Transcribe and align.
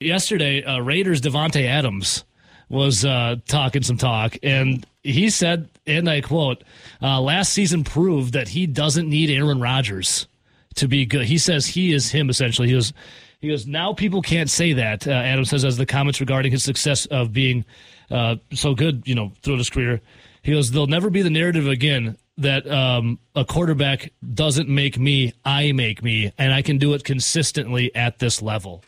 yesterday, 0.00 0.62
uh, 0.62 0.78
Raiders 0.80 1.20
Davante 1.20 1.66
Adams 1.66 2.24
was 2.68 3.04
uh, 3.04 3.36
talking 3.46 3.82
some 3.82 3.96
talk, 3.96 4.36
and 4.42 4.86
he 5.02 5.30
said, 5.30 5.68
and 5.86 6.08
I 6.08 6.20
quote, 6.20 6.64
uh, 7.00 7.20
"Last 7.20 7.52
season 7.52 7.84
proved 7.84 8.34
that 8.34 8.48
he 8.48 8.66
doesn't 8.66 9.08
need 9.08 9.30
Aaron 9.30 9.60
Rodgers 9.60 10.26
to 10.74 10.86
be 10.86 11.06
good." 11.06 11.26
He 11.26 11.38
says 11.38 11.66
he 11.66 11.92
is 11.92 12.10
him 12.10 12.28
essentially. 12.28 12.68
He 12.68 12.74
goes, 12.74 12.92
he 13.40 13.48
goes. 13.48 13.66
Now 13.66 13.92
people 13.92 14.20
can't 14.20 14.50
say 14.50 14.74
that. 14.74 15.06
Uh, 15.06 15.12
Adams 15.12 15.50
says 15.50 15.64
as 15.64 15.76
the 15.76 15.86
comments 15.86 16.20
regarding 16.20 16.52
his 16.52 16.62
success 16.62 17.06
of 17.06 17.32
being 17.32 17.64
uh, 18.10 18.36
so 18.52 18.74
good, 18.74 19.02
you 19.06 19.14
know, 19.14 19.32
throughout 19.42 19.58
his 19.58 19.70
career. 19.70 20.00
He 20.42 20.52
goes, 20.52 20.70
"There'll 20.70 20.86
never 20.86 21.10
be 21.10 21.22
the 21.22 21.30
narrative 21.30 21.68
again." 21.68 22.16
That 22.36 22.70
um, 22.70 23.18
a 23.34 23.44
quarterback 23.44 24.12
doesn't 24.32 24.68
make 24.68 24.96
me, 24.96 25.32
I 25.44 25.72
make 25.72 26.04
me, 26.04 26.32
and 26.38 26.54
I 26.54 26.62
can 26.62 26.78
do 26.78 26.94
it 26.94 27.02
consistently 27.02 27.92
at 27.96 28.20
this 28.20 28.40
level. 28.40 28.84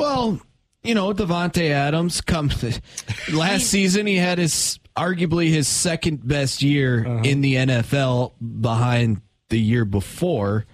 Well, 0.00 0.40
you 0.82 0.94
know, 0.94 1.12
Davante 1.12 1.70
Adams 1.70 2.20
comes 2.20 2.80
last 3.32 3.66
season 3.66 4.06
he 4.06 4.16
had 4.16 4.38
his 4.38 4.78
arguably 4.96 5.48
his 5.50 5.68
second 5.68 6.26
best 6.26 6.62
year 6.62 7.06
Uh-huh. 7.06 7.22
in 7.22 7.40
the 7.42 7.54
NFL 7.54 8.32
behind 8.60 9.20
the 9.50 9.60
year 9.60 9.84
before. 9.84 10.66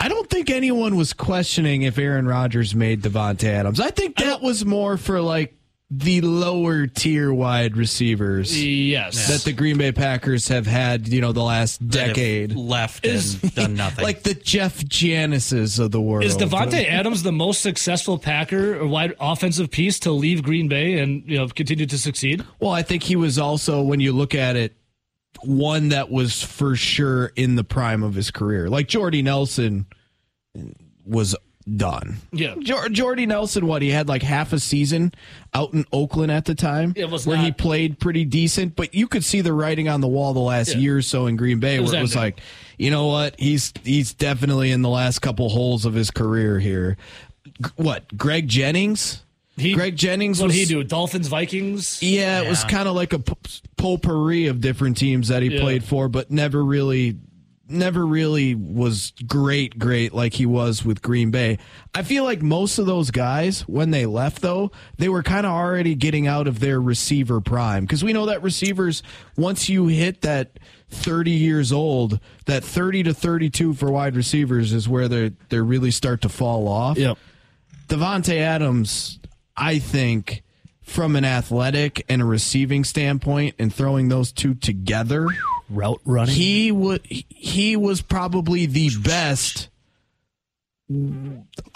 I 0.00 0.08
don't 0.08 0.30
think 0.30 0.48
anyone 0.48 0.96
was 0.96 1.12
questioning 1.12 1.82
if 1.82 1.98
Aaron 1.98 2.26
Rodgers 2.26 2.72
made 2.74 3.02
Davante 3.02 3.44
Adams. 3.48 3.80
I 3.80 3.90
think 3.90 4.16
that 4.18 4.40
was 4.40 4.64
more 4.64 4.96
for 4.96 5.20
like 5.20 5.57
the 5.90 6.20
lower 6.20 6.86
tier 6.86 7.32
wide 7.32 7.74
receivers 7.74 8.62
Yes, 8.62 9.28
that 9.28 9.44
the 9.44 9.54
Green 9.54 9.78
Bay 9.78 9.90
Packers 9.90 10.48
have 10.48 10.66
had, 10.66 11.08
you 11.08 11.22
know, 11.22 11.32
the 11.32 11.42
last 11.42 11.78
that 11.92 12.08
have 12.08 12.14
decade. 12.14 12.54
left 12.54 13.06
and 13.06 13.54
done 13.54 13.74
nothing. 13.74 14.04
Like 14.04 14.22
the 14.22 14.34
Jeff 14.34 14.84
Janises 14.84 15.78
of 15.78 15.90
the 15.90 16.00
world. 16.00 16.24
Is 16.24 16.36
Davante 16.36 16.86
Adams 16.86 17.22
the 17.22 17.32
most 17.32 17.62
successful 17.62 18.18
Packer 18.18 18.78
or 18.78 18.86
wide 18.86 19.14
offensive 19.18 19.70
piece 19.70 19.98
to 20.00 20.12
leave 20.12 20.42
Green 20.42 20.68
Bay 20.68 20.98
and 20.98 21.24
you 21.26 21.38
know 21.38 21.48
continue 21.48 21.86
to 21.86 21.98
succeed? 21.98 22.44
Well, 22.60 22.72
I 22.72 22.82
think 22.82 23.02
he 23.02 23.16
was 23.16 23.38
also, 23.38 23.80
when 23.82 24.00
you 24.00 24.12
look 24.12 24.34
at 24.34 24.56
it, 24.56 24.76
one 25.42 25.88
that 25.90 26.10
was 26.10 26.42
for 26.42 26.76
sure 26.76 27.26
in 27.34 27.54
the 27.54 27.64
prime 27.64 28.02
of 28.02 28.14
his 28.14 28.30
career. 28.30 28.68
Like 28.68 28.88
Jordy 28.88 29.22
Nelson 29.22 29.86
was 31.06 31.34
done. 31.76 32.16
Yeah. 32.32 32.54
Jor- 32.60 32.88
Jordy 32.88 33.26
Nelson, 33.26 33.66
what 33.66 33.82
he 33.82 33.90
had 33.90 34.08
like 34.08 34.22
half 34.22 34.52
a 34.52 34.58
season 34.58 35.12
out 35.54 35.72
in 35.74 35.84
Oakland 35.92 36.32
at 36.32 36.44
the 36.46 36.54
time, 36.54 36.92
It 36.96 37.10
was 37.10 37.26
where 37.26 37.36
he 37.36 37.52
played 37.52 37.98
pretty 37.98 38.24
decent, 38.24 38.76
but 38.76 38.94
you 38.94 39.06
could 39.08 39.24
see 39.24 39.40
the 39.40 39.52
writing 39.52 39.88
on 39.88 40.00
the 40.00 40.08
wall 40.08 40.32
the 40.34 40.40
last 40.40 40.74
year 40.76 40.98
or 40.98 41.02
so 41.02 41.26
in 41.26 41.36
Green 41.36 41.60
Bay, 41.60 41.78
was 41.80 41.90
where 41.92 41.98
it 41.98 42.02
was 42.02 42.16
ending. 42.16 42.32
like, 42.36 42.40
you 42.78 42.90
know 42.90 43.06
what, 43.06 43.34
he's 43.38 43.72
he's 43.84 44.14
definitely 44.14 44.70
in 44.70 44.82
the 44.82 44.88
last 44.88 45.18
couple 45.20 45.48
holes 45.48 45.84
of 45.84 45.94
his 45.94 46.10
career 46.10 46.58
here. 46.58 46.96
G- 47.62 47.70
What 47.76 48.16
Greg 48.16 48.48
Jennings? 48.48 49.22
He, 49.56 49.72
Greg 49.74 49.96
Jennings 49.96 50.38
What 50.40 50.46
was 50.48 50.54
did 50.56 50.68
he 50.68 50.74
do? 50.74 50.84
Dolphins, 50.84 51.26
Vikings. 51.26 52.00
yeah, 52.00 52.42
it 52.42 52.48
was 52.48 52.62
kind 52.64 52.86
of 52.88 52.94
like 52.94 53.12
a 53.12 53.18
p- 53.18 53.34
potpourri 53.76 54.46
of 54.46 54.60
different 54.60 54.96
teams 54.96 55.28
that 55.28 55.42
he 55.42 55.48
Yeah. 55.48 55.60
played 55.60 55.82
for, 55.82 56.08
but 56.08 56.30
never 56.30 56.64
really, 56.64 57.16
never 57.68 58.06
really 58.06 58.54
was 58.54 59.12
great, 59.26 59.78
great 59.78 60.12
like 60.14 60.34
he 60.34 60.46
was 60.46 60.84
with 60.84 61.02
Green 61.02 61.30
Bay. 61.30 61.58
I 61.94 62.02
feel 62.02 62.24
like 62.24 62.42
most 62.42 62.78
of 62.78 62.86
those 62.86 63.10
guys, 63.10 63.62
when 63.62 63.90
they 63.90 64.06
left, 64.06 64.42
though, 64.42 64.72
they 64.96 65.08
were 65.08 65.22
kind 65.22 65.46
of 65.46 65.52
already 65.52 65.94
getting 65.94 66.26
out 66.26 66.46
of 66.46 66.60
their 66.60 66.80
receiver 66.80 67.40
prime 67.40 67.84
because 67.84 68.02
we 68.02 68.12
know 68.12 68.26
that 68.26 68.42
receivers, 68.42 69.02
once 69.36 69.68
you 69.68 69.86
hit 69.86 70.22
that 70.22 70.58
30 70.90 71.30
years 71.30 71.72
old, 71.72 72.20
that 72.46 72.64
30 72.64 73.04
to 73.04 73.14
32 73.14 73.74
for 73.74 73.90
wide 73.90 74.16
receivers 74.16 74.72
is 74.72 74.88
where 74.88 75.08
they 75.08 75.32
they 75.48 75.60
really 75.60 75.90
start 75.90 76.22
to 76.22 76.28
fall 76.28 76.68
off. 76.68 76.96
Yep. 76.96 77.18
Davante 77.88 78.38
Adams, 78.38 79.18
I 79.56 79.78
think, 79.78 80.42
from 80.82 81.16
an 81.16 81.24
athletic 81.24 82.04
and 82.08 82.22
a 82.22 82.24
receiving 82.24 82.84
standpoint, 82.84 83.54
and 83.58 83.72
throwing 83.72 84.08
those 84.08 84.32
two 84.32 84.54
together, 84.54 85.26
Route 85.70 86.00
running. 86.04 86.34
he 86.34 86.72
would 86.72 87.02
he 87.04 87.76
was 87.76 88.00
probably 88.02 88.66
the 88.66 88.90
best 89.02 89.68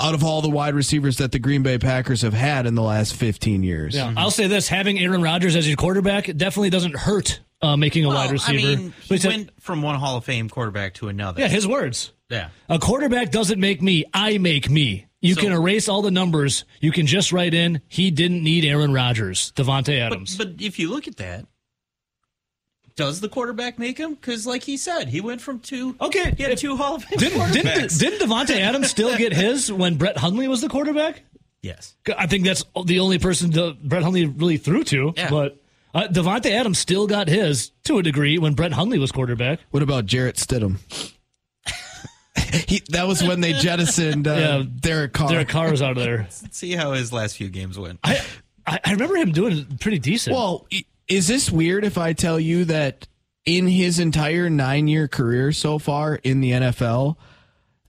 out 0.01 0.15
of 0.15 0.25
all 0.25 0.41
the 0.41 0.49
wide 0.49 0.75
receivers 0.75 1.19
that 1.19 1.33
the 1.33 1.39
Green 1.39 1.63
Bay 1.63 1.77
Packers 1.79 2.23
have 2.23 2.33
had 2.33 2.65
in 2.67 2.75
the 2.75 2.83
last 2.83 3.15
15 3.15 3.63
years. 3.63 3.95
yeah, 3.95 4.13
I'll 4.17 4.31
say 4.31 4.47
this: 4.47 4.69
having 4.69 4.99
Aaron 4.99 5.21
Rodgers 5.23 5.55
as 5.55 5.69
your 5.69 5.77
quarterback 5.77 6.25
definitely 6.37 6.71
doesn't 6.71 6.97
hurt 6.97 7.41
uh, 7.61 7.77
making 7.77 8.05
a 8.05 8.09
Well, 8.09 8.17
wide 8.17 8.31
receiver. 8.33 8.67
I 8.69 8.77
mean, 8.77 8.95
he 9.03 9.15
he 9.15 9.19
said- 9.19 9.29
went 9.29 9.51
from 9.63 9.83
one 9.83 9.97
Hall 9.97 10.17
of 10.17 10.25
Fame 10.25 10.49
quarterback 10.49 10.95
to 10.95 11.09
another. 11.09 11.43
yeah, 11.43 11.49
his 11.49 11.67
words. 11.67 12.13
yeah. 12.31 12.49
A 12.71 12.79
quarterback 12.79 13.31
doesn't 13.31 13.61
make 13.61 13.83
me, 13.83 14.05
I 14.15 14.39
make 14.39 14.71
me. 14.71 15.07
You 15.21 15.35
So- 15.35 15.43
can 15.43 15.53
erase 15.53 15.89
all 15.89 16.01
the 16.03 16.11
numbers. 16.11 16.65
You 16.81 16.91
can 16.91 17.07
just 17.07 17.33
write 17.33 17.53
in, 17.55 17.83
he 17.89 18.11
didn't 18.11 18.43
need 18.43 18.65
Aaron 18.65 18.93
Rodgers, 18.95 19.53
Davante 19.55 19.99
Adams. 20.01 20.37
But, 20.39 20.57
but 20.57 20.65
if 20.65 20.79
you 20.79 20.89
look 20.91 21.07
at 21.07 21.17
that, 21.19 21.47
does 22.97 23.21
the 23.21 23.29
quarterback 23.29 23.79
make 23.79 23.99
him? 23.99 24.15
Because, 24.15 24.47
like 24.47 24.63
he 24.63 24.77
said, 24.77 25.09
he 25.09 25.21
went 25.21 25.41
from 25.41 25.61
two. 25.61 25.97
Okay, 26.01 26.33
he 26.37 26.43
had 26.43 26.53
if- 26.53 26.61
two 26.61 26.77
Hall 26.77 26.97
of 26.97 27.05
Fame 27.05 27.19
didn't, 27.19 27.53
didn't, 27.53 27.67
quarterbacks. 27.67 27.99
didn't 27.99 28.29
Davante 28.29 28.57
Adams 28.61 28.91
still 28.91 29.17
get 29.17 29.33
his 29.33 29.73
when 29.73 29.97
Brett 29.97 30.17
Hundley 30.17 30.49
was 30.49 30.61
the 30.61 30.69
quarterback? 30.69 31.23
yes. 31.63 31.95
I 32.19 32.27
think 32.27 32.45
that's 32.45 32.65
the 32.85 33.01
only 33.01 33.19
person 33.19 33.51
that 33.53 33.83
Brett 33.83 34.03
Hundley 34.03 34.27
really 34.27 34.57
threw 34.57 34.83
to. 34.85 35.15
Yeah. 35.17 35.31
But 35.31 35.59
uh, 35.95 36.09
Davante 36.09 36.51
Adams 36.51 36.79
still 36.79 37.07
got 37.07 37.29
his 37.29 37.71
to 37.85 37.99
a 37.99 38.03
degree 38.03 38.39
when 38.39 38.55
Brett 38.55 38.73
Hundley 38.73 38.99
was 38.99 39.13
quarterback. 39.13 39.61
What 39.71 39.83
about 39.83 40.07
Jarrett 40.07 40.37
Stidham? 40.37 40.79
he, 42.69 42.83
that 42.91 43.07
was 43.07 43.23
when 43.23 43.41
they 43.41 43.53
jettisoned 43.53 44.27
uh, 44.27 44.35
Yeah. 44.35 44.63
Derek 44.81 45.13
Carr. 45.13 45.29
Derek 45.29 45.49
Carr 45.49 45.71
was 45.71 45.83
out 45.83 45.93
of 45.97 46.03
there. 46.03 46.19
Let's 46.23 46.57
see 46.59 46.73
how 46.73 46.93
his 46.93 47.13
last 47.13 47.37
few 47.37 47.49
games 47.49 47.79
went. 47.79 48.01
I, 48.03 48.21
I 48.67 48.79
I 48.85 48.93
remember 48.93 49.17
him 49.17 49.33
doing 49.33 49.67
pretty 49.81 49.99
decent. 49.99 50.35
Well, 50.37 50.67
i- 50.73 50.85
is 51.17 51.29
this 51.29 51.51
weird 51.51 51.85
if 51.85 51.99
I 51.99 52.13
tell 52.13 52.39
you 52.41 52.65
that 52.67 53.07
in 53.45 53.67
his 53.67 53.99
entire 53.99 54.49
nine 54.51 54.89
year 54.89 55.09
career 55.09 55.53
so 55.53 55.79
far 55.79 56.17
in 56.17 56.41
the 56.41 56.53
NFL, 56.53 57.17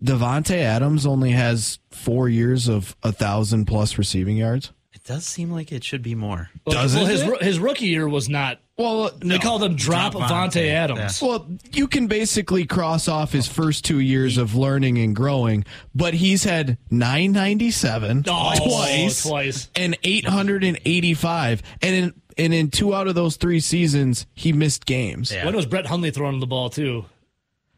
Davante 0.04 0.58
Adams 0.58 1.06
only 1.06 1.32
has 1.32 1.80
four 1.92 2.28
years 2.28 2.68
of 2.68 2.96
a 3.04 3.12
thousand 3.12 3.66
plus 3.66 3.98
receiving 3.98 4.38
yards? 4.38 4.72
it 4.94 5.04
does 5.06 5.26
seem 5.26 5.52
like 5.52 5.72
it 5.72 5.84
should 5.84 6.02
be 6.04 6.14
more. 6.16 6.50
does 6.68 6.96
well, 6.96 7.06
it? 7.08 7.10
his 7.12 7.22
his 7.42 7.60
rookie 7.60 7.88
year 7.88 8.08
was 8.08 8.30
not. 8.30 8.60
Well, 8.78 9.06
uh, 9.06 9.10
They 9.20 9.38
called 9.38 9.64
him 9.64 9.76
Drop, 9.76 10.14
Drop 10.14 10.30
Vontae 10.30 10.52
Vontae, 10.66 10.70
Adams. 10.70 11.22
well, 11.22 11.46
you 11.74 11.88
can 11.88 12.08
basically 12.08 12.66
cross 12.66 13.08
off 13.08 13.32
his 13.32 13.48
first 13.48 13.86
two 13.86 14.00
years 14.00 14.38
of 14.38 14.56
learning 14.56 14.98
and 15.00 15.16
growing, 15.16 15.66
but 15.94 16.14
he's 16.16 16.44
had 16.44 16.78
997 16.90 18.24
Oh, 18.28 18.54
twice, 18.56 19.24
twice. 19.24 19.70
and 19.76 19.96
885, 20.04 21.62
and 21.82 21.96
in 21.96 22.14
and 22.38 22.54
in 22.54 22.70
two 22.70 22.94
out 22.94 23.08
of 23.08 23.16
those 23.16 23.38
three 23.38 23.60
seasons, 23.60 24.26
he 24.34 24.54
missed 24.54 24.86
games. 24.86 25.32
Yeah. 25.32 25.46
When 25.46 25.56
was 25.56 25.66
Brett 25.66 25.86
Hundley 25.86 26.12
throwing 26.12 26.40
the 26.40 26.48
ball 26.48 26.70
too? 26.70 27.06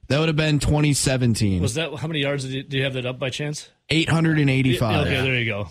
That 0.07 0.19
would 0.19 0.29
have 0.29 0.35
been 0.35 0.59
2017. 0.59 1.61
Was 1.61 1.73
that 1.75 1.93
how 1.95 2.07
many 2.07 2.19
yards 2.19 2.43
did 2.43 2.53
you, 2.53 2.63
do 2.63 2.77
you 2.77 2.83
have 2.83 2.93
that 2.93 3.05
up 3.05 3.17
by 3.17 3.29
chance? 3.29 3.69
885. 3.89 5.07
Okay, 5.07 5.21
there 5.21 5.39
you 5.39 5.45
go. 5.45 5.69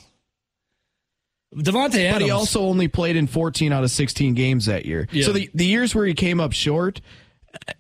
Davante 1.55 1.95
Adams. 1.95 2.15
But 2.15 2.23
he 2.23 2.31
also 2.31 2.63
only 2.63 2.89
played 2.89 3.15
in 3.17 3.27
14 3.29 3.73
out 3.73 3.85
of 3.85 3.91
16 3.91 4.35
games 4.35 4.67
that 4.67 4.87
year. 4.87 5.07
Yeah. 5.13 5.25
So 5.27 5.33
the, 5.33 5.49
the 5.55 5.67
years 5.67 5.95
where 5.95 6.05
he 6.05 6.15
came 6.15 6.41
up 6.41 6.53
short, 6.53 7.01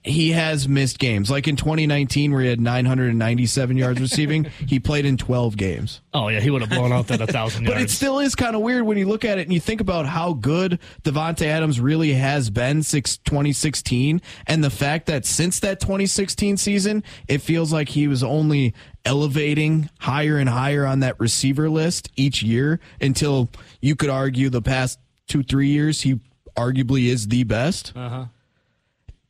he 0.03 0.33
has 0.33 0.69
missed 0.69 0.99
games. 0.99 1.31
Like 1.31 1.49
in 1.49 1.57
2019, 1.57 2.33
where 2.33 2.41
he 2.43 2.49
had 2.49 2.61
997 2.61 3.77
yards 3.77 4.01
receiving, 4.01 4.45
he 4.67 4.79
played 4.81 5.05
in 5.07 5.17
12 5.17 5.57
games. 5.57 6.01
oh 6.13 6.29
yeah, 6.29 6.41
he 6.41 6.51
would 6.51 6.61
have 6.63 6.71
blown 6.71 6.93
out 6.93 7.09
that 7.09 7.21
a 7.21 7.27
thousand 7.27 7.65
But 7.67 7.77
yards. 7.77 7.93
it 7.93 7.95
still 7.97 8.19
is 8.21 8.35
kind 8.35 8.55
of 8.57 8.63
weird 8.63 8.85
when 8.85 8.99
you 8.99 9.07
look 9.07 9.25
at 9.25 9.39
it 9.39 9.43
and 9.43 9.53
you 9.53 9.61
think 9.61 9.81
about 9.81 10.07
how 10.07 10.33
good 10.35 10.79
Davante 11.03 11.47
Adams 11.47 11.81
really 11.81 12.13
has 12.15 12.51
been 12.51 12.83
since 12.83 13.17
2016, 13.19 14.21
and 14.47 14.63
the 14.65 14.71
fact 14.71 15.07
that 15.07 15.27
since 15.27 15.61
that 15.61 15.81
2016 15.81 16.57
season, 16.57 17.03
it 17.29 17.39
feels 17.39 17.73
like 17.73 17.89
he 17.89 18.09
was 18.09 18.23
only 18.23 18.75
elevating 19.05 19.91
higher 20.01 20.39
and 20.39 20.49
higher 20.49 20.87
on 20.87 21.01
that 21.01 21.19
receiver 21.21 21.69
list 21.69 22.11
each 22.17 22.43
year 22.43 22.81
until 23.01 23.51
you 23.81 23.95
could 23.95 24.09
argue 24.11 24.49
the 24.51 24.63
past 24.63 24.99
two 25.29 25.43
three 25.43 25.69
years 25.69 26.01
he 26.03 26.19
arguably 26.57 27.07
is 27.07 27.29
the 27.29 27.43
best. 27.45 27.93
Uh-huh. 27.97 28.27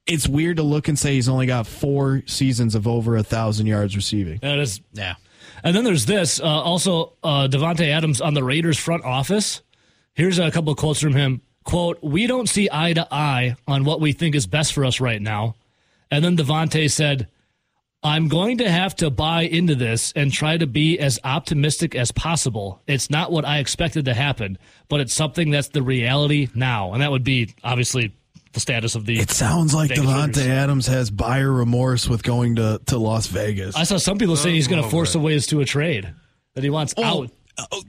It's 0.06 0.28
weird 0.28 0.58
to 0.58 0.62
look 0.62 0.88
and 0.88 0.98
say 0.98 1.14
he's 1.14 1.28
only 1.28 1.46
got 1.46 1.66
four 1.66 2.22
seasons 2.26 2.74
of 2.74 2.86
over 2.86 3.16
a 3.16 3.22
thousand 3.22 3.66
yards 3.66 3.96
receiving. 3.96 4.38
That 4.42 4.58
is 4.58 4.80
Yeah. 4.92 5.14
And 5.62 5.74
then 5.74 5.84
there's 5.84 6.04
this. 6.04 6.40
Uh, 6.40 6.44
also, 6.44 7.14
uh, 7.22 7.48
Davante 7.50 7.88
Adams 7.88 8.20
on 8.20 8.34
the 8.34 8.44
Raiders 8.44 8.78
front 8.78 9.04
office. 9.04 9.62
Here's 10.14 10.38
a 10.38 10.50
couple 10.50 10.72
of 10.72 10.78
quotes 10.78 11.00
from 11.00 11.14
him. 11.14 11.40
Quote, 11.64 11.98
we 12.02 12.26
don't 12.26 12.48
see 12.48 12.68
eye 12.70 12.92
to 12.92 13.08
eye 13.10 13.56
on 13.66 13.84
what 13.84 14.00
we 14.00 14.12
think 14.12 14.34
is 14.34 14.46
best 14.46 14.74
for 14.74 14.84
us 14.84 15.00
right 15.00 15.20
now. 15.20 15.56
And 16.10 16.22
then 16.22 16.36
Davante 16.36 16.90
said, 16.90 17.28
I'm 18.02 18.28
going 18.28 18.58
to 18.58 18.70
have 18.70 18.94
to 18.96 19.08
buy 19.08 19.42
into 19.42 19.74
this 19.74 20.12
and 20.14 20.30
try 20.30 20.58
to 20.58 20.66
be 20.66 20.98
as 20.98 21.18
optimistic 21.24 21.94
as 21.94 22.12
possible. 22.12 22.82
It's 22.86 23.08
not 23.08 23.32
what 23.32 23.46
I 23.46 23.58
expected 23.58 24.04
to 24.04 24.12
happen, 24.12 24.58
but 24.88 25.00
it's 25.00 25.14
something 25.14 25.50
that's 25.50 25.68
the 25.68 25.82
reality 25.82 26.48
now. 26.54 26.92
And 26.92 27.00
that 27.00 27.10
would 27.10 27.24
be 27.24 27.54
obviously 27.64 28.14
the 28.54 28.60
status 28.60 28.94
of 28.94 29.04
the. 29.04 29.18
It 29.18 29.30
sounds 29.30 29.74
like 29.74 29.90
Vegas 29.90 30.04
Davante 30.04 30.36
Raiders. 30.36 30.46
Adams 30.46 30.86
has 30.86 31.10
buyer 31.10 31.52
remorse 31.52 32.08
with 32.08 32.22
going 32.22 32.56
to, 32.56 32.80
to 32.86 32.98
Las 32.98 33.26
Vegas. 33.26 33.76
I 33.76 33.84
saw 33.84 33.98
some 33.98 34.16
people 34.18 34.36
saying 34.36 34.54
he's 34.54 34.68
going 34.68 34.82
to 34.82 34.88
force 34.88 35.14
it. 35.14 35.18
a 35.18 35.20
ways 35.20 35.46
to 35.48 35.60
a 35.60 35.64
trade, 35.64 36.12
that 36.54 36.64
he 36.64 36.70
wants 36.70 36.94
Well, 36.96 37.24
out. 37.24 37.30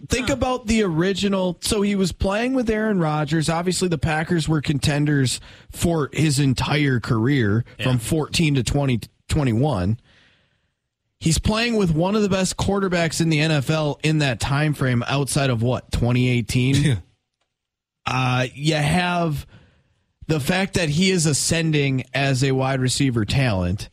think 0.09 0.29
about 0.29 0.67
the 0.67 0.83
original. 0.83 1.57
So 1.61 1.81
he 1.81 1.95
was 1.95 2.11
playing 2.11 2.53
with 2.53 2.69
Aaron 2.69 2.99
Rodgers. 2.99 3.49
Obviously, 3.49 3.87
the 3.87 3.97
Packers 3.97 4.49
were 4.49 4.61
contenders 4.61 5.39
for 5.71 6.09
his 6.11 6.39
entire 6.39 6.99
career 6.99 7.63
from 7.81 7.97
14 7.99 8.55
to 8.55 8.63
2021. 8.63 9.99
He's 11.19 11.39
playing 11.39 11.77
with 11.77 11.91
one 11.91 12.15
of 12.15 12.21
the 12.21 12.29
best 12.29 12.57
quarterbacks 12.57 13.21
in 13.21 13.29
the 13.29 13.39
NFL 13.39 13.99
in 14.03 14.19
that 14.19 14.39
time 14.39 14.73
frame 14.73 15.03
outside 15.07 15.49
of 15.49 15.63
what, 15.63 15.91
2018? 15.91 17.01
uh, 18.05 18.45
you 18.53 18.75
have 18.75 19.47
the 20.27 20.39
fact 20.39 20.73
that 20.73 20.89
he 20.89 21.11
is 21.11 21.25
ascending 21.25 22.03
as 22.13 22.43
a 22.43 22.51
wide 22.51 22.79
receiver 22.79 23.25
talent. 23.25 23.89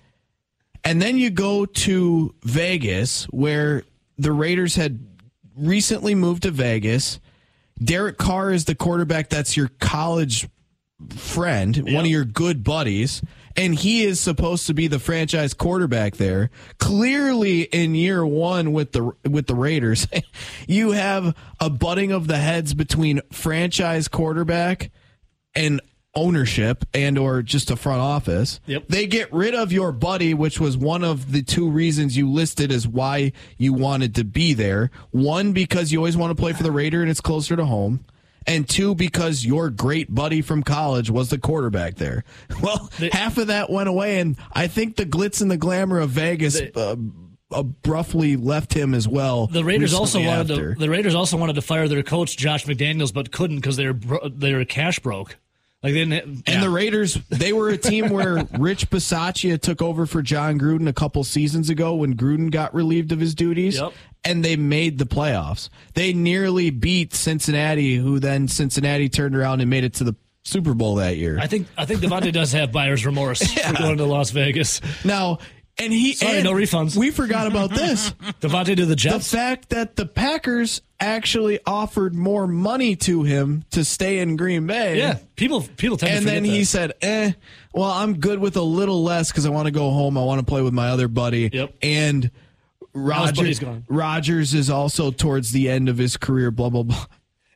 And 0.85 1.01
then 1.01 1.17
you 1.17 1.31
go 1.31 1.65
to 1.65 2.35
Vegas, 2.43 3.25
where 3.27 3.85
the 4.19 4.33
Raiders 4.33 4.75
had 4.75 5.07
recently 5.57 6.15
moved 6.15 6.43
to 6.43 6.51
Vegas. 6.51 7.21
Derek 7.83 8.19
Carr 8.19 8.53
is 8.53 8.65
the 8.65 8.75
quarterback 8.75 9.29
that's 9.29 9.57
your 9.57 9.69
college 9.81 10.49
friend, 11.11 11.77
one 11.93 12.05
of 12.05 12.11
your 12.11 12.25
good 12.25 12.63
buddies, 12.63 13.23
and 13.57 13.75
he 13.75 14.05
is 14.05 14.21
supposed 14.21 14.67
to 14.67 14.75
be 14.75 14.87
the 14.87 14.99
franchise 14.99 15.55
quarterback 15.55 16.17
there. 16.17 16.51
Clearly 16.79 17.63
in 17.63 17.95
year 17.95 18.25
1 18.25 18.73
with 18.73 18.93
the 18.93 19.13
with 19.29 19.47
the 19.47 19.55
Raiders, 19.55 20.07
you 20.69 20.93
have 20.93 21.35
a 21.61 21.71
butting 21.71 22.13
of 22.13 22.27
the 22.27 22.39
heads 22.39 22.75
between 22.75 23.21
franchise 23.31 24.09
quarterback 24.09 24.91
and 25.55 25.81
ownership 26.15 26.85
and 26.95 27.17
or 27.19 27.43
just 27.43 27.71
a 27.71 27.77
front 27.77 28.01
office. 28.01 28.61
Yep. 28.67 28.89
They 28.89 29.07
get 29.07 29.33
rid 29.33 29.55
of 29.55 29.73
your 29.73 29.93
buddy, 29.93 30.35
which 30.35 30.61
was 30.61 30.77
one 30.77 31.05
of 31.05 31.33
the 31.33 31.43
two 31.43 31.71
reasons 31.71 32.17
you 32.17 32.31
listed 32.31 32.71
as 32.71 32.87
why 32.87 33.33
you 33.59 33.73
wanted 33.73 34.15
to 34.17 34.25
be 34.25 34.55
there. 34.55 34.91
One, 35.11 35.53
because 35.53 35.93
you 35.93 35.99
always 35.99 36.17
want 36.17 36.37
to 36.37 36.41
play 36.41 36.53
for 36.53 36.63
the 36.63 36.73
Raider 36.73 37.01
and 37.03 37.11
it's 37.11 37.21
closer 37.21 37.57
to 37.57 37.65
home. 37.65 38.05
And 38.47 38.69
two, 38.69 38.97
because 38.97 39.47
your 39.47 39.71
great 39.71 40.13
buddy 40.13 40.43
from 40.43 40.65
college 40.65 41.09
was 41.09 41.31
the 41.31 41.39
quarterback 41.39 41.95
there. 41.95 42.25
Well, 42.61 42.91
half 43.13 43.39
of 43.39 43.47
that 43.49 43.71
went 43.71 43.89
away, 43.89 44.19
and 44.21 44.37
I 44.53 44.67
think 44.67 44.97
the 44.97 45.07
glitz 45.07 45.41
and 45.43 45.51
the 45.51 45.57
glamour 45.57 45.99
of 46.01 46.11
Vegas 46.11 46.61
uh, 46.61 46.97
abruptly 47.51 48.37
left 48.37 48.73
him 48.75 48.95
as 48.95 49.07
well. 49.09 49.47
The 49.47 49.65
Raiders 49.65 49.95
also 49.95 50.19
wanted 50.21 50.51
after. 50.51 50.75
to, 50.75 50.81
the 50.81 50.89
Raiders 50.91 51.15
also 51.15 51.37
wanted 51.37 51.55
to 51.55 51.63
fire 51.63 51.89
their 51.89 52.03
coach 52.03 52.37
Josh 52.37 52.67
McDaniels, 52.67 53.13
but 53.13 53.31
couldn't 53.33 53.57
because 53.57 53.77
they 53.77 53.87
were 53.87 53.93
bro- 53.93 54.29
they 54.29 54.53
were 54.55 54.65
cash 54.65 54.99
broke. 54.99 55.37
Like 55.83 55.95
they 55.95 56.05
didn't. 56.05 56.43
And 56.47 56.63
the 56.63 56.71
Raiders, 56.71 57.15
they 57.29 57.53
were 57.53 57.69
a 57.71 57.77
team 57.77 58.11
where 58.11 58.45
Rich 58.59 58.91
Bisaccia 58.91 59.61
took 59.61 59.83
over 59.83 60.07
for 60.07 60.23
Jon 60.23 60.59
Gruden 60.59 60.89
a 60.89 60.93
couple 60.93 61.25
seasons 61.25 61.71
ago 61.71 61.95
when 61.95 62.15
Gruden 62.17 62.51
got 62.51 62.73
relieved 62.73 63.11
of 63.11 63.19
his 63.19 63.35
duties. 63.35 63.79
Yep. 63.79 63.93
And 64.25 64.45
they 64.45 64.55
made 64.55 64.99
the 64.99 65.05
playoffs. 65.07 65.69
They 65.95 66.13
nearly 66.13 66.71
beat 66.71 67.13
Cincinnati, 67.13 67.97
who 67.97 68.21
then 68.21 68.47
Cincinnati 68.47 69.09
turned 69.09 69.35
around 69.35 69.61
and 69.61 69.69
made 69.69 69.83
it 69.83 69.95
to 69.95 70.05
the 70.05 70.15
Super 70.45 70.75
Bowl 70.75 70.97
that 70.97 71.17
year. 71.17 71.39
I 71.41 71.49
think 71.49 71.67
I 71.77 71.85
think 71.87 72.01
Davante 72.01 72.33
does 72.33 72.53
have 72.53 72.71
buyer's 72.71 73.05
remorse 73.05 73.43
for 73.53 73.75
going 73.75 73.99
to 73.99 74.05
Las 74.05 74.31
Vegas. 74.31 74.81
now, 75.05 75.39
and 75.79 75.93
he 75.93 76.13
Sorry, 76.13 76.37
and 76.37 76.45
no 76.45 76.53
refunds. 76.53 76.97
We 76.97 77.11
forgot 77.11 77.47
about 77.47 77.71
this. 77.71 78.11
Davante 78.41 78.77
to 78.77 78.87
the 78.87 78.95
jets. 78.97 79.15
the 79.15 79.19
Jets. 79.19 79.31
fact 79.33 79.69
that 79.71 79.97
the 79.97 80.07
Packers 80.07 80.83
actually 81.01 81.59
offered 81.67 82.15
more 82.15 82.47
money 82.47 82.95
to 82.95 83.23
him 83.25 83.65
to 83.71 83.85
stay 83.85 84.19
in 84.21 84.37
Green 84.37 84.67
Bay. 84.67 84.99
yeah, 84.99 85.19
people 85.37 85.63
people 85.77 85.97
tend 85.97 86.11
to 86.11 86.17
and 86.19 86.27
to 86.27 86.31
then 86.33 86.45
he 86.45 86.61
that. 86.61 86.67
said, 86.67 86.93
"Eh, 87.03 87.33
well, 87.73 87.91
I'm 87.91 88.19
good 88.19 88.39
with 88.39 88.57
a 88.57 88.63
little 88.63 89.03
less 89.03 89.31
because 89.33 89.47
I 89.47 89.51
want 89.51 89.67
to 89.67 89.73
go 89.73 89.91
home. 89.91 90.17
I 90.19 90.23
want 90.25 90.41
to 90.41 90.47
play 90.47 90.63
with 90.63 90.75
my 90.75 90.89
other 90.91 91.09
buddy." 91.09 91.51
Yep. 91.53 91.75
And 91.83 92.31
buddy's 92.95 93.39
Rodgers, 93.39 93.59
gone. 93.59 93.85
Rodgers 93.89 94.55
is 94.55 94.69
also 94.71 95.11
towards 95.11 95.53
the 95.53 95.69
end 95.71 95.89
of 95.89 95.97
his 95.99 96.17
career. 96.17 96.51
Blah 96.51 96.69
blah 96.71 96.83
blah. 96.83 97.07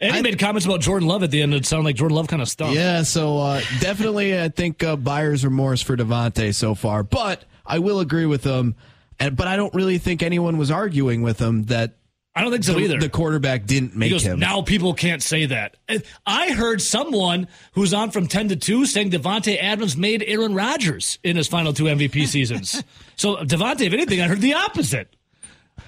and 0.01 0.15
he 0.17 0.23
made 0.23 0.39
comments 0.39 0.65
about 0.67 0.81
Jordan 0.81 1.07
Love 1.09 1.23
at 1.23 1.31
the 1.31 1.43
end. 1.43 1.55
It 1.55 1.67
sounded 1.67 1.85
like 1.85 1.97
Jordan 1.97 2.17
Love 2.17 2.29
kind 2.29 2.41
of 2.43 2.49
stunk. 2.49 2.75
Yeah, 2.75 3.03
so 3.03 3.39
uh, 3.39 3.61
definitely, 3.81 4.39
I 4.41 4.49
think 4.49 4.83
uh, 4.83 4.97
buyer's 4.97 5.45
remorse 5.45 5.83
for 5.83 5.97
Davante 5.97 6.55
so 6.55 6.75
far. 6.75 7.03
But 7.03 7.45
I 7.67 7.79
will 7.81 8.01
agree 8.01 8.27
with 8.27 8.43
them, 8.43 8.75
And 9.19 9.37
but 9.37 9.47
I 9.49 9.57
don't 9.57 9.75
really 9.75 9.99
think 9.99 10.23
anyone 10.23 10.57
was 10.59 10.71
arguing 10.71 11.23
with 11.23 11.39
him 11.41 11.65
that 11.65 11.97
I 12.35 12.43
don't 12.43 12.53
think 12.53 12.65
so 12.65 12.75
the, 12.75 12.81
either. 12.81 12.99
the 13.01 13.09
quarterback 13.09 13.65
didn't 13.65 13.97
make 13.97 14.11
goes, 14.11 14.23
him. 14.23 14.39
now 14.39 14.61
people 14.61 14.93
can't 14.93 15.23
say 15.23 15.47
that. 15.47 15.79
I 16.27 16.53
heard 16.53 16.83
someone 16.83 17.49
who's 17.73 17.95
on 17.95 18.11
from 18.11 18.27
10 18.27 18.49
to 18.51 18.57
2 18.57 18.85
saying 18.85 19.11
Davante 19.11 19.57
Adams 19.59 19.97
made 19.97 20.23
Aaron 20.27 20.55
Rodgers 20.55 21.19
in 21.25 21.37
his 21.37 21.49
final 21.49 21.73
two 21.73 21.85
MVP 21.85 22.27
seasons. 22.29 22.83
so, 23.17 23.37
Davante, 23.37 23.83
if 23.87 23.93
anything, 23.95 24.21
I 24.21 24.29
heard 24.29 24.43
the 24.43 24.53
opposite. 24.53 25.17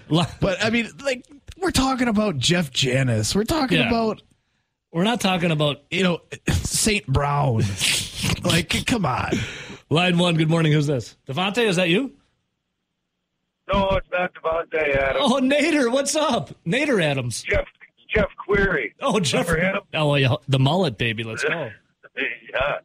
But 0.08 0.56
I 0.64 0.70
mean, 0.70 0.88
like 1.04 1.26
we're 1.58 1.70
talking 1.70 2.08
about 2.08 2.38
Jeff 2.38 2.70
Janis. 2.70 3.34
We're 3.34 3.44
talking 3.44 3.78
Yeah. 3.78 3.88
about 3.88 4.22
We're 4.90 5.04
not 5.04 5.20
talking 5.20 5.50
about 5.50 5.82
you 5.90 6.02
know 6.02 6.20
Saint 6.62 7.06
Brown. 7.06 7.62
like, 8.42 8.86
come 8.86 9.04
on. 9.04 9.32
Line 9.90 10.18
one. 10.18 10.36
Good 10.36 10.50
morning. 10.50 10.72
Who's 10.72 10.86
this? 10.86 11.16
Davante, 11.26 11.64
is 11.66 11.76
that 11.76 11.88
you? 11.88 12.12
No, 13.72 13.88
it's 13.90 14.06
not 14.10 14.32
Davante 14.34 14.96
Adams. 14.96 15.18
Oh, 15.20 15.40
Nader. 15.40 15.90
What's 15.92 16.14
up? 16.16 16.50
Nader 16.66 17.02
Adams. 17.02 17.42
Jeff 17.42 17.66
Jeff 18.14 18.28
Query. 18.36 18.94
Oh, 19.00 19.20
Jeff. 19.20 19.48
Oh, 19.94 20.14
yeah. 20.14 20.34
The 20.48 20.58
mullet, 20.58 20.96
baby. 20.98 21.24
Let's 21.24 21.44
go. 21.44 21.50
yeah, 22.16 22.78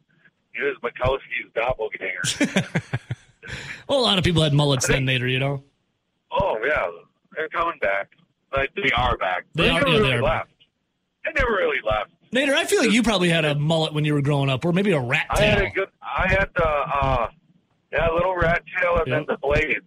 he 0.52 0.62
was 0.62 0.76
Majkowski's 0.82 1.52
doppelganger. 1.54 2.80
Well, 3.86 4.00
a 4.00 4.00
lot 4.00 4.16
of 4.16 4.24
people 4.24 4.42
had 4.42 4.54
mullets 4.54 4.86
then, 4.86 5.04
Nader, 5.04 5.30
you 5.30 5.38
know? 5.38 5.62
oh 6.32 6.58
yeah, 6.66 6.86
they're 7.36 7.50
coming 7.50 7.78
back. 7.82 8.08
Like 8.56 8.70
they 8.74 8.90
are 8.96 9.18
back. 9.18 9.44
They 9.54 9.68
are- 9.68 9.74
never 9.80 9.88
yeah, 9.88 9.92
they 9.96 10.00
really 10.00 10.14
are 10.14 10.22
left. 10.22 10.50
They 11.26 11.32
never 11.32 11.52
really 11.52 11.76
left. 11.84 12.10
Nader, 12.32 12.54
I 12.54 12.64
feel 12.64 12.80
like 12.80 12.92
you 12.92 13.02
probably 13.02 13.28
had 13.28 13.44
a 13.44 13.54
mullet 13.56 13.92
when 13.92 14.06
you 14.06 14.14
were 14.14 14.22
growing 14.22 14.48
up, 14.48 14.64
or 14.64 14.72
maybe 14.72 14.92
a 14.92 14.98
rat 14.98 15.26
I 15.28 15.42
had 15.42 15.58
tail. 15.58 15.66
a 15.66 15.70
good. 15.70 15.88
I 16.24 16.28
had 16.28 16.48
the 16.56 16.66
uh, 16.66 17.28
yeah, 17.92 18.08
little 18.10 18.34
rat 18.36 18.62
tail 18.80 18.96
and 18.96 19.06
Yep. 19.06 19.16
then 19.16 19.24
the 19.28 19.36
blades. 19.38 19.84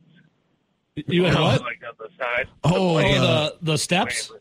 You 1.07 1.24
had 1.25 1.36
what? 1.36 1.62
Like 1.62 1.81
on 1.88 1.94
the 2.00 2.10
side. 2.18 2.48
Oh, 2.63 2.95
Oh, 2.95 2.98
uh, 2.98 3.50
the, 3.50 3.57
the 3.74 3.78
steps? 3.78 4.31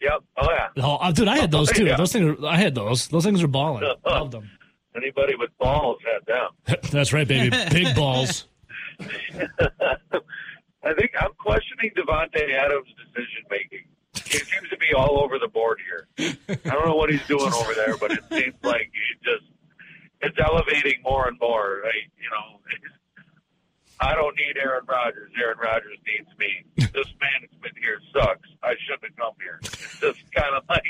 Yep. 0.00 0.22
Oh 0.36 0.50
yeah. 0.50 0.68
Oh, 0.82 0.96
uh, 0.96 1.10
dude, 1.12 1.28
I 1.28 1.38
had 1.38 1.50
those 1.50 1.70
too. 1.72 1.84
Yeah. 1.86 1.96
Those 1.96 2.12
things, 2.12 2.38
are, 2.38 2.46
I 2.46 2.56
had 2.56 2.74
those. 2.74 3.08
Those 3.08 3.24
things 3.24 3.42
are 3.42 3.48
balling. 3.48 3.82
Loved 4.06 4.32
them. 4.32 4.48
Anybody 4.96 5.34
with 5.34 5.50
balls 5.58 5.98
had 6.04 6.26
them. 6.26 6.80
That's 6.90 7.12
right, 7.12 7.26
baby. 7.26 7.54
Big 7.70 7.94
balls. 7.94 8.46
I 9.00 10.94
think 10.94 11.10
I'm 11.20 11.32
questioning 11.38 11.90
Davante 11.96 12.52
Adams' 12.54 12.86
decision 12.96 13.42
making. 13.50 13.84
He 14.24 14.38
seems 14.38 14.68
to 14.70 14.76
be 14.78 14.92
all 14.96 15.20
over 15.22 15.38
the 15.38 15.48
board 15.48 15.78
here. 15.84 16.08
I 16.48 16.56
don't 16.74 16.86
know 16.86 16.94
what 16.96 17.10
he's 17.10 17.24
doing 17.26 17.52
over 17.52 17.74
there, 17.74 17.96
but 17.96 18.10
it 18.12 18.20
seems 18.30 18.54
like 18.62 18.90
he 18.92 19.24
just 19.24 19.44
it's 20.20 20.36
elevating 20.38 21.00
more 21.02 21.28
and 21.28 21.38
more. 21.40 21.80
Right? 21.84 22.08
You 22.20 22.30
know, 22.30 22.60
I 24.00 24.14
don't 24.14 24.36
need 24.36 24.56
Aaron 24.56 24.84
Rodgers. 24.86 25.30
Aaron 25.40 25.58
Rodgers 25.58 25.98
needs 26.06 26.28
me. 26.38 26.64
This 26.76 27.12
management 27.20 27.74
here 27.82 27.98
sucks. 28.12 28.48
I 28.62 28.74
shouldn't 28.86 29.04
have 29.04 29.16
come 29.16 29.34
here. 29.40 29.58
It's 29.62 30.00
just 30.00 30.32
kind 30.32 30.54
of 30.54 30.62
like, 30.68 30.84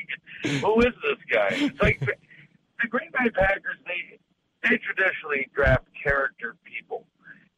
who 0.63 0.81
is 0.81 0.93
this 1.03 1.19
guy? 1.31 1.49
It's 1.53 1.81
like 1.81 2.01
the 2.01 2.89
Green 2.89 3.11
Bay 3.13 3.31
Packers. 3.31 3.79
They 3.87 4.19
they 4.69 4.77
traditionally 4.79 5.49
draft 5.55 5.87
character 6.03 6.57
people. 6.65 7.07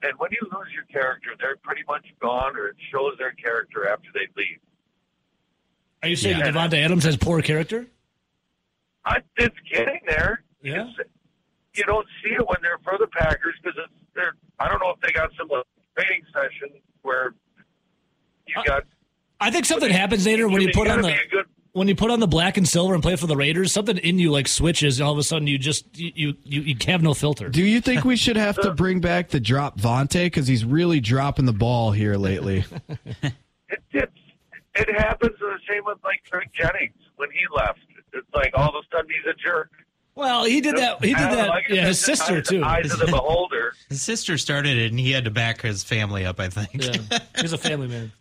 And 0.03 0.13
when 0.19 0.31
you 0.33 0.39
lose 0.53 0.69
your 0.73 0.85
character, 0.85 1.31
they're 1.39 1.57
pretty 1.57 1.83
much 1.89 2.07
gone, 2.23 2.57
or 2.57 2.69
it 2.69 2.77
shows 2.93 3.15
their 3.19 3.33
character 3.33 3.89
after 3.89 4.09
they 4.15 4.29
leave. 4.37 4.59
Are 6.03 6.09
you 6.09 6.17
saying 6.17 6.39
Yeah. 6.39 6.51
Davante 6.51 6.75
Adams 6.83 7.05
has 7.05 7.17
poor 7.17 7.43
character? 7.43 7.87
I, 9.05 9.19
it's 9.37 9.57
getting 9.71 10.01
there. 10.07 10.43
Yeah. 10.63 10.89
It's- 10.91 11.07
you 11.75 11.85
don't 11.85 12.07
see 12.23 12.31
it 12.31 12.47
when 12.49 12.59
they're 12.63 12.79
for 12.85 12.97
the 12.99 13.07
Packers 13.09 13.55
because 13.63 13.79
they're. 14.15 14.35
I 14.59 14.69
don't 14.69 14.81
know 14.81 14.91
if 14.91 15.01
they 15.01 15.13
got 15.13 15.31
some 15.39 15.49
uh, 15.51 15.63
training 15.97 16.23
session 16.33 16.69
where 17.03 17.35
you 18.47 18.55
Uh, 18.59 18.63
got. 18.65 18.83
I 19.41 19.51
think 19.51 19.65
something 19.65 19.91
happens, 19.91 20.27
later 20.27 20.49
when 20.49 20.61
you 20.61 20.71
put 20.75 20.87
on 20.89 21.01
the 21.01 21.17
good. 21.31 21.47
when 21.73 21.89
you 21.89 21.95
put 21.95 22.11
on 22.11 22.21
the 22.21 22.27
black 22.27 22.59
and 22.59 22.69
silver 22.69 22.93
and 22.93 23.03
play 23.03 23.17
for 23.17 23.27
the 23.27 23.37
Raiders. 23.37 23.73
Something 23.73 23.97
in 23.99 24.19
you 24.19 24.31
like 24.31 24.49
switches, 24.49 25.01
and 25.01 25.07
all 25.07 25.13
of 25.13 25.19
a 25.19 25.23
sudden 25.23 25.47
you 25.47 25.57
just 25.57 25.87
you 25.99 26.13
you, 26.15 26.35
you, 26.45 26.61
you 26.63 26.77
have 26.89 27.03
no 27.03 27.15
filter. 27.15 27.49
Do 27.49 27.63
you 27.65 27.81
think 27.81 28.05
we 28.05 28.17
should 28.25 28.37
have 28.37 28.57
to 28.61 28.73
bring 28.75 29.01
back 29.01 29.29
the 29.31 29.41
drop 29.41 29.81
Vontae 29.81 30.25
because 30.27 30.47
he's 30.47 30.65
really 30.65 31.01
dropping 31.01 31.47
the 31.47 31.53
ball 31.55 31.91
here 31.93 32.17
lately? 32.17 32.65
It, 33.73 33.79
it's 33.93 34.13
it 34.75 35.01
happens 35.01 35.37
the 35.39 35.57
same 35.69 35.85
with 35.85 35.99
like 36.03 36.21
Greg 36.29 36.51
Jennings 36.53 36.93
when 37.17 37.31
he 37.31 37.39
left. 37.55 37.79
It's 38.13 38.27
like 38.35 38.51
all 38.55 38.69
of 38.71 38.75
a 38.75 38.83
sudden 38.97 39.09
he's 39.11 39.33
a 39.33 39.35
jerk. 39.37 39.71
Well, 40.21 40.45
he 40.45 40.61
did 40.61 40.77
that. 40.77 41.03
He 41.03 41.15
did 41.15 41.17
don't 41.19 41.31
know, 41.31 41.37
that. 41.37 41.49
like 41.49 41.69
Yeah, 41.71 41.87
his 41.87 41.99
sister 41.99 42.37
eyes- 42.37 42.47
too. 42.49 42.63
Eyes 42.63 42.93
of 42.93 42.99
the 43.01 43.07
beholder. 43.11 43.73
His 43.89 44.03
sister 44.03 44.37
started 44.37 44.77
it, 44.77 44.91
and 44.91 45.01
he 45.01 45.13
had 45.13 45.25
to 45.25 45.31
back 45.31 45.63
his 45.63 45.83
family 45.83 46.27
up. 46.27 46.39
I 46.39 46.51
think. 46.51 46.85
Yeah, 46.85 47.19
he's 47.41 47.55
a 47.55 47.59
family 47.59 47.89
man. 47.89 48.13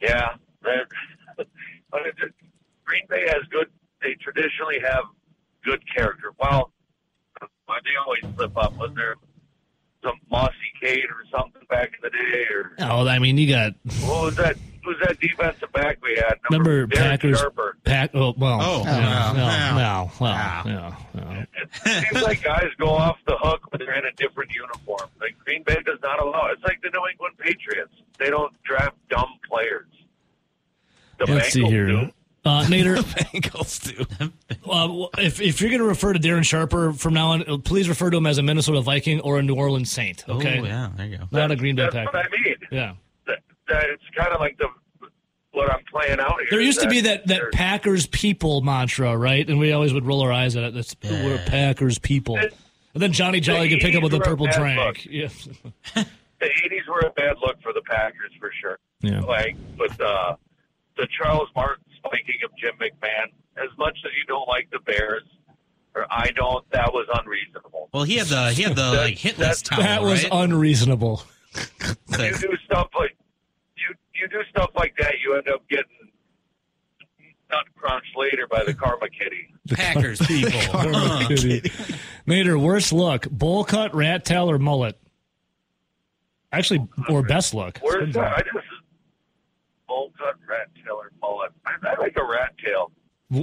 Yeah, 0.00 0.34
but 0.62 0.72
it, 2.06 2.14
it- 2.22 2.34
Green 2.84 3.02
Bay 3.08 3.26
has 3.28 3.42
good. 3.50 3.66
They 4.00 4.14
traditionally 4.20 4.78
have 4.80 5.04
good 5.64 5.82
character. 5.92 6.32
Well, 6.38 6.72
but 7.40 7.76
they 7.84 7.90
always 8.04 8.22
slip 8.36 8.56
up. 8.56 8.76
Was 8.76 8.90
there 8.94 9.16
some 10.02 10.18
Mossy 10.30 10.52
Cade 10.80 11.04
or 11.04 11.24
something 11.36 11.62
back 11.70 11.92
in 11.94 12.00
the 12.02 12.10
day, 12.10 12.44
or 12.52 12.72
Oh, 12.80 13.06
I 13.06 13.18
mean, 13.18 13.38
you 13.38 13.48
got 13.48 13.72
what 14.04 14.24
was 14.24 14.36
that? 14.36 14.56
Who's 14.84 14.96
that 15.06 15.20
defensive 15.20 15.70
back 15.72 15.98
we 16.02 16.16
had? 16.16 16.38
Number 16.50 16.70
Remember 16.70 16.86
Darren 16.96 17.10
Packers? 17.10 17.38
Sharper. 17.38 17.76
Pack. 17.84 18.10
Oh 18.14 18.34
well. 18.36 18.58
Oh, 18.60 18.82
yeah, 18.84 19.32
no, 19.34 19.38
no, 19.38 19.46
no. 19.46 19.76
no, 19.76 20.10
well, 20.18 20.64
No. 20.64 20.70
yeah, 20.72 20.96
yeah. 21.14 21.44
It 22.00 22.08
seems 22.10 22.22
like 22.24 22.42
guys 22.42 22.66
go 22.80 22.88
off 22.88 23.16
the 23.26 23.36
hook 23.40 23.70
when 23.70 23.78
they're 23.86 23.96
in 23.96 24.04
a 24.06 24.12
different 24.16 24.52
uniform. 24.52 25.08
Like 25.20 25.36
Green 25.44 25.62
Bay 25.62 25.76
does 25.86 25.98
not 26.02 26.20
allow. 26.20 26.48
It's 26.52 26.62
like 26.64 26.80
the 26.82 26.90
New 26.90 27.02
England 27.12 27.36
Patriots. 27.38 27.94
They 28.18 28.28
don't 28.30 28.52
draft 28.64 28.96
dumb 29.08 29.38
players. 29.48 29.86
The 31.18 31.26
Let's 31.32 31.50
see 31.52 31.62
here. 31.64 31.86
do. 31.86 32.10
Uh, 32.44 32.64
Nader, 32.64 32.96
Bengals 33.02 33.82
do. 33.84 34.04
uh, 34.68 35.06
if, 35.22 35.40
if 35.40 35.60
you're 35.60 35.70
going 35.70 35.80
to 35.80 35.86
refer 35.86 36.12
to 36.12 36.18
Darren 36.18 36.44
Sharper 36.44 36.92
from 36.92 37.14
now 37.14 37.28
on, 37.28 37.48
uh, 37.48 37.58
please 37.58 37.88
refer 37.88 38.10
to 38.10 38.16
him 38.16 38.26
as 38.26 38.38
a 38.38 38.42
Minnesota 38.42 38.80
Viking 38.80 39.20
or 39.20 39.38
a 39.38 39.42
New 39.42 39.54
Orleans 39.54 39.90
Saint. 39.92 40.24
Okay, 40.28 40.58
Oh, 40.60 40.64
yeah, 40.64 40.90
there 40.96 41.06
you 41.06 41.18
go. 41.18 41.24
not 41.30 41.50
a 41.52 41.56
Green 41.56 41.76
Bay 41.76 41.82
That's 41.82 41.94
Packer. 41.94 42.10
what 42.18 42.26
I 42.26 42.28
mean. 42.30 42.56
Yeah, 42.72 42.94
That, 43.26 43.38
that 43.68 43.84
it's 43.90 44.02
kind 44.16 44.32
of 44.32 44.40
like 44.40 44.58
the 44.58 44.66
what 45.52 45.70
I'm 45.70 45.84
playing 45.90 46.18
out 46.18 46.34
here. 46.40 46.48
there 46.50 46.60
used 46.60 46.80
to 46.80 46.88
be 46.88 47.02
that 47.02 47.26
that 47.28 47.52
Packers 47.52 48.06
people 48.06 48.60
mantra, 48.62 49.16
right? 49.16 49.46
And 49.48 49.58
we 49.58 49.70
always 49.72 49.92
would 49.92 50.04
roll 50.06 50.22
our 50.22 50.32
eyes 50.32 50.56
at 50.56 50.64
it. 50.64 50.74
That's 50.74 50.96
we're 51.04 51.38
Packers 51.46 51.98
people. 51.98 52.38
And 52.38 52.50
then 53.02 53.12
Johnny 53.12 53.38
Jolly 53.38 53.68
could 53.68 53.80
pick 53.80 53.94
up 53.94 54.02
with 54.02 54.14
a 54.14 54.20
purple 54.20 54.46
were 54.46 54.50
a 54.50 54.74
drink. 54.74 55.06
Yeah, 55.10 55.28
the 55.94 56.00
'80s 56.40 56.88
were 56.88 57.00
a 57.06 57.10
bad 57.12 57.36
look 57.40 57.60
for 57.62 57.72
the 57.72 57.82
Packers 57.82 58.32
for 58.40 58.50
sure. 58.60 58.78
yeah. 59.00 59.20
Like, 59.20 59.56
but 59.78 60.00
uh, 60.00 60.36
the 60.96 61.06
Charles 61.18 61.48
Martin 61.54 61.84
spiking 62.04 62.36
of 62.44 62.50
Jim 62.56 62.72
McMahon. 62.80 63.26
As 63.56 63.68
much 63.78 63.98
as 64.04 64.10
you 64.18 64.24
don't 64.26 64.48
like 64.48 64.68
the 64.70 64.78
Bears, 64.80 65.24
or 65.94 66.06
I 66.10 66.30
don't, 66.34 66.64
that 66.72 66.92
was 66.92 67.06
unreasonable. 67.20 67.90
Well, 67.92 68.04
he 68.04 68.16
had 68.16 68.28
the 68.28 68.50
he 68.52 68.62
had 68.62 68.76
the 68.76 68.92
That- 68.92 68.96
like 69.02 69.18
hit 69.18 69.38
list 69.38 69.68
that- 69.68 69.76
towel, 69.76 69.82
That 69.84 70.02
was 70.02 70.22
right? 70.24 70.32
unreasonable. 70.32 71.22
you 72.18 72.32
do 72.32 72.56
stuff 72.64 72.88
like 72.98 73.14
you 73.76 73.94
you 74.14 74.28
do 74.28 74.40
stuff 74.50 74.70
like 74.74 74.94
that, 74.98 75.14
you 75.22 75.34
end 75.36 75.48
up 75.48 75.68
getting 75.68 75.84
nut 77.50 77.64
crunched 77.76 78.16
later 78.16 78.46
by 78.50 78.64
the 78.64 78.72
karma 78.72 79.08
kitty. 79.10 79.48
Packers 79.70 80.18
people. 80.26 80.50
Uh, 80.72 81.28
Nader, 82.26 82.58
worst 82.58 82.92
look: 82.94 83.28
bowl 83.30 83.64
cut, 83.64 83.94
rat 83.94 84.24
tail, 84.24 84.50
or 84.50 84.58
mullet? 84.58 84.98
Actually, 86.52 86.86
or 87.08 87.22
best 87.22 87.52
look. 87.54 87.78
Where's 87.82 88.14
that? 88.14 88.32
I 88.38 88.40
just 88.42 88.56
bowl 89.92 90.12
cut 90.18 90.36
rat 90.48 90.68
tail 90.74 90.94
or 90.94 91.12
mullet. 91.20 91.52
I, 91.66 91.72
I 91.86 92.00
like 92.00 92.16
a 92.16 92.24
rat 92.24 92.54
tail. 92.64 92.90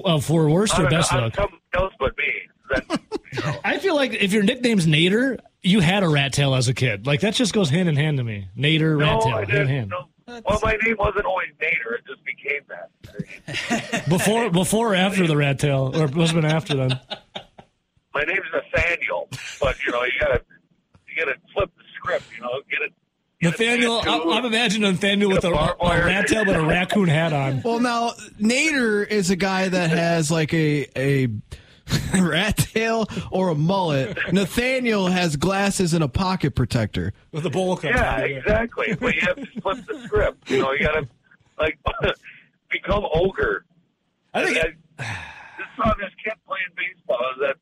Uh, 0.04 0.20
for 0.20 0.50
worst 0.50 0.80
or 0.80 0.90
best 0.90 1.14
I'm 1.14 1.26
look? 1.26 1.36
someone 1.36 1.60
else 1.74 1.94
but 2.00 2.18
me. 2.18 2.34
That, 2.70 3.00
you 3.34 3.42
know, 3.42 3.60
I 3.64 3.80
feel 3.80 3.96
like 3.96 4.14
if 4.14 4.34
your 4.34 4.44
nickname's 4.44 4.86
Nader, 4.88 5.40
you 5.62 5.80
had 5.80 6.04
a 6.04 6.10
rat 6.10 6.34
tail 6.34 6.56
as 6.56 6.68
a 6.68 6.74
kid. 6.74 7.06
Like 7.06 7.22
that 7.22 7.36
just 7.36 7.54
goes 7.54 7.70
hand 7.70 7.88
in 7.90 7.96
hand 7.96 8.18
to 8.18 8.24
me. 8.24 8.48
Nader, 8.58 9.00
rat 9.00 9.22
tail, 9.22 9.38
hand 9.38 9.52
in 9.52 9.68
hand. 9.68 9.90
No. 9.90 10.06
Well, 10.28 10.60
my 10.62 10.78
name 10.84 10.96
wasn't 11.00 11.26
always 11.26 11.50
Nader. 11.62 11.98
It 11.98 12.06
just 12.08 12.24
became 12.24 12.62
that. 12.70 14.06
Before, 14.10 14.50
before 14.52 14.94
or 14.94 14.96
after 14.96 15.26
the 15.26 15.36
rat 15.36 15.58
tail, 15.60 15.92
or 15.96 16.08
must 16.08 16.34
have 16.34 16.42
been 16.42 16.46
after 16.52 16.76
then. 16.76 17.00
My 18.14 18.24
name's 18.24 18.46
Nathaniel, 18.54 19.28
but 19.60 19.76
you 19.86 19.92
know 19.92 20.04
you 20.04 20.12
gotta 20.20 20.42
you 21.08 21.16
gotta 21.26 21.38
flip 21.54 21.72
the 21.76 21.84
script. 21.96 22.26
You 22.36 22.42
know, 22.42 22.62
get 22.70 22.82
it. 22.82 22.94
Get 23.42 23.48
it 23.48 23.60
Nathaniel, 23.60 24.02
tattooed. 24.02 24.28
I, 24.28 24.38
I'm 24.38 24.46
imagining 24.46 24.92
Nathaniel 24.92 25.30
with 25.32 25.44
a, 25.44 25.52
a 25.52 25.76
a 25.80 26.06
rat 26.06 26.28
tail 26.28 26.46
but 26.46 26.56
a 26.56 26.66
raccoon 26.66 27.08
hat 27.08 27.34
on. 27.34 27.62
Well, 27.64 27.80
now 27.80 28.12
Nader 28.40 29.08
is 29.08 29.30
a 29.30 29.36
guy 29.36 29.70
that 29.70 29.90
has 29.90 30.32
like 30.32 30.54
a 30.54 30.88
a 30.96 31.28
rat 32.20 32.58
tail 32.58 33.08
or 33.32 33.50
a 33.50 33.56
mullet. 33.56 34.18
Nathaniel 34.32 35.08
has 35.08 35.36
glasses 35.36 35.94
and 35.94 36.04
a 36.04 36.08
pocket 36.08 36.56
protector. 36.56 37.14
With 37.32 37.46
a 37.46 37.50
bowl 37.50 37.78
cut. 37.78 37.96
Yeah, 37.96 38.20
exactly. 38.20 38.96
But 38.96 39.16
you 39.16 39.22
have 39.22 39.36
to 39.38 39.62
flip 39.62 39.86
the 39.88 40.02
script. 40.06 40.50
You 40.50 40.60
know, 40.60 40.72
you 40.74 40.86
gotta 40.86 41.08
like 41.58 41.80
become 42.72 43.06
ogre. 43.14 43.66
I 44.34 44.46
think 44.46 44.58
I, 44.58 45.06
just 45.58 45.76
saw 45.76 45.94
this 45.96 46.12
kid 46.24 46.34
playing 46.48 46.68
baseball. 46.76 47.18
I 47.20 47.40
was 47.40 47.50
at 47.50 47.59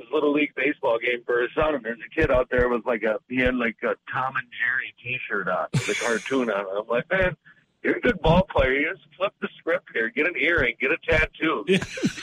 the 0.00 0.04
girlfriend's 0.04 0.12
little 0.12 0.32
league 0.32 0.54
baseball 0.54 0.98
game 0.98 1.22
for 1.24 1.40
his 1.42 1.50
son, 1.54 1.74
and 1.74 1.84
there's 1.84 1.98
a 1.98 2.20
kid 2.20 2.30
out 2.30 2.48
there 2.50 2.68
with 2.68 2.86
like 2.86 3.02
a 3.02 3.18
he 3.28 3.36
had 3.36 3.54
like 3.54 3.76
a 3.82 3.94
Tom 4.12 4.36
and 4.36 4.46
Jerry 4.58 4.94
T-shirt 5.02 5.48
on, 5.48 5.68
with 5.72 5.88
a 5.88 5.94
cartoon 5.94 6.50
on. 6.50 6.60
it. 6.60 6.68
I'm 6.78 6.86
like, 6.88 7.10
man, 7.10 7.36
you're 7.82 7.96
a 7.96 8.00
good 8.00 8.20
ball 8.20 8.42
player. 8.50 8.72
You 8.72 8.90
just 8.92 9.06
flip 9.16 9.32
the 9.40 9.48
script 9.58 9.88
here. 9.92 10.08
Get 10.10 10.26
an 10.26 10.34
earring. 10.38 10.74
Get 10.80 10.90
a 10.92 10.98
tattoo. 11.08 11.64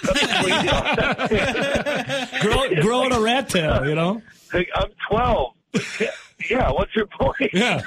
The 0.05 0.71
off. 0.71 2.41
grow, 2.41 2.81
growing 2.81 3.11
a 3.11 3.19
rat 3.19 3.49
tail, 3.49 3.87
you 3.87 3.95
know? 3.95 4.21
Like, 4.53 4.69
I'm 4.75 4.89
12. 5.09 5.53
Yeah, 6.49 6.69
what's 6.71 6.93
your 6.95 7.07
point? 7.07 7.51
Yeah. 7.53 7.81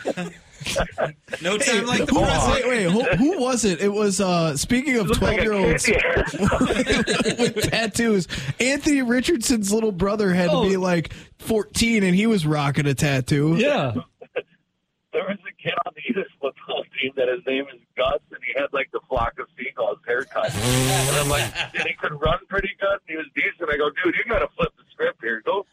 no 1.42 1.56
time 1.58 1.86
like 1.86 2.04
the 2.06 2.12
Who, 2.12 2.20
present. 2.24 2.66
wait, 2.66 2.68
wait, 2.68 2.90
who, 2.90 3.02
who 3.16 3.38
was 3.40 3.64
it? 3.64 3.80
It 3.80 3.92
was 3.92 4.20
uh 4.20 4.56
speaking 4.56 4.96
of 4.96 5.12
twelve 5.16 5.34
year 5.40 5.52
olds 5.52 5.86
with 5.88 7.70
tattoos. 7.70 8.26
Anthony 8.60 9.02
Richardson's 9.02 9.72
little 9.72 9.92
brother 9.92 10.32
had 10.32 10.48
Oh. 10.50 10.64
to 10.64 10.70
be 10.70 10.76
like 10.76 11.12
fourteen, 11.38 12.02
and 12.02 12.14
he 12.14 12.26
was 12.26 12.46
rocking 12.46 12.86
a 12.86 12.94
tattoo. 12.94 13.54
Yeah. 13.56 13.94
there 15.12 15.24
was 15.26 15.38
a 15.48 15.62
kid 15.62 15.74
on 15.86 15.92
the 15.94 16.02
East 16.20 16.30
football 16.40 16.84
team 17.00 17.12
that 17.16 17.28
his 17.28 17.40
name 17.46 17.64
is 17.74 17.80
Gus, 17.96 18.20
and 18.30 18.40
he 18.44 18.52
had 18.60 18.68
like 18.72 18.90
the 18.92 19.00
flock 19.08 19.38
of 19.38 19.46
seagulls 19.58 19.98
haircut. 20.06 20.52
and 20.54 21.16
I'm 21.16 21.28
like, 21.28 21.44
and 21.74 21.86
he 21.86 21.94
could 21.94 22.12
run 22.20 22.38
pretty 22.48 22.70
good, 22.80 22.92
and 22.92 23.08
he 23.08 23.16
was 23.16 23.26
decent. 23.34 23.70
I 23.70 23.76
go, 23.76 23.90
dude, 24.04 24.14
you 24.16 24.24
got 24.28 24.40
to 24.40 24.48
flip 24.56 24.72
the 24.76 24.84
script 24.92 25.20
here. 25.22 25.42
Go 25.44 25.64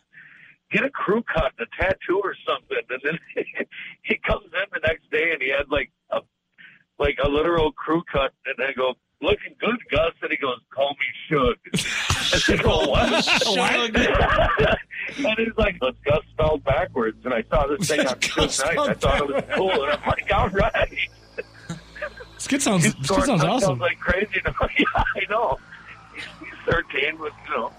get 0.75 0.85
a 0.85 0.89
crew 0.89 1.23
cut, 1.23 1.53
and 1.57 1.67
a 1.67 1.83
tattoo 1.83 2.21
or 2.23 2.35
something. 2.45 2.77
And 2.89 3.01
then 3.03 3.19
he 4.03 4.17
comes 4.17 4.45
in 4.45 4.65
the 4.73 4.79
next 4.87 5.09
day, 5.11 5.31
and 5.31 5.41
he 5.41 5.49
had 5.49 5.69
like 5.69 5.91
a 6.11 6.21
like 6.99 7.17
a 7.23 7.29
literal 7.29 7.71
crew 7.71 8.03
cut, 8.11 8.33
and 8.45 8.55
I 8.59 8.73
go. 8.73 8.93
Looking 9.21 9.55
good, 9.61 9.77
Gus, 9.89 10.11
and 10.21 10.29
he 10.29 10.35
goes, 10.35 10.59
"Call 10.71 10.93
me 10.99 11.05
Shug." 11.29 11.55
I 12.51 12.57
go, 12.61 12.89
"What?" 12.89 13.07
and 15.17 15.37
he's 15.37 15.55
like, 15.57 15.77
"It's 15.81 15.97
Gus 16.03 16.19
spelled 16.31 16.65
backwards." 16.65 17.17
And 17.23 17.33
I 17.33 17.41
saw 17.49 17.65
this 17.65 17.87
thing 17.87 18.01
on 18.01 18.19
Shug 18.19 18.35
Gus 18.35 18.59
Night. 18.59 18.77
I 18.77 18.93
thought 18.93 19.21
it 19.21 19.27
was 19.33 19.43
cool, 19.55 19.71
and 19.71 19.93
I'm 19.93 20.01
like, 20.05 20.29
"All 20.33 20.49
right." 20.49 20.97
This 22.33 22.47
kid 22.47 22.61
sounds, 22.61 22.83
this 22.83 22.93
kid 23.09 23.23
sounds 23.23 23.41
awesome. 23.43 23.79
like 23.79 23.97
crazy. 23.99 24.41
yeah, 24.43 24.85
I 24.95 25.03
know. 25.29 25.57
He's, 26.13 26.25
he's 26.41 26.53
13, 26.69 27.15
but 27.17 27.31
you 27.47 27.55
know, 27.55 27.71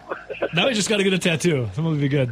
Now 0.54 0.68
he 0.68 0.74
just 0.74 0.88
got 0.88 0.96
to 0.96 1.04
get 1.04 1.12
a 1.12 1.18
tattoo. 1.18 1.68
That 1.76 1.82
would 1.82 2.00
be 2.00 2.08
good. 2.08 2.30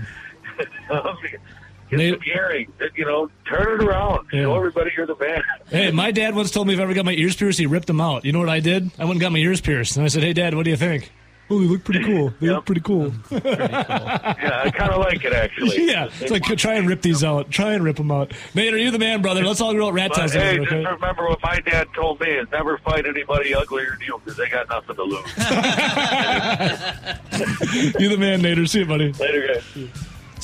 Get 0.58 1.98
Nate- 1.98 2.14
some 2.14 2.22
earrings. 2.26 2.70
You 2.96 3.04
know, 3.04 3.30
turn 3.48 3.80
it 3.80 3.84
around. 3.84 4.26
Yeah. 4.32 4.42
Show 4.42 4.56
everybody 4.56 4.90
you're 4.96 5.06
the 5.06 5.16
man. 5.16 5.42
Hey, 5.68 5.90
my 5.90 6.10
dad 6.10 6.34
once 6.34 6.50
told 6.50 6.66
me 6.66 6.74
if 6.74 6.80
I 6.80 6.84
ever 6.84 6.94
got 6.94 7.04
my 7.04 7.12
ears 7.12 7.36
pierced, 7.36 7.58
he 7.58 7.66
ripped 7.66 7.86
them 7.86 8.00
out. 8.00 8.24
You 8.24 8.32
know 8.32 8.40
what 8.40 8.48
I 8.48 8.60
did? 8.60 8.90
I 8.98 9.04
went 9.04 9.12
and 9.12 9.20
got 9.20 9.32
my 9.32 9.38
ears 9.38 9.60
pierced. 9.60 9.96
And 9.96 10.04
I 10.04 10.08
said, 10.08 10.22
hey, 10.22 10.32
Dad, 10.32 10.54
what 10.54 10.64
do 10.64 10.70
you 10.70 10.76
think? 10.76 11.12
Oh, 11.50 11.60
they 11.60 11.66
look 11.66 11.84
pretty 11.84 12.02
cool. 12.02 12.32
They 12.40 12.46
look 12.48 12.56
Yep. 12.60 12.64
pretty 12.64 12.80
cool. 12.80 13.12
Yeah, 13.30 14.62
I 14.64 14.70
kind 14.70 14.90
of 14.92 15.00
like 15.00 15.22
it 15.26 15.34
actually. 15.34 15.86
yeah. 15.86 16.08
It's 16.20 16.30
like, 16.30 16.42
try 16.44 16.74
and 16.74 16.88
rip 16.88 17.02
these 17.02 17.22
out. 17.22 17.50
Try 17.50 17.74
and 17.74 17.84
rip 17.84 17.96
them 17.96 18.10
out. 18.10 18.32
Nate, 18.54 18.72
are 18.72 18.78
you 18.78 18.90
the 18.90 18.98
man, 18.98 19.20
brother? 19.20 19.44
Let's 19.44 19.60
all 19.60 19.74
grow 19.74 19.88
out 19.88 19.92
rat 19.92 20.08
But 20.10 20.20
tails 20.20 20.32
hey, 20.32 20.56
together, 20.56 20.64
just 20.64 20.72
okay? 20.72 20.84
remember 20.94 21.28
what 21.28 21.42
my 21.42 21.60
dad 21.60 21.88
told 21.94 22.18
me: 22.20 22.30
is 22.30 22.48
never 22.50 22.78
fight 22.78 23.04
anybody 23.06 23.54
uglier 23.54 23.90
than 23.90 24.00
you 24.06 24.18
because 24.24 24.38
they 24.38 24.48
got 24.48 24.68
nothing 24.70 24.96
to 24.96 25.02
lose. 25.02 25.32
You 28.00 28.08
the 28.08 28.16
man, 28.18 28.40
Nader. 28.40 28.66
See 28.68 28.80
you, 28.80 28.86
buddy. 28.86 29.12
Later, 29.12 29.46
guys. 29.54 29.88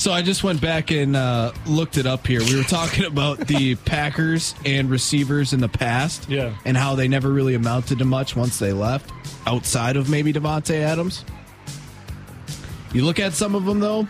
So 0.01 0.11
I 0.11 0.23
just 0.23 0.43
went 0.43 0.59
back 0.59 0.89
and 0.89 1.15
uh, 1.15 1.51
looked 1.67 1.99
it 1.99 2.07
up 2.07 2.25
here. 2.25 2.39
We 2.39 2.55
were 2.55 2.63
talking 2.63 3.05
about 3.05 3.37
the 3.37 3.75
Packers 3.75 4.55
and 4.65 4.89
receivers 4.89 5.53
in 5.53 5.59
the 5.59 5.69
past, 5.69 6.27
Yeah. 6.27 6.55
and 6.65 6.75
how 6.75 6.95
they 6.95 7.07
never 7.07 7.29
really 7.29 7.53
amounted 7.53 7.99
to 7.99 8.05
much 8.05 8.35
once 8.35 8.57
they 8.57 8.73
left, 8.73 9.11
outside 9.45 9.97
of 9.97 10.09
maybe 10.09 10.33
Davante 10.33 10.73
Adams. 10.73 11.23
You 12.91 13.05
look 13.05 13.19
at 13.19 13.33
some 13.33 13.53
of 13.53 13.65
them 13.65 13.79
though. 13.79 14.07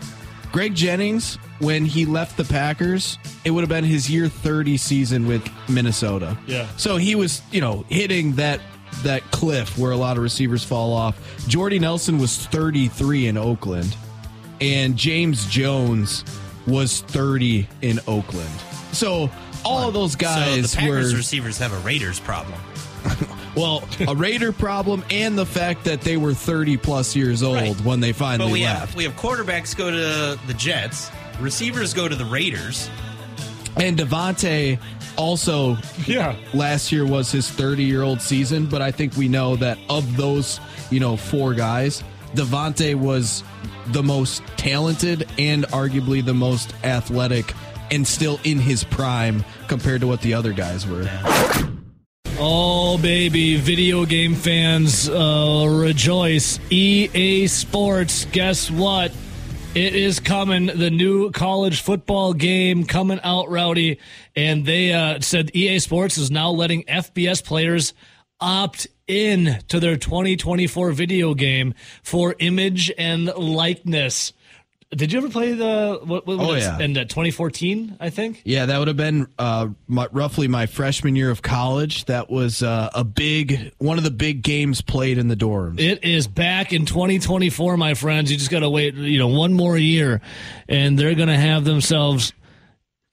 Greg 0.50 0.74
Jennings, 0.74 1.34
when 1.58 1.84
he 1.84 2.06
left 2.06 2.38
the 2.38 2.44
Packers, 2.44 3.18
it 3.44 3.50
would 3.50 3.60
have 3.60 3.68
been 3.68 3.84
his 3.84 4.08
year 4.08 4.28
30 4.28 4.78
season 4.78 5.26
with 5.26 5.46
Minnesota. 5.68 6.38
Yeah. 6.46 6.68
So 6.78 6.96
he 6.96 7.16
was, 7.16 7.42
you 7.50 7.60
know, 7.60 7.84
hitting 7.90 8.32
that 8.36 8.62
that 9.02 9.22
cliff 9.30 9.76
where 9.76 9.92
a 9.92 9.96
lot 9.96 10.16
of 10.16 10.22
receivers 10.22 10.64
fall 10.64 10.94
off. 10.94 11.18
Jordy 11.48 11.78
Nelson 11.78 12.18
was 12.18 12.46
33 12.46 13.26
in 13.26 13.36
Oakland 13.36 13.94
and 14.62 14.96
James 14.96 15.46
Jones 15.46 16.24
was 16.66 17.00
30 17.02 17.66
in 17.82 17.98
Oakland. 18.06 18.48
So 18.92 19.28
all 19.64 19.88
of 19.88 19.94
those 19.94 20.12
So 20.12 20.18
guys 20.18 20.72
the 20.72 20.78
Packers 20.78 21.12
were 21.12 21.18
receivers 21.18 21.58
have 21.58 21.72
a 21.72 21.78
Raiders 21.78 22.20
problem. 22.20 22.58
well, 23.56 23.82
a 24.06 24.14
Raider 24.14 24.52
problem 24.52 25.02
and 25.10 25.36
the 25.36 25.46
fact 25.46 25.84
that 25.84 26.02
they 26.02 26.16
were 26.16 26.34
30 26.34 26.76
plus 26.76 27.16
years 27.16 27.42
old 27.42 27.56
Right. 27.56 27.80
when 27.80 27.98
they 28.00 28.12
But 28.12 28.18
finally 28.18 28.52
we 28.52 28.64
left. 28.64 28.80
have 28.80 28.94
we 28.94 29.02
have 29.04 29.16
quarterbacks 29.16 29.76
go 29.76 29.90
to 29.90 30.38
the 30.46 30.54
Jets, 30.54 31.10
receivers 31.40 31.92
go 31.92 32.06
to 32.08 32.14
the 32.14 32.24
Raiders. 32.24 32.88
and 33.76 33.98
Davante 33.98 34.78
also 35.16 35.76
Yeah. 36.06 36.36
last 36.54 36.92
year 36.92 37.04
was 37.04 37.32
his 37.32 37.48
30 37.48 37.82
year 37.84 38.02
old 38.02 38.20
season, 38.22 38.66
but 38.66 38.80
I 38.82 38.92
think 38.92 39.16
we 39.16 39.26
know 39.28 39.56
that 39.56 39.78
of 39.88 40.16
those, 40.16 40.60
you 40.90 41.00
know, 41.00 41.16
four 41.16 41.54
guys, 41.54 42.04
Davante 42.34 42.94
was 42.94 43.42
the 43.88 44.02
most 44.02 44.42
talented 44.56 45.28
and 45.38 45.64
arguably 45.68 46.24
the 46.24 46.34
most 46.34 46.74
athletic 46.84 47.52
and 47.90 48.06
still 48.06 48.40
in 48.44 48.58
his 48.58 48.84
prime 48.84 49.44
compared 49.68 50.00
to 50.00 50.06
what 50.06 50.22
the 50.22 50.34
other 50.34 50.52
guys 50.52 50.86
were. 50.86 51.08
Oh, 52.38 52.98
baby, 52.98 53.56
video 53.56 54.06
game 54.06 54.34
fans, 54.34 55.08
uh, 55.08 55.66
rejoice. 55.68 56.58
EA 56.70 57.46
Sports, 57.46 58.24
guess 58.26 58.70
what? 58.70 59.12
It 59.74 59.94
is 59.94 60.20
coming, 60.20 60.66
the 60.66 60.90
new 60.90 61.30
college 61.30 61.80
football 61.80 62.34
game 62.34 62.84
coming 62.84 63.20
out, 63.22 63.48
Rowdy. 63.48 63.98
And 64.34 64.66
they 64.66 64.92
uh, 64.92 65.20
said 65.20 65.54
EA 65.54 65.78
Sports 65.78 66.18
is 66.18 66.30
now 66.30 66.50
letting 66.50 66.84
FBS 66.84 67.44
players 67.44 67.94
opt 68.42 68.86
in 69.06 69.58
to 69.68 69.80
their 69.80 69.96
2024 69.96 70.92
video 70.92 71.32
game 71.34 71.74
for 72.02 72.34
image 72.38 72.90
and 72.98 73.26
likeness. 73.26 74.32
Did 74.94 75.10
you 75.10 75.20
ever 75.20 75.30
play 75.30 75.52
the 75.54 76.00
what, 76.04 76.26
what 76.26 76.38
Oh, 76.38 76.48
was 76.48 76.66
it? 76.66 76.68
yeah. 76.68 76.78
in 76.80 76.96
uh, 76.98 77.04
2014? 77.04 77.96
I 77.98 78.10
think. 78.10 78.42
Yeah, 78.44 78.66
that 78.66 78.78
would 78.78 78.88
have 78.88 78.96
been 78.98 79.26
uh, 79.38 79.68
my, 79.86 80.06
roughly 80.12 80.48
my 80.48 80.66
freshman 80.66 81.16
year 81.16 81.30
of 81.30 81.40
college. 81.40 82.04
That 82.06 82.28
was 82.28 82.62
uh, 82.62 82.90
a 82.92 83.02
big 83.02 83.72
one 83.78 83.96
of 83.96 84.04
the 84.04 84.10
big 84.10 84.42
games 84.42 84.82
played 84.82 85.16
in 85.16 85.28
the 85.28 85.36
dorms. 85.36 85.80
It 85.80 86.04
is 86.04 86.26
back 86.26 86.74
in 86.74 86.84
2024, 86.84 87.78
my 87.78 87.94
friends. 87.94 88.30
You 88.30 88.36
just 88.36 88.50
got 88.50 88.60
to 88.60 88.68
wait, 88.68 88.94
you 88.94 89.18
know, 89.18 89.28
one 89.28 89.54
more 89.54 89.78
year, 89.78 90.20
and 90.68 90.98
they're 90.98 91.14
going 91.14 91.28
to 91.28 91.38
have 91.38 91.64
themselves 91.64 92.34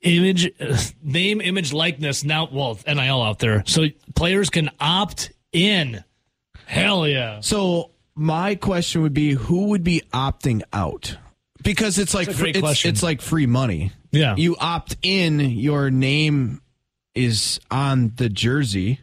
image, 0.02 0.52
name, 1.04 1.42
image, 1.42 1.74
likeness. 1.74 2.24
Now, 2.24 2.50
well, 2.52 2.80
NIL 2.88 3.22
out 3.22 3.40
there, 3.40 3.64
so 3.66 3.86
players 4.16 4.50
can 4.50 4.70
opt 4.80 5.32
in. 5.52 6.04
Hell 6.66 7.08
yeah! 7.08 7.40
So 7.42 7.92
my 8.16 8.56
question 8.56 9.02
would 9.02 9.14
be, 9.14 9.32
who 9.32 9.68
would 9.68 9.84
be 9.84 10.04
opting 10.14 10.62
out? 10.74 11.18
Because 11.64 11.98
it's 11.98 12.14
like 12.14 12.28
That's 12.28 12.38
a 12.38 12.40
fr- 12.40 12.46
great 12.46 12.56
it's, 12.58 12.86
it's 12.86 13.04
like 13.04 13.22
free 13.22 13.46
money. 13.46 13.92
Yeah. 14.12 14.36
you 14.36 14.56
opt 14.58 14.98
in, 15.02 15.40
your 15.40 15.92
name 15.92 16.62
is 17.16 17.60
on 17.70 18.14
the 18.16 18.30
jersey. 18.30 19.00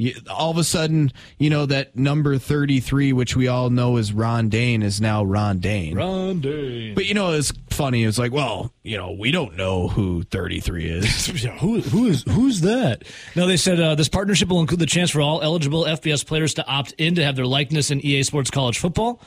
You, 0.00 0.14
all 0.30 0.50
of 0.50 0.56
a 0.56 0.64
sudden, 0.64 1.12
you 1.36 1.50
know 1.50 1.66
that 1.66 1.94
number 1.94 2.38
thirty-three, 2.38 3.12
which 3.12 3.36
we 3.36 3.48
all 3.48 3.68
know 3.68 3.98
is 3.98 4.14
Ron 4.14 4.48
Dayne, 4.48 4.82
is 4.82 4.98
now 4.98 5.22
Ron 5.22 5.58
Dayne. 5.58 5.94
Rondé. 5.94 6.94
But 6.94 7.04
you 7.04 7.12
know, 7.12 7.32
it's 7.32 7.52
funny. 7.68 8.04
It's 8.04 8.18
like, 8.18 8.32
well, 8.32 8.72
you 8.82 8.96
know, 8.96 9.12
we 9.12 9.30
don't 9.30 9.56
know 9.56 9.88
who 9.88 10.22
33 10.22 10.86
is. 10.86 11.26
Who 11.60 11.80
who 11.80 12.06
is 12.06 12.22
who's 12.22 12.62
that? 12.62 13.04
No, 13.36 13.46
they 13.46 13.58
said 13.58 13.78
uh, 13.78 13.94
this 13.94 14.08
partnership 14.08 14.48
will 14.48 14.60
include 14.60 14.80
the 14.80 14.86
chance 14.86 15.10
for 15.10 15.20
all 15.20 15.42
eligible 15.42 15.84
FBS 15.84 16.24
players 16.24 16.54
to 16.54 16.66
opt 16.66 16.92
in 16.92 17.16
to 17.16 17.24
have 17.24 17.36
their 17.36 17.46
likeness 17.46 17.90
in 17.90 18.00
EA 18.00 18.22
Sports 18.22 18.50
College 18.50 18.78
Football. 18.78 19.20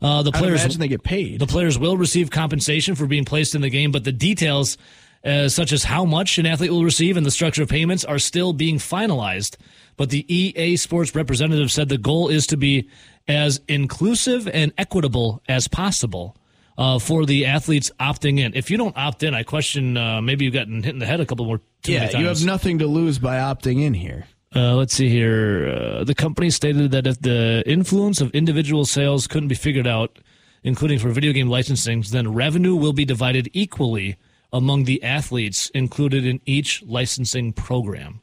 Uh, 0.00 0.22
the 0.22 0.30
I 0.32 0.38
players 0.38 0.62
imagine 0.62 0.80
they 0.80 0.88
get 0.88 1.02
paid. 1.02 1.40
The 1.40 1.46
players 1.46 1.76
will 1.76 1.96
receive 1.96 2.30
compensation 2.30 2.94
for 2.94 3.06
being 3.06 3.24
placed 3.24 3.54
in 3.54 3.60
the 3.60 3.70
game, 3.70 3.90
but 3.90 4.04
the 4.04 4.12
details, 4.12 4.78
uh, 5.24 5.48
such 5.48 5.72
as 5.72 5.84
how 5.84 6.04
much 6.04 6.38
an 6.38 6.46
athlete 6.46 6.70
will 6.70 6.84
receive 6.84 7.16
and 7.16 7.26
the 7.26 7.30
structure 7.30 7.62
of 7.62 7.68
payments, 7.68 8.04
are 8.04 8.18
still 8.18 8.52
being 8.52 8.78
finalized. 8.78 9.56
But 10.00 10.08
the 10.08 10.24
EA 10.34 10.76
Sports 10.76 11.14
representative 11.14 11.70
said 11.70 11.90
the 11.90 11.98
goal 11.98 12.30
is 12.30 12.46
to 12.46 12.56
be 12.56 12.88
as 13.28 13.60
inclusive 13.68 14.48
and 14.48 14.72
equitable 14.78 15.42
as 15.46 15.68
possible 15.68 16.38
uh, 16.78 16.98
for 16.98 17.26
the 17.26 17.44
athletes 17.44 17.90
opting 18.00 18.38
in. 18.38 18.54
If 18.54 18.70
you 18.70 18.78
don't 18.78 18.96
opt 18.96 19.22
in, 19.24 19.34
I 19.34 19.42
question 19.42 19.98
uh, 19.98 20.22
maybe 20.22 20.46
you've 20.46 20.54
gotten 20.54 20.82
hit 20.82 20.94
in 20.94 21.00
the 21.00 21.04
head 21.04 21.20
a 21.20 21.26
couple 21.26 21.44
more 21.44 21.60
too 21.82 21.92
yeah, 21.92 21.98
many 21.98 22.12
times. 22.12 22.22
you 22.22 22.28
have 22.28 22.44
nothing 22.46 22.78
to 22.78 22.86
lose 22.86 23.18
by 23.18 23.36
opting 23.40 23.82
in 23.82 23.92
here. 23.92 24.24
Uh, 24.56 24.74
let's 24.74 24.94
see 24.94 25.10
here. 25.10 25.68
Uh, 25.68 26.04
the 26.04 26.14
company 26.14 26.48
stated 26.48 26.92
that 26.92 27.06
if 27.06 27.20
the 27.20 27.62
influence 27.66 28.22
of 28.22 28.30
individual 28.30 28.86
sales 28.86 29.26
couldn't 29.26 29.48
be 29.48 29.54
figured 29.54 29.86
out, 29.86 30.18
including 30.62 30.98
for 30.98 31.10
video 31.10 31.34
game 31.34 31.50
licensing, 31.50 32.02
then 32.10 32.32
revenue 32.32 32.74
will 32.74 32.94
be 32.94 33.04
divided 33.04 33.50
equally 33.52 34.16
among 34.50 34.84
the 34.84 35.02
athletes 35.02 35.68
included 35.74 36.24
in 36.24 36.40
each 36.46 36.82
licensing 36.84 37.52
program. 37.52 38.22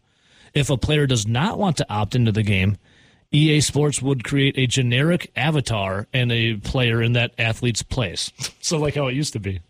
If 0.54 0.70
a 0.70 0.77
player 0.77 1.08
does 1.08 1.27
not 1.27 1.58
want 1.58 1.77
to 1.77 1.86
opt 1.89 2.16
into 2.16 2.32
the 2.32 2.44
game, 2.44 2.77
EA 3.32 3.60
Sports 3.62 4.01
would 4.01 4.24
create 4.24 4.58
a 4.58 4.68
generic 4.68 5.32
avatar 5.36 6.08
and 6.13 6.32
a 6.32 6.56
player 6.58 7.01
in 7.01 7.13
that 7.13 7.33
athlete's 7.38 7.83
place. 7.83 8.31
so, 8.62 8.77
like 8.77 8.96
how 8.96 9.07
it 9.07 9.16
used 9.16 9.33
to 9.33 9.40
be. 9.40 9.62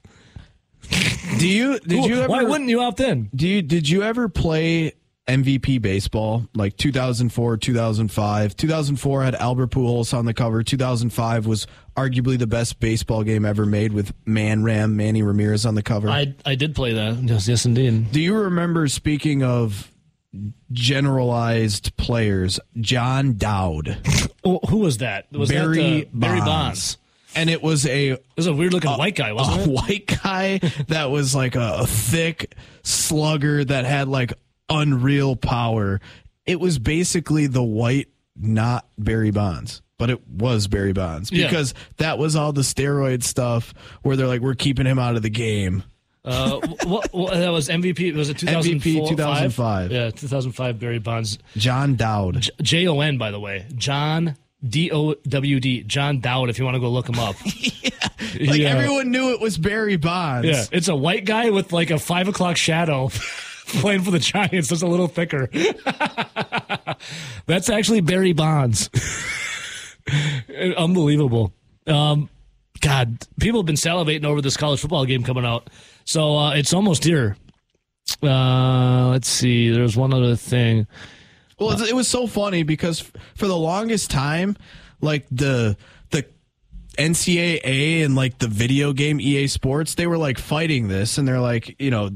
Do 1.39 1.47
you 1.47 1.79
did 1.79 2.05
you 2.05 2.19
ever 2.21 2.29
Why 2.29 2.43
wouldn't 2.43 2.69
you 2.69 2.81
opt 2.81 2.99
in? 2.99 3.29
do 3.35 3.47
you 3.47 3.61
did 3.61 3.89
you 3.89 4.03
ever 4.03 4.29
play 4.29 4.93
MVP 5.27 5.81
baseball 5.81 6.47
like 6.55 6.77
2004, 6.77 7.57
2005? 7.57 8.55
2004 8.55 9.23
had 9.23 9.35
Albert 9.35 9.71
Pujols 9.71 10.17
on 10.17 10.25
the 10.25 10.33
cover. 10.33 10.63
2005 10.63 11.45
was 11.45 11.67
arguably 11.97 12.39
the 12.39 12.47
best 12.47 12.79
baseball 12.79 13.23
game 13.23 13.43
ever 13.43 13.65
made 13.65 13.91
with 13.91 14.13
Man 14.25 14.63
Ram 14.63 14.95
Manny 14.95 15.21
Ramirez 15.21 15.65
on 15.65 15.75
the 15.75 15.83
cover. 15.83 16.09
I 16.09 16.33
I 16.45 16.55
did 16.55 16.73
play 16.73 16.93
that. 16.93 17.21
Yes, 17.21 17.47
yes, 17.47 17.65
indeed. 17.65 18.11
do 18.11 18.21
you 18.21 18.35
remember 18.35 18.87
speaking 18.87 19.43
of 19.43 19.91
generalized 20.71 21.95
players, 21.97 22.59
Jon 22.79 23.33
Dowd, 23.37 23.97
Oh, 24.43 24.59
who 24.69 24.77
was 24.77 24.99
that? 24.99 25.31
Was 25.31 25.49
Barry 25.49 25.77
that 26.01 26.07
uh, 26.07 26.09
Barry 26.13 26.39
Bonds. 26.39 26.97
And 27.35 27.49
it 27.49 27.61
was 27.61 27.85
a 27.85 28.11
It 28.11 28.25
was 28.37 28.47
a 28.47 28.53
weird 28.53 28.73
looking 28.73 28.89
white 28.91 29.15
guy, 29.15 29.29
a 29.29 29.35
wasn't 29.35 29.67
it? 29.67 29.69
white 29.69 30.19
guy 30.23 30.57
that 30.87 31.11
was 31.11 31.35
like 31.35 31.55
a, 31.55 31.79
a 31.81 31.85
thick 31.87 32.55
slugger 32.83 33.63
that 33.65 33.85
had 33.85 34.07
like 34.07 34.33
unreal 34.69 35.35
power. 35.35 35.99
It 36.45 36.59
was 36.59 36.79
basically 36.79 37.47
the 37.47 37.61
white, 37.63 38.07
not 38.35 38.87
Barry 38.97 39.31
Bonds, 39.31 39.81
but 39.97 40.09
it 40.09 40.25
was 40.27 40.67
Barry 40.67 40.93
Bonds 40.93 41.31
Yeah. 41.31 41.47
because 41.47 41.73
that 41.97 42.17
was 42.17 42.35
all 42.35 42.53
the 42.53 42.61
steroid 42.61 43.21
stuff 43.23 43.73
where 44.01 44.15
they're 44.15 44.27
like, 44.27 44.41
we're 44.41 44.55
keeping 44.55 44.85
him 44.85 44.97
out 44.97 45.15
of 45.17 45.21
the 45.21 45.29
game. 45.29 45.83
Uh, 46.27 46.59
what, 46.83 47.13
what, 47.13 47.33
that 47.33 47.49
was 47.49 47.69
MVP. 47.69 48.13
Was 48.13 48.29
it 48.29 48.37
2004? 48.37 48.91
MVP 49.03 49.09
2005. 49.09 49.91
Yeah, 49.91 50.11
2005. 50.11 50.79
Barry 50.79 50.99
Bonds. 50.99 51.37
Jon 51.55 51.95
Dowd. 51.95 52.49
J 52.61 52.85
O 52.87 52.99
N, 52.99 53.17
by 53.17 53.31
the 53.31 53.39
way. 53.39 53.65
John 53.75 54.35
D 54.67 54.91
O 54.91 55.13
W 55.13 55.59
D. 55.61 55.83
Jon 55.83 56.19
Dowd. 56.19 56.49
If 56.49 56.59
you 56.59 56.65
want 56.65 56.75
to 56.75 56.81
go 56.81 56.89
look 56.89 57.07
him 57.09 57.19
up. 57.19 57.35
Like 58.39 58.59
Yeah. 58.59 58.69
everyone 58.69 59.09
knew 59.09 59.31
it 59.31 59.39
was 59.39 59.57
Barry 59.57 59.95
Bonds. 59.95 60.47
Yeah, 60.47 60.65
it's 60.71 60.89
a 60.89 60.95
white 60.95 61.25
guy 61.25 61.49
with 61.49 61.71
like 61.71 61.89
a 61.91 61.97
five 61.97 62.27
o'clock 62.27 62.57
shadow. 62.57 63.09
Playing 63.67 64.01
for 64.03 64.11
the 64.11 64.19
Giants, 64.19 64.69
just 64.69 64.83
a 64.83 64.87
little 64.87 65.07
thicker. 65.07 65.49
That's 67.47 67.69
actually 67.69 68.01
Barry 68.01 68.33
Bonds. 68.33 68.89
Unbelievable. 70.77 71.53
Um, 71.85 72.29
God, 72.81 73.25
people 73.39 73.59
have 73.59 73.65
been 73.65 73.75
salivating 73.75 74.25
over 74.25 74.41
this 74.41 74.57
college 74.57 74.79
football 74.79 75.05
game 75.05 75.23
coming 75.23 75.45
out. 75.45 75.69
So 76.05 76.37
uh, 76.37 76.53
it's 76.53 76.73
almost 76.73 77.03
here. 77.03 77.35
Uh, 78.23 79.09
let's 79.09 79.27
see. 79.27 79.69
There's 79.69 79.97
one 79.97 80.13
other 80.13 80.35
thing. 80.35 80.87
Well, 81.59 81.81
it 81.81 81.95
was 81.95 82.07
so 82.07 82.27
funny 82.27 82.63
because 82.63 82.99
for 83.35 83.47
the 83.47 83.57
longest 83.57 84.11
time, 84.11 84.57
like 85.01 85.25
the 85.31 85.75
the 86.11 86.25
NCAA 86.97 88.05
and 88.05 88.15
like 88.15 88.37
the 88.37 88.47
video 88.47 88.93
game 88.93 89.19
EA 89.19 89.47
Sports, 89.47 89.95
they 89.95 90.07
were 90.07 90.17
like 90.17 90.37
fighting 90.37 90.87
this, 90.87 91.17
and 91.17 91.27
they're 91.27 91.39
like, 91.39 91.75
you 91.79 91.89
know, 91.89 92.11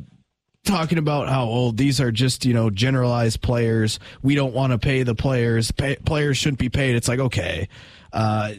talking 0.63 0.97
about 0.97 1.28
how 1.28 1.45
old 1.45 1.78
these 1.78 2.00
are 2.00 2.12
just 2.12 2.45
you 2.45 2.54
know 2.54 2.69
generalized 2.69 3.41
players. 3.41 4.00
We 4.21 4.36
don't 4.36 4.54
want 4.54 4.74
to 4.74 4.78
pay 4.78 5.04
the 5.04 5.15
players. 5.15 5.71
Pay, 5.71 5.95
players 5.97 6.38
shouldn't 6.38 6.60
be 6.60 6.69
paid. 6.69 6.95
It's 6.95 7.08
like 7.08 7.19
okay, 7.19 7.67
uh, 8.13 8.54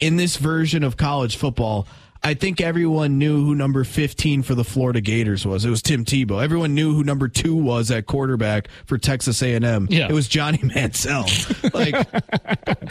in 0.00 0.16
this 0.16 0.36
version 0.36 0.82
of 0.82 0.96
college 0.96 1.36
football. 1.36 1.86
I 2.20 2.34
think 2.34 2.60
everyone 2.60 3.18
knew 3.18 3.44
who 3.44 3.54
number 3.54 3.84
15 3.84 4.42
for 4.42 4.56
the 4.56 4.64
Florida 4.64 5.00
Gators 5.00 5.46
was. 5.46 5.64
It 5.64 5.70
was 5.70 5.82
Tim 5.82 6.04
Tebow. 6.04 6.42
Everyone 6.42 6.74
knew 6.74 6.92
who 6.92 7.04
number 7.04 7.28
2 7.28 7.54
was 7.54 7.92
at 7.92 8.06
quarterback 8.06 8.68
for 8.86 8.98
Texas 8.98 9.40
A&M. 9.40 9.86
Yeah. 9.88 10.08
It 10.08 10.12
was 10.12 10.26
Johnny 10.26 10.58
Manziel. 10.62 11.24
like 11.72 11.94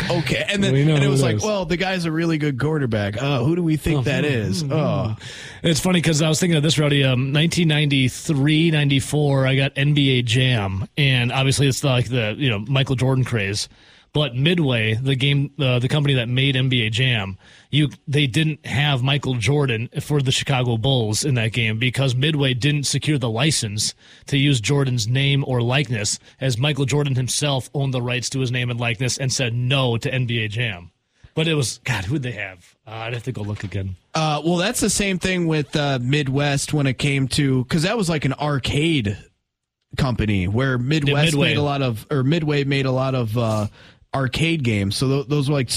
okay. 0.10 0.46
And 0.48 0.64
then 0.64 0.74
and 0.76 1.04
it 1.04 1.10
was 1.10 1.22
like, 1.22 1.38
is. 1.38 1.44
well, 1.44 1.66
the 1.66 1.76
guy's 1.76 2.06
a 2.06 2.12
really 2.12 2.38
good 2.38 2.58
quarterback. 2.58 3.16
Oh, 3.20 3.44
who 3.44 3.58
do 3.58 3.64
we 3.64 3.76
think 3.76 4.06
that 4.06 4.24
mm-hmm. 4.24 4.50
is? 4.50 4.64
Oh. 4.64 5.18
It's 5.62 5.82
funny 5.82 6.00
because 6.00 6.22
I 6.22 6.30
was 6.30 6.40
thinking 6.40 6.56
of 6.56 6.64
this, 6.64 6.80
Rowdy. 6.80 7.04
Um, 7.04 7.34
1993, 7.34 8.72
94, 8.72 9.46
I 9.46 9.56
got 9.56 9.76
NBA 9.76 10.24
Jam, 10.24 10.88
and 10.98 11.34
obviously 11.34 11.68
it's 11.68 11.84
like 11.84 12.08
the 12.08 12.34
you 12.38 12.50
know 12.50 12.60
Michael 12.60 12.96
Jordan 12.96 13.26
craze. 13.26 13.68
But 14.14 14.36
Midway, 14.36 14.96
the 14.96 15.16
game, 15.16 15.52
uh, 15.60 15.80
the 15.80 15.88
company 15.88 16.16
that 16.16 16.28
made 16.30 16.56
NBA 16.56 16.92
Jam, 16.92 17.38
you 17.70 17.90
they 18.08 18.28
didn't 18.28 18.66
have 18.66 19.04
Michael 19.04 19.36
Jordan 19.36 19.90
for 20.02 20.22
the 20.22 20.32
Chicago 20.32 20.78
Bulls 20.78 21.24
in 21.24 21.36
that 21.36 21.52
game 21.54 21.78
because 21.78 22.16
Midway 22.16 22.54
didn't 22.54 22.84
secure 22.84 23.18
the 23.18 23.30
license 23.30 23.94
to 24.28 24.38
use 24.38 24.60
Jordan's 24.60 25.08
name 25.08 25.44
or 25.48 25.62
likeness, 25.62 26.20
as 26.40 26.58
Michael 26.58 26.86
Jordan 26.86 27.16
himself 27.16 27.70
owned 27.74 27.94
the 27.94 28.02
rights 28.02 28.30
to 28.32 28.40
his 28.40 28.52
name 28.52 28.70
and 28.70 28.80
likeness 28.80 29.18
and 29.18 29.32
said 29.32 29.54
no 29.54 29.98
to 29.98 30.10
NBA 30.10 30.50
Jam. 30.50 30.92
But 31.38 31.48
it 31.48 31.54
was 31.54 31.80
God, 31.84 32.06
who'd 32.06 32.24
they 32.24 32.32
have? 32.32 32.76
Uh, 32.88 32.92
I'd 32.92 33.14
have 33.14 33.24
to 33.24 33.32
go 33.32 33.44
look 33.44 33.64
again. 33.64 33.96
Uh, 34.16 34.42
well, 34.44 34.56
that's 34.56 34.80
the 34.80 34.90
same 34.90 35.20
thing 35.20 35.46
with 35.46 35.76
uh, 35.76 36.00
Midwest 36.02 36.74
when 36.74 36.88
it 36.88 36.98
came 36.98 37.28
to 37.30 37.64
because 37.64 37.84
that 37.84 37.96
was 37.96 38.10
like 38.10 38.26
an 38.26 38.34
arcade 38.34 39.16
company 39.98 40.48
where 40.48 40.78
Midwest 40.78 41.34
Midway. 41.34 41.50
made 41.50 41.58
a 41.58 41.62
lot 41.62 41.82
of 41.84 42.08
or 42.10 42.24
Midway 42.24 42.64
made 42.64 42.88
a 42.88 42.92
lot 42.92 43.14
of 43.14 43.38
uh, 43.38 43.68
arcade 44.18 44.64
games. 44.64 44.96
So 44.96 45.08
th- 45.08 45.28
those 45.28 45.50
were 45.50 45.56
like 45.56 45.70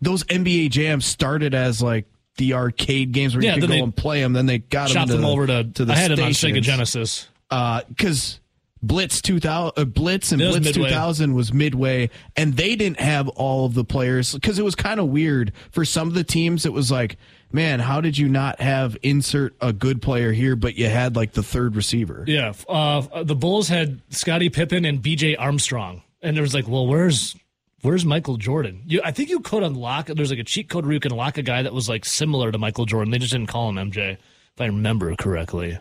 those 0.00 0.24
NBA 0.24 0.70
jams 0.70 1.04
started 1.04 1.54
as 1.54 1.82
like 1.82 2.06
the 2.36 2.54
arcade 2.54 3.12
games 3.12 3.34
where 3.34 3.44
Yeah, 3.44 3.54
you 3.56 3.60
could 3.60 3.70
go 3.70 3.82
and 3.82 3.94
play 3.94 4.20
them. 4.22 4.32
Then 4.32 4.46
they 4.46 4.58
got 4.58 4.90
them, 4.90 5.06
them 5.08 5.24
over 5.24 5.46
to, 5.46 5.64
to 5.64 5.84
the 5.84 5.92
I 5.92 5.96
had 5.96 6.12
it 6.12 6.20
on 6.20 6.30
Sega. 6.30 6.62
Genesis. 6.62 7.28
because 7.50 8.40
Blitz 8.80 9.20
2000, 9.22 9.72
uh, 9.76 9.84
Blitz 9.86 10.30
and 10.30 10.40
It 10.40 10.50
Blitz 10.50 10.66
midway. 10.66 10.88
2000 10.90 11.34
was 11.34 11.52
midway, 11.52 12.10
and 12.36 12.54
they 12.54 12.76
didn't 12.76 13.00
have 13.00 13.28
all 13.30 13.66
of 13.66 13.74
the 13.74 13.84
players 13.84 14.32
because 14.34 14.58
it 14.58 14.64
was 14.64 14.76
kind 14.76 15.00
of 15.00 15.08
weird 15.08 15.52
for 15.72 15.84
some 15.84 16.06
of 16.06 16.14
the 16.14 16.22
teams. 16.22 16.64
It 16.64 16.72
was 16.72 16.90
like, 16.92 17.16
man, 17.50 17.80
how 17.80 18.00
did 18.00 18.16
you 18.16 18.28
not 18.28 18.60
have 18.60 18.96
insert 19.02 19.56
a 19.60 19.72
good 19.72 20.00
player 20.00 20.30
here, 20.30 20.54
but 20.54 20.76
you 20.76 20.88
had 20.88 21.16
like 21.16 21.32
the 21.32 21.42
third 21.42 21.74
receiver? 21.74 22.22
Yeah, 22.28 22.52
uh, 22.68 23.24
the 23.24 23.34
Bulls 23.34 23.66
had 23.66 24.00
Scottie 24.10 24.48
Pippen 24.50 24.84
and 24.84 25.02
B.J. 25.02 25.34
Armstrong, 25.34 26.02
and 26.22 26.36
there 26.36 26.42
was 26.42 26.54
like, 26.54 26.68
well, 26.68 26.86
where's 26.86 27.34
where's 27.82 28.04
Michael 28.04 28.36
Jordan? 28.36 28.82
You, 28.86 29.00
I 29.04 29.10
think 29.12 29.28
you 29.30 29.40
could 29.40 29.62
unlock. 29.62 30.06
There's 30.06 30.30
like 30.30 30.38
a 30.38 30.44
cheat 30.44 30.68
code 30.68 30.84
where 30.84 30.94
you 30.94 31.00
can 31.00 31.12
lock 31.12 31.38
a 31.38 31.42
guy 31.42 31.62
that 31.62 31.72
was 31.72 31.88
like 31.88 32.04
similar 32.04 32.50
to 32.52 32.58
Michael 32.58 32.84
Jordan. 32.86 33.10
They 33.10 33.18
just 33.18 33.32
didn't 33.32 33.48
call 33.48 33.68
him 33.68 33.76
MJ, 33.90 34.12
if 34.12 34.60
I 34.60 34.66
remember 34.66 35.14
correctly. 35.16 35.78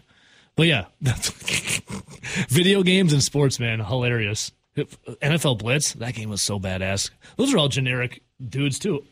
But 0.56 0.68
yeah, 0.68 0.86
that's 1.02 1.30
video 2.50 2.84
games 2.84 3.14
and 3.14 3.22
sports, 3.24 3.60
man, 3.60 3.80
hilarious. 3.80 4.52
NFL 4.76 5.58
Blitz, 5.60 5.94
that 5.94 6.14
game 6.14 6.30
was 6.30 6.42
so 6.42 6.60
badass. 6.60 7.10
Those 7.36 7.54
are 7.54 7.58
all 7.58 7.68
generic 7.68 8.22
dudes 8.48 8.78
too. 8.80 9.04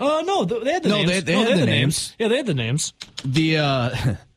Uh 0.00 0.22
no, 0.24 0.44
they 0.44 0.72
had 0.72 0.82
the 0.84 0.88
No, 0.88 0.96
names. 0.98 1.10
they- 1.10 1.20
they 1.20 1.32
had 1.34 1.58
the 1.58 1.66
names. 1.66 2.14
Yeah, 2.18 2.28
they 2.28 2.36
had 2.38 2.46
the 2.46 2.54
names. 2.54 2.92
the 3.24 3.58
uh 3.58 3.96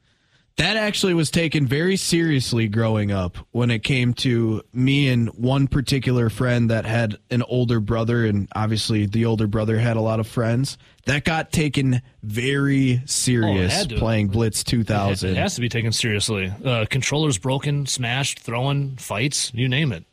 that 0.58 0.78
actually 0.78 1.14
was 1.14 1.30
taken 1.30 1.68
very 1.68 1.98
seriously 1.98 2.68
growing 2.68 3.12
up 3.12 3.38
when 3.52 3.70
it 3.70 3.80
came 3.84 4.14
to 4.14 4.62
me 4.72 5.10
and 5.10 5.28
one 5.30 5.68
particular 5.68 6.30
friend 6.30 6.70
that 6.70 6.86
had 6.86 7.18
an 7.30 7.44
older 7.44 7.80
brother 7.80 8.26
and 8.26 8.48
obviously 8.56 9.06
the 9.06 9.26
older 9.26 9.48
brother 9.48 9.78
had 9.78 9.98
a 9.98 10.02
lot 10.02 10.20
of 10.20 10.28
friends 10.28 10.78
that 11.06 11.26
got 11.26 11.52
taken 11.52 12.02
very 12.24 13.02
serious 13.06 13.74
had 13.76 13.90
to. 13.90 13.98
playing 13.98 14.28
blitz 14.30 14.64
2000 14.64 15.30
It 15.30 15.34
2000 15.34 15.36
has 15.36 15.56
to 15.56 15.62
be 15.62 15.70
taken 15.70 15.92
seriously. 15.92 16.52
Uh, 16.64 16.86
controllers 16.90 17.38
broken, 17.38 17.86
smashed, 17.86 18.40
throwing, 18.40 18.96
fights, 18.96 19.52
you 19.54 19.68
name 19.68 19.92
it. 19.92 20.06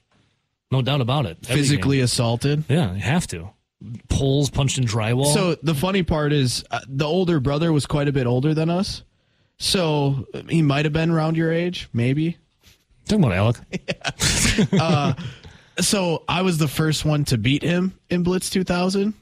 No 0.71 0.83
doubt 0.83 1.01
about 1.01 1.27
it. 1.27 1.39
Every 1.45 1.63
physically 1.63 1.97
game. 1.99 2.05
assaulted 2.05 2.65
Yeah, 2.69 2.93
you 2.95 3.01
have 3.01 3.27
to. 3.29 3.51
Poles 4.09 4.49
punched 4.51 4.79
in 4.79 4.85
drywall. 4.85 5.33
so 5.33 5.57
the 5.63 5.75
funny 5.75 6.03
part 6.03 6.33
is 6.33 6.65
uh, 6.71 6.81
the 6.89 7.05
older 7.05 7.41
brother 7.41 7.73
was 7.73 7.87
quite 7.87 8.09
a 8.09 8.13
bit 8.13 8.27
older 8.27 8.55
than 8.55 8.71
us 8.71 9.03
so 9.63 10.27
he 10.49 10.61
might 10.61 10.85
have 10.85 10.93
been 10.93 11.11
around 11.11 11.37
your 11.37 11.53
age 11.53 11.89
maybe 11.93 12.37
Talking 13.07 13.25
about 13.25 13.37
Alec. 13.37 13.57
Uh, 14.79 15.15
so 15.81 16.23
I 16.29 16.43
was 16.43 16.59
the 16.59 16.69
first 16.69 17.05
one 17.05 17.25
to 17.27 17.39
beat 17.39 17.63
him 17.63 17.99
in 18.11 18.23
Blitz 18.23 18.51
2000, 18.51 19.15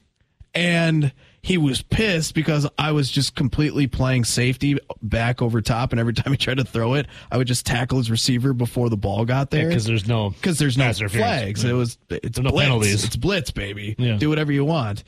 and 0.54 1.12
he 1.42 1.56
was 1.56 1.82
pissed 1.82 2.34
because 2.34 2.68
I 2.78 2.92
was 2.92 3.10
just 3.10 3.36
completely 3.36 3.86
playing 3.86 4.24
safety 4.24 4.78
back 5.02 5.40
over 5.40 5.60
top, 5.62 5.92
and 5.92 6.00
every 6.00 6.12
time 6.14 6.32
he 6.32 6.36
tried 6.36 6.56
to 6.56 6.64
throw 6.64 6.94
it, 6.94 7.06
I 7.30 7.36
would 7.36 7.46
just 7.46 7.64
tackle 7.64 7.98
his 7.98 8.10
receiver 8.10 8.52
before 8.52 8.90
the 8.90 8.96
ball 8.96 9.24
got 9.24 9.50
there. 9.50 9.68
Because 9.68 9.84
there's 9.84 10.08
no 10.08 10.30
because 10.30 10.58
there's 10.58 10.76
no 10.76 10.92
flags. 10.92 11.62
It 11.64 11.72
was 11.72 11.96
it's 12.10 12.36
There's 12.36 12.44
no 12.44 12.50
blitz. 12.50 12.64
penalties. 12.66 13.04
It's 13.04 13.16
blitz, 13.16 13.50
baby. 13.52 13.94
Yeah. 13.98 14.16
Do 14.16 14.28
whatever 14.28 14.50
you 14.52 14.64
want. 14.64 15.04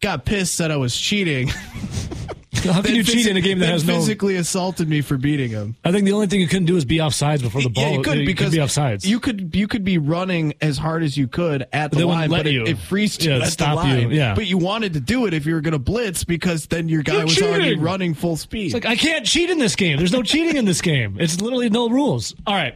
Got 0.00 0.24
pissed, 0.24 0.54
said 0.54 0.70
I 0.70 0.76
was 0.76 0.96
cheating. 0.96 1.50
How 2.54 2.82
can 2.82 2.94
you 2.94 3.02
cheat 3.02 3.26
in 3.26 3.36
a 3.36 3.40
game 3.40 3.60
that 3.60 3.66
has 3.68 3.84
no? 3.84 3.94
physically 3.94 4.36
assaulted 4.36 4.86
me 4.88 5.00
for 5.00 5.16
beating 5.16 5.50
him? 5.50 5.74
I 5.84 5.90
think 5.90 6.04
the 6.04 6.12
only 6.12 6.26
thing 6.26 6.40
you 6.40 6.46
couldn't 6.46 6.66
do 6.66 6.76
is 6.76 6.84
be 6.84 6.98
offsides 6.98 7.40
before 7.40 7.62
the 7.62 7.70
ball. 7.70 7.82
Yeah, 7.84 7.90
you 7.96 8.02
could 8.02 8.18
it 8.18 8.26
because 8.26 8.52
be 8.52 8.58
offsides. 8.58 9.06
You 9.06 9.20
could 9.20 9.54
you 9.56 9.66
could 9.66 9.84
be 9.84 9.96
running 9.98 10.54
as 10.60 10.76
hard 10.76 11.02
as 11.02 11.16
you 11.16 11.28
could 11.28 11.66
at 11.72 11.90
the 11.90 11.98
They 11.98 12.04
line, 12.04 12.30
let 12.30 12.40
but 12.40 12.46
it, 12.48 12.52
you. 12.52 12.64
it 12.64 12.78
freezed 12.78 13.24
you 13.24 13.32
Yeah, 13.32 13.38
at 13.44 13.48
stop 13.52 13.70
the 13.70 13.74
line. 13.76 14.10
you, 14.10 14.16
yeah. 14.16 14.34
But 14.34 14.46
you 14.46 14.58
wanted 14.58 14.92
to 14.92 15.00
do 15.00 15.26
it 15.26 15.32
if 15.34 15.46
you 15.46 15.54
were 15.54 15.60
going 15.62 15.72
to 15.72 15.78
blitz 15.78 16.24
because 16.24 16.66
then 16.66 16.88
your 16.88 17.02
guy 17.02 17.14
You're 17.14 17.24
was 17.24 17.42
already 17.42 17.76
running 17.76 18.12
full 18.14 18.36
speed. 18.36 18.66
It's 18.66 18.74
like 18.74 18.86
I 18.86 18.96
can't 18.96 19.24
cheat 19.24 19.48
in 19.48 19.58
this 19.58 19.74
game. 19.74 19.96
There's 19.96 20.12
no 20.12 20.22
cheating 20.22 20.56
in 20.56 20.64
this 20.66 20.82
game. 20.82 21.16
It's 21.18 21.40
literally 21.40 21.70
no 21.70 21.88
rules. 21.88 22.34
All 22.46 22.54
right. 22.54 22.74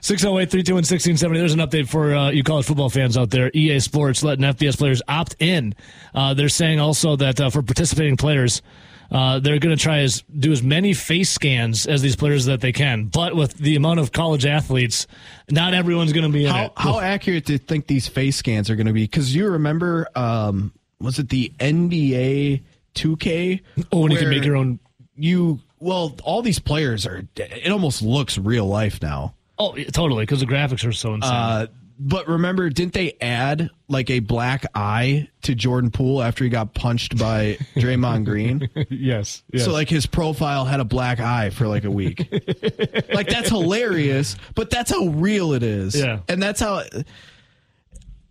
608 0.00 0.48
321 0.48 0.76
1670. 0.76 1.38
There's 1.40 1.54
an 1.54 1.58
update 1.58 1.88
for 1.88 2.14
uh, 2.14 2.30
you 2.30 2.44
college 2.44 2.66
football 2.66 2.88
fans 2.88 3.18
out 3.18 3.30
there. 3.30 3.50
EA 3.52 3.80
Sports 3.80 4.22
letting 4.22 4.44
FBS 4.44 4.78
players 4.78 5.02
opt 5.08 5.34
in. 5.40 5.74
Uh, 6.14 6.34
they're 6.34 6.48
saying 6.48 6.78
also 6.78 7.16
that 7.16 7.40
uh, 7.40 7.50
for 7.50 7.62
participating 7.62 8.16
players, 8.16 8.62
uh, 9.10 9.38
they're 9.38 9.58
going 9.58 9.76
to 9.76 9.82
try 9.82 10.00
as 10.00 10.22
do 10.36 10.52
as 10.52 10.62
many 10.62 10.92
face 10.92 11.30
scans 11.30 11.86
as 11.86 12.02
these 12.02 12.16
players 12.16 12.44
that 12.46 12.60
they 12.60 12.72
can. 12.72 13.06
But 13.06 13.34
with 13.34 13.54
the 13.54 13.76
amount 13.76 14.00
of 14.00 14.12
college 14.12 14.44
athletes, 14.44 15.06
not 15.50 15.74
everyone's 15.74 16.12
going 16.12 16.30
to 16.30 16.32
be 16.32 16.44
in 16.44 16.52
how 16.52 16.64
it. 16.66 16.72
how 16.76 17.00
accurate 17.00 17.46
do 17.46 17.54
you 17.54 17.58
think 17.58 17.86
these 17.86 18.06
face 18.06 18.36
scans 18.36 18.68
are 18.68 18.76
going 18.76 18.86
to 18.86 18.92
be? 18.92 19.04
Because 19.04 19.34
you 19.34 19.48
remember, 19.48 20.08
um, 20.14 20.72
was 21.00 21.18
it 21.18 21.28
the 21.30 21.52
NBA 21.58 22.62
2K? 22.94 23.60
oh, 23.92 24.00
when 24.00 24.12
you 24.12 24.18
can 24.18 24.30
make 24.30 24.44
your 24.44 24.56
own. 24.56 24.78
You 25.20 25.60
well, 25.80 26.14
all 26.22 26.42
these 26.42 26.58
players 26.58 27.06
are. 27.06 27.22
It 27.36 27.70
almost 27.72 28.02
looks 28.02 28.38
real 28.38 28.66
life 28.66 29.00
now. 29.02 29.34
Oh, 29.58 29.74
totally, 29.92 30.22
because 30.22 30.40
the 30.40 30.46
graphics 30.46 30.86
are 30.86 30.92
so 30.92 31.14
insane. 31.14 31.32
Uh, 31.32 31.66
but 31.98 32.28
remember, 32.28 32.70
didn't 32.70 32.92
they 32.92 33.16
add 33.20 33.70
like 33.88 34.08
a 34.10 34.20
black 34.20 34.64
eye 34.74 35.28
to 35.42 35.54
Jordan 35.54 35.90
Poole 35.90 36.22
after 36.22 36.44
he 36.44 36.50
got 36.50 36.72
punched 36.74 37.18
by 37.18 37.58
Draymond 37.74 38.24
Green? 38.24 38.68
yes, 38.88 39.42
yes. 39.52 39.64
So 39.64 39.72
like 39.72 39.88
his 39.88 40.06
profile 40.06 40.64
had 40.64 40.78
a 40.80 40.84
black 40.84 41.18
eye 41.20 41.50
for 41.50 41.66
like 41.66 41.84
a 41.84 41.90
week. 41.90 42.28
like 43.12 43.28
that's 43.28 43.48
hilarious, 43.48 44.36
but 44.54 44.70
that's 44.70 44.90
how 44.90 45.06
real 45.06 45.52
it 45.54 45.62
is. 45.62 45.98
Yeah. 45.98 46.20
And 46.28 46.40
that's 46.42 46.60
how 46.60 46.84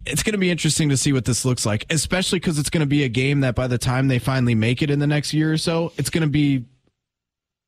it's 0.06 0.24
going 0.24 0.34
to 0.34 0.38
be 0.40 0.50
interesting 0.50 0.90
to 0.90 0.98
see 0.98 1.12
what 1.12 1.26
this 1.26 1.44
looks 1.44 1.66
like, 1.66 1.86
especially 1.90 2.40
cuz 2.40 2.58
it's 2.58 2.70
going 2.70 2.80
to 2.82 2.86
be 2.88 3.04
a 3.04 3.10
game 3.10 3.42
that 3.42 3.56
by 3.56 3.68
the 3.68 3.78
time 3.78 4.08
they 4.08 4.20
finally 4.20 4.56
make 4.56 4.82
it 4.82 4.90
in 4.90 5.00
the 5.00 5.08
next 5.08 5.34
year 5.34 5.52
or 5.52 5.58
so, 5.58 5.92
it's 5.98 6.10
going 6.10 6.22
to 6.24 6.30
be 6.30 6.64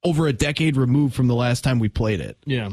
over 0.06 0.28
a 0.28 0.34
decade 0.34 0.78
removed 0.78 1.14
from 1.14 1.28
the 1.28 1.36
last 1.36 1.62
time 1.66 1.78
we 1.80 1.90
played 1.90 2.22
it. 2.22 2.38
yeah. 2.46 2.70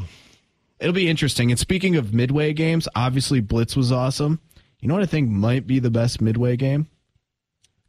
It'll 0.81 0.93
be 0.93 1.09
interesting. 1.09 1.51
And 1.51 1.59
speaking 1.59 1.97
of 1.97 2.13
midway 2.13 2.53
games, 2.53 2.87
obviously 2.95 3.41
Blitz 3.41 3.77
was 3.77 3.91
awesome. 3.93 4.41
You 4.81 4.89
know 4.89 4.95
what 4.95 5.03
I 5.03 5.07
think 5.07 5.31
might 5.31 5.67
be 5.67 5.79
the 5.79 5.91
best 5.91 6.21
midway 6.21 6.57
game? 6.57 6.87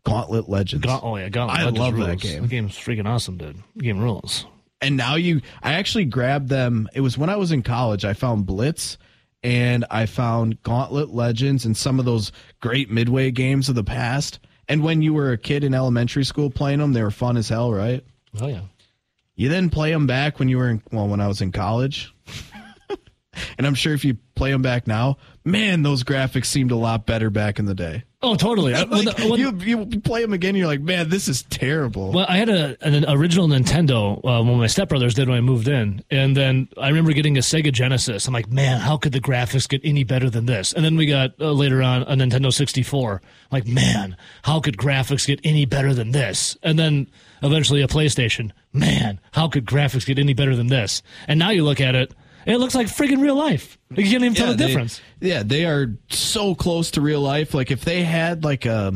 Gauntlet 0.03 0.47
Legends. 0.47 0.85
Gaunt- 0.85 1.03
oh 1.03 1.17
yeah, 1.17 1.29
Gauntlet 1.29 1.59
I 1.59 1.63
Legends 1.65 1.79
love 1.79 2.07
that 2.07 2.19
game. 2.19 2.43
The 2.43 2.47
game's 2.47 2.75
freaking 2.77 3.05
awesome, 3.05 3.37
dude. 3.37 3.57
The 3.75 3.83
game 3.83 3.99
rules. 3.99 4.45
and 4.81 4.95
now 4.95 5.15
you 5.15 5.41
I 5.61 5.73
actually 5.73 6.05
grabbed 6.05 6.47
them. 6.49 6.87
It 6.93 7.01
was 7.01 7.17
when 7.17 7.29
I 7.29 7.35
was 7.35 7.51
in 7.51 7.61
college. 7.61 8.05
I 8.05 8.13
found 8.13 8.45
Blitz 8.45 8.97
and 9.43 9.83
I 9.91 10.05
found 10.05 10.61
Gauntlet 10.63 11.09
Legends 11.09 11.65
and 11.65 11.75
some 11.75 11.99
of 11.99 12.05
those 12.05 12.31
great 12.61 12.89
midway 12.89 13.31
games 13.31 13.67
of 13.69 13.75
the 13.75 13.83
past. 13.83 14.39
And 14.69 14.81
when 14.81 15.01
you 15.01 15.13
were 15.13 15.31
a 15.33 15.37
kid 15.37 15.63
in 15.63 15.73
elementary 15.73 16.23
school 16.25 16.49
playing 16.49 16.79
them, 16.79 16.93
they 16.93 17.03
were 17.03 17.11
fun 17.11 17.35
as 17.37 17.49
hell, 17.49 17.73
right? 17.73 18.03
Oh 18.39 18.47
yeah. 18.47 18.61
You 19.35 19.49
then 19.49 19.69
play 19.69 19.91
them 19.91 20.07
back 20.07 20.39
when 20.39 20.47
you 20.47 20.57
were 20.57 20.69
in 20.69 20.81
well 20.91 21.07
when 21.09 21.19
I 21.19 21.27
was 21.27 21.41
in 21.41 21.51
college. 21.51 22.13
And 23.57 23.65
I'm 23.67 23.75
sure 23.75 23.93
if 23.93 24.03
you 24.05 24.17
play 24.35 24.51
them 24.51 24.61
back 24.61 24.87
now, 24.87 25.17
man, 25.43 25.81
those 25.83 26.03
graphics 26.03 26.45
seemed 26.45 26.71
a 26.71 26.75
lot 26.75 27.05
better 27.05 27.29
back 27.29 27.57
in 27.59 27.65
the 27.65 27.73
day. 27.75 28.03
Oh, 28.21 28.35
totally. 28.35 28.73
I- 28.73 28.83
when 28.85 29.05
the- 29.05 29.13
when- 29.29 29.39
you 29.39 29.55
you 29.85 29.99
play 30.01 30.21
them 30.21 30.33
again, 30.33 30.55
you're 30.55 30.67
like, 30.67 30.81
man, 30.81 31.09
this 31.09 31.27
is 31.27 31.43
terrible. 31.43 32.11
well, 32.11 32.25
I 32.27 32.37
had 32.37 32.49
a, 32.49 32.75
an 32.81 33.05
original 33.07 33.47
Nintendo 33.47 34.17
uh, 34.17 34.43
when 34.43 34.57
my 34.57 34.65
stepbrothers 34.65 35.13
did 35.13 35.27
when 35.29 35.37
I 35.37 35.41
moved 35.41 35.67
in, 35.67 36.03
and 36.09 36.35
then 36.35 36.67
I 36.81 36.87
remember 36.89 37.13
getting 37.13 37.37
a 37.37 37.41
Sega 37.41 37.71
Genesis. 37.71 38.27
I'm 38.27 38.33
like, 38.33 38.49
man, 38.51 38.79
how 38.79 38.97
could 38.97 39.11
the 39.11 39.19
graphics 39.21 39.67
get 39.69 39.81
any 39.83 40.03
better 40.03 40.29
than 40.29 40.45
this? 40.47 40.73
And 40.73 40.83
then 40.83 40.95
we 40.97 41.05
got 41.05 41.31
uh, 41.39 41.51
later 41.51 41.81
on 41.83 42.03
a 42.03 42.15
Nintendo 42.15 42.51
64. 42.53 43.13
I'm 43.13 43.21
like, 43.51 43.67
man, 43.67 44.17
how 44.43 44.59
could 44.59 44.77
graphics 44.77 45.27
get 45.27 45.39
any 45.43 45.65
better 45.65 45.93
than 45.93 46.11
this? 46.11 46.57
And 46.63 46.77
then 46.77 47.07
eventually 47.43 47.81
a 47.81 47.87
PlayStation. 47.87 48.51
Man, 48.73 49.19
how 49.31 49.47
could 49.47 49.65
graphics 49.65 50.05
get 50.05 50.17
any 50.19 50.33
better 50.33 50.55
than 50.55 50.67
this? 50.67 51.01
And 51.27 51.37
now 51.39 51.51
you 51.51 51.63
look 51.63 51.79
at 51.81 51.93
it, 51.95 52.13
it 52.53 52.57
looks 52.59 52.75
like 52.75 52.87
friggin' 52.87 53.21
real 53.21 53.35
life. 53.35 53.77
You 53.91 54.03
can't 54.03 54.23
even 54.23 54.33
tell 54.33 54.47
the 54.47 54.55
they- 54.55 54.67
difference. 54.67 55.01
yeah, 55.21 55.43
they 55.43 55.65
are 55.65 55.97
so 56.09 56.55
close 56.55 56.91
to 56.91 57.01
real 57.01 57.21
life. 57.21 57.53
Like 57.53 57.71
if 57.71 57.83
they 57.85 58.03
had 58.03 58.43
like 58.43 58.65
a 58.65 58.93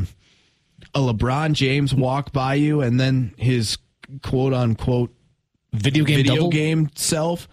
a 0.94 1.00
LeBron 1.00 1.54
James 1.54 1.94
walk 1.94 2.32
by 2.34 2.56
you 2.56 2.82
and 2.82 3.00
then 3.00 3.34
his 3.38 3.78
quote 4.24 4.54
unquote 4.54 5.14
Video 5.74 6.04
game 6.04 6.18
video 6.18 6.36
double. 6.36 6.50
game 6.50 6.90
self, 6.96 7.48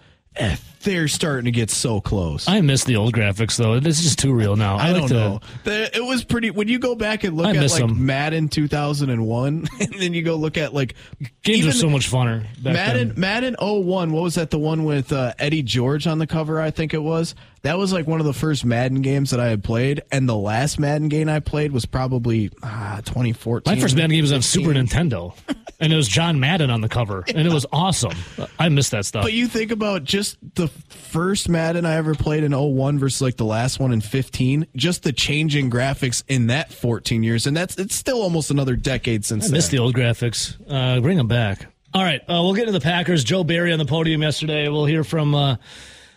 they're 0.82 1.08
starting 1.08 1.44
to 1.46 1.50
get 1.50 1.70
so 1.70 2.00
close. 2.00 2.48
I 2.48 2.60
miss 2.60 2.84
the 2.84 2.96
old 2.96 3.12
graphics 3.14 3.56
though. 3.56 3.80
This 3.80 3.98
is 3.98 4.04
just 4.04 4.18
too 4.18 4.32
real 4.32 4.56
now. 4.56 4.76
I, 4.76 4.92
like 4.92 5.00
don't 5.00 5.08
to- 5.08 5.14
know. 5.14 5.40
The, 5.64 5.96
it 5.96 6.04
was 6.04 6.24
pretty. 6.24 6.50
When 6.50 6.68
you 6.68 6.78
go 6.78 6.94
back 6.94 7.24
and 7.24 7.36
look 7.36 7.46
I 7.46 7.56
at 7.56 7.70
like 7.70 7.80
them. 7.80 8.06
Madden 8.06 8.48
2001, 8.48 9.66
and 9.80 9.94
then 9.94 10.14
you 10.14 10.22
go 10.22 10.36
look 10.36 10.56
at 10.56 10.72
like 10.72 10.94
Games 11.42 11.58
even 11.58 11.70
are 11.70 11.72
so 11.72 11.90
much 11.90 12.10
funner. 12.10 12.46
Madden 12.62 13.08
then. 13.08 13.20
Madden 13.20 13.56
01. 13.60 14.12
What 14.12 14.22
was 14.22 14.36
that? 14.36 14.50
The 14.50 14.58
one 14.58 14.84
with 14.84 15.12
uh, 15.12 15.34
Eddie 15.38 15.62
George 15.62 16.06
on 16.06 16.18
the 16.18 16.26
cover, 16.26 16.60
I 16.60 16.70
think 16.70 16.94
it 16.94 17.02
was. 17.02 17.34
That 17.62 17.78
was 17.78 17.92
like 17.92 18.06
one 18.06 18.20
of 18.20 18.26
the 18.26 18.32
first 18.32 18.64
Madden 18.64 19.02
games 19.02 19.30
that 19.30 19.40
I 19.40 19.46
had 19.48 19.64
played, 19.64 20.02
and 20.12 20.28
the 20.28 20.36
last 20.36 20.78
Madden 20.78 21.08
game 21.08 21.28
I 21.28 21.40
played 21.40 21.72
was 21.72 21.86
probably 21.86 22.50
ah, 22.62 23.00
2014. 23.04 23.74
My 23.74 23.80
first 23.80 23.96
Madden 23.96 24.10
game 24.10 24.22
was 24.22 24.32
on 24.32 24.42
Super 24.42 24.70
Nintendo, 24.70 25.34
and 25.80 25.92
it 25.92 25.96
was 25.96 26.08
John 26.08 26.38
Madden 26.40 26.70
on 26.70 26.80
the 26.80 26.88
cover, 26.88 27.24
and 27.26 27.46
it 27.46 27.52
was 27.52 27.66
awesome. 27.72 28.12
I 28.58 28.68
miss 28.68 28.90
that 28.90 29.06
stuff. 29.06 29.22
But 29.22 29.32
you 29.32 29.48
think 29.48 29.70
about 29.70 30.04
just 30.04 30.36
the 30.54 30.68
first 30.68 31.48
Madden 31.48 31.84
I 31.84 31.94
ever 31.94 32.14
played 32.14 32.44
in 32.44 32.52
01 32.52 32.98
versus 32.98 33.20
like 33.20 33.36
the 33.36 33.44
last 33.44 33.80
one 33.80 33.92
in 33.92 34.00
15, 34.00 34.66
just 34.76 35.02
the 35.02 35.12
changing 35.12 35.70
graphics 35.70 36.22
in 36.28 36.48
that 36.48 36.72
14 36.72 37.22
years, 37.22 37.46
and 37.46 37.56
that's 37.56 37.76
it's 37.76 37.94
still 37.94 38.22
almost 38.22 38.50
another 38.50 38.76
decade 38.76 39.24
since 39.24 39.48
I 39.48 39.52
miss 39.52 39.68
then. 39.68 39.78
the 39.78 39.82
old 39.82 39.94
graphics. 39.94 40.56
Uh, 40.68 41.00
bring 41.00 41.16
them 41.16 41.28
back. 41.28 41.66
All 41.94 42.02
right, 42.02 42.20
uh, 42.22 42.42
we'll 42.42 42.54
get 42.54 42.68
into 42.68 42.78
the 42.78 42.84
Packers. 42.84 43.24
Joe 43.24 43.44
Barry 43.44 43.72
on 43.72 43.78
the 43.78 43.86
podium 43.86 44.22
yesterday. 44.22 44.68
We'll 44.68 44.84
hear 44.84 45.04
from 45.04 45.34
uh, 45.34 45.56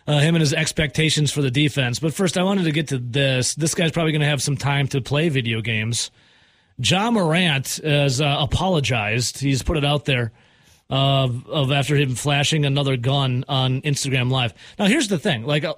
uh, 0.07 0.19
him 0.19 0.35
and 0.35 0.41
his 0.41 0.53
expectations 0.53 1.31
for 1.31 1.41
the 1.41 1.51
defense. 1.51 1.99
But 1.99 2.13
first, 2.13 2.37
I 2.37 2.43
wanted 2.43 2.63
to 2.63 2.71
get 2.71 2.87
to 2.89 2.97
this. 2.97 3.55
This 3.55 3.75
guy's 3.75 3.91
probably 3.91 4.11
going 4.11 4.21
to 4.21 4.27
have 4.27 4.41
some 4.41 4.57
time 4.57 4.87
to 4.87 5.01
play 5.01 5.29
video 5.29 5.61
games. 5.61 6.11
Ja 6.77 7.11
Morant 7.11 7.79
has 7.83 8.19
uh, 8.21 8.37
apologized. 8.39 9.39
He's 9.39 9.61
put 9.61 9.77
it 9.77 9.85
out 9.85 10.05
there 10.05 10.31
of 10.89 11.47
of 11.47 11.71
after 11.71 11.95
him 11.95 12.15
flashing 12.15 12.65
another 12.65 12.97
gun 12.97 13.45
on 13.47 13.81
Instagram 13.81 14.29
Live. 14.31 14.53
Now, 14.79 14.85
here's 14.85 15.07
the 15.07 15.19
thing: 15.19 15.45
like, 15.45 15.63
uh, 15.63 15.75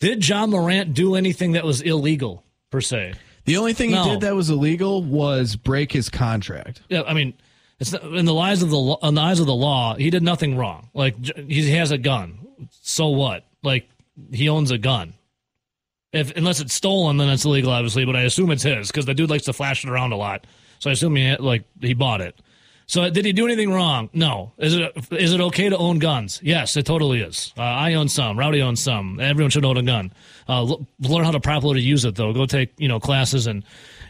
did 0.00 0.26
Ja 0.26 0.46
Morant 0.46 0.94
do 0.94 1.14
anything 1.14 1.52
that 1.52 1.64
was 1.64 1.80
illegal 1.80 2.44
per 2.70 2.80
se? 2.80 3.14
The 3.44 3.56
only 3.58 3.74
thing 3.74 3.92
No. 3.92 4.02
he 4.04 4.10
did 4.10 4.20
that 4.22 4.34
was 4.34 4.50
illegal 4.50 5.02
was 5.02 5.56
break 5.56 5.92
his 5.92 6.08
contract. 6.08 6.82
Yeah, 6.88 7.02
I 7.06 7.14
mean, 7.14 7.34
it's 7.78 7.92
not, 7.92 8.02
in 8.02 8.24
the 8.24 8.34
eyes 8.34 8.62
of 8.62 8.70
the 8.70 8.78
law, 8.78 8.98
in 9.06 9.14
the 9.14 9.20
eyes 9.20 9.38
of 9.40 9.46
the 9.46 9.54
law, 9.54 9.94
he 9.94 10.10
did 10.10 10.22
nothing 10.22 10.56
wrong. 10.56 10.90
Like 10.94 11.16
he 11.48 11.70
has 11.72 11.90
a 11.90 11.98
gun, 11.98 12.38
so 12.70 13.08
what? 13.08 13.44
Like 13.66 13.90
he 14.32 14.48
owns 14.48 14.70
a 14.70 14.78
gun. 14.78 15.12
If 16.12 16.34
unless 16.36 16.60
it's 16.60 16.72
stolen, 16.72 17.18
then 17.18 17.28
it's 17.28 17.44
illegal, 17.44 17.72
obviously. 17.72 18.06
But 18.06 18.16
I 18.16 18.22
assume 18.22 18.50
it's 18.52 18.62
his 18.62 18.86
because 18.90 19.04
the 19.04 19.12
dude 19.12 19.28
likes 19.28 19.44
to 19.44 19.52
flash 19.52 19.84
it 19.84 19.90
around 19.90 20.12
a 20.12 20.16
lot. 20.16 20.46
So 20.78 20.88
I 20.88 20.92
assume 20.92 21.16
he 21.16 21.36
like 21.36 21.64
he 21.80 21.92
bought 21.92 22.20
it. 22.20 22.40
So 22.88 23.10
did 23.10 23.24
he 23.24 23.32
do 23.32 23.44
anything 23.46 23.72
wrong? 23.72 24.08
No. 24.12 24.52
Is 24.58 24.74
it 24.76 24.92
is 25.10 25.32
it 25.34 25.40
okay 25.40 25.68
to 25.68 25.76
own 25.76 25.98
guns? 25.98 26.40
Yes, 26.42 26.76
it 26.76 26.86
totally 26.86 27.20
is. 27.20 27.52
Uh, 27.58 27.62
I 27.62 27.94
own 27.94 28.08
some. 28.08 28.38
Rowdy 28.38 28.62
owns 28.62 28.80
some. 28.80 29.18
Everyone 29.18 29.50
should 29.50 29.64
own 29.64 29.76
a 29.76 29.82
gun. 29.82 30.12
Uh, 30.48 30.60
l- 30.60 30.86
learn 31.00 31.24
how 31.24 31.32
to 31.32 31.40
properly 31.40 31.80
use 31.80 32.04
it 32.04 32.14
though. 32.14 32.32
Go 32.32 32.46
take 32.46 32.72
you 32.78 32.86
know 32.88 33.00
classes 33.00 33.48
and 33.48 33.64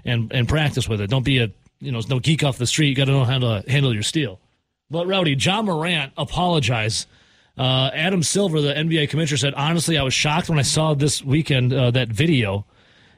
and 0.05 0.31
and 0.33 0.47
practice 0.47 0.89
with 0.89 1.01
it. 1.01 1.09
Don't 1.09 1.25
be 1.25 1.39
a 1.39 1.51
you 1.81 1.91
know 1.91 2.03
no 2.09 2.21
geek 2.21 2.45
off 2.45 2.59
the 2.59 2.67
street. 2.67 2.89
You 2.91 2.95
got 2.95 3.07
to 3.07 3.13
know 3.13 3.25
how 3.25 3.39
to 3.39 3.65
handle 3.67 3.95
your 3.95 4.03
steel. 4.03 4.39
But 4.91 5.07
Rowdy, 5.07 5.35
Ja 5.35 5.63
Morant 5.63 6.13
apologized. 6.19 7.09
Uh, 7.57 7.91
Adam 7.95 8.23
Silver, 8.23 8.61
the 8.61 8.75
NBA 8.75 9.09
commissioner, 9.09 9.39
said, 9.39 9.55
honestly, 9.55 9.97
I 9.97 10.03
was 10.03 10.13
shocked 10.13 10.49
when 10.49 10.59
I 10.59 10.63
saw 10.63 10.95
this 10.95 11.23
weekend 11.23 11.73
uh, 11.73 11.91
that 11.93 12.09
video. 12.09 12.67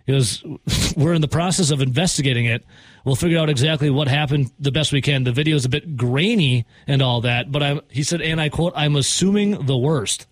He 0.07 0.13
goes, 0.13 0.45
we're 0.97 1.13
in 1.13 1.21
the 1.21 1.29
process 1.29 1.71
of 1.71 1.83
investigating 1.83 2.45
it. 2.45 2.65
We'll 3.05 3.17
figure 3.17 3.39
out 3.39 3.51
exactly 3.51 3.91
what 3.91 4.07
happened 4.07 4.53
the 4.59 4.71
best 4.71 4.93
we 4.93 5.01
can. 5.01 5.25
The 5.25 5.33
video 5.33 5.57
is 5.57 5.65
a 5.65 5.69
bit 5.69 5.97
grainy 5.97 6.67
and 6.87 7.03
all 7.03 7.21
that, 7.23 7.51
but 7.51 7.63
I, 7.63 7.81
he 7.91 8.03
said, 8.03 8.23
and 8.23 8.41
I 8.41 8.49
quote, 8.49 8.73
I'm 8.77 8.97
assuming 8.97 9.67
the 9.67 9.77
worst. 9.77 10.27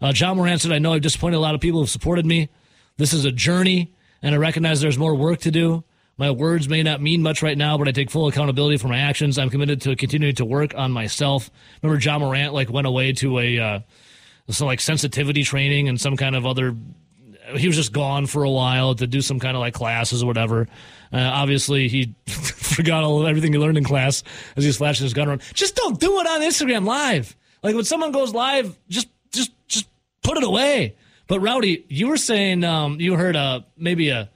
Uh, 0.00 0.12
Ja 0.14 0.34
Morant 0.34 0.60
said, 0.60 0.72
I 0.72 0.78
know 0.78 0.94
I've 0.94 1.02
disappointed 1.02 1.36
a 1.36 1.40
lot 1.40 1.54
of 1.54 1.60
people 1.60 1.80
who've 1.80 1.90
supported 1.90 2.26
me. 2.26 2.48
This 2.96 3.12
is 3.12 3.24
a 3.24 3.32
journey, 3.32 3.92
and 4.22 4.34
I 4.34 4.38
recognize 4.38 4.80
there's 4.80 4.98
more 4.98 5.14
work 5.14 5.40
to 5.40 5.50
do. 5.50 5.84
My 6.16 6.30
words 6.30 6.68
may 6.68 6.82
not 6.82 7.02
mean 7.02 7.22
much 7.22 7.42
right 7.42 7.58
now, 7.58 7.76
but 7.76 7.88
I 7.88 7.92
take 7.92 8.10
full 8.10 8.28
accountability 8.28 8.76
for 8.76 8.88
my 8.88 8.98
actions. 8.98 9.38
I'm 9.38 9.50
committed 9.50 9.80
to 9.82 9.96
continuing 9.96 10.36
to 10.36 10.44
work 10.44 10.74
on 10.74 10.92
myself. 10.92 11.50
Remember, 11.82 12.00
Ja 12.00 12.18
Morant 12.18 12.54
like 12.54 12.70
went 12.70 12.86
away 12.86 13.12
to 13.14 13.38
a 13.40 13.58
uh, 13.58 13.80
some 14.50 14.66
like 14.66 14.80
sensitivity 14.80 15.42
training 15.42 15.88
and 15.88 16.00
some 16.00 16.16
kind 16.16 16.36
of 16.36 16.46
other. 16.46 16.76
He 17.56 17.66
was 17.66 17.76
just 17.76 17.92
gone 17.92 18.26
for 18.26 18.44
a 18.44 18.50
while 18.50 18.94
to 18.94 19.06
do 19.06 19.20
some 19.20 19.38
kind 19.40 19.56
of 19.56 19.60
like 19.60 19.74
classes 19.74 20.22
or 20.22 20.26
whatever. 20.26 20.68
Uh, 21.12 21.18
obviously, 21.18 21.88
he 21.88 22.14
forgot 22.26 23.04
all 23.04 23.26
everything 23.26 23.52
he 23.52 23.58
learned 23.58 23.76
in 23.76 23.84
class 23.84 24.22
as 24.56 24.64
he 24.64 24.68
was 24.68 24.76
flashing 24.76 25.04
his 25.04 25.14
gun 25.14 25.28
around. 25.28 25.42
Just 25.52 25.74
don't 25.76 25.98
do 25.98 26.20
it 26.20 26.26
on 26.26 26.40
Instagram 26.42 26.86
Live. 26.86 27.36
Like 27.62 27.74
when 27.74 27.84
someone 27.84 28.12
goes 28.12 28.32
live, 28.32 28.78
just 28.88 29.08
just 29.32 29.50
just 29.66 29.88
put 30.22 30.36
it 30.36 30.44
away. 30.44 30.94
But 31.26 31.40
Rowdy, 31.40 31.86
you 31.88 32.08
were 32.08 32.18
saying 32.18 32.62
um, 32.62 33.00
you 33.00 33.16
heard 33.16 33.34
uh, 33.34 33.62
maybe 33.76 34.10
a 34.10 34.30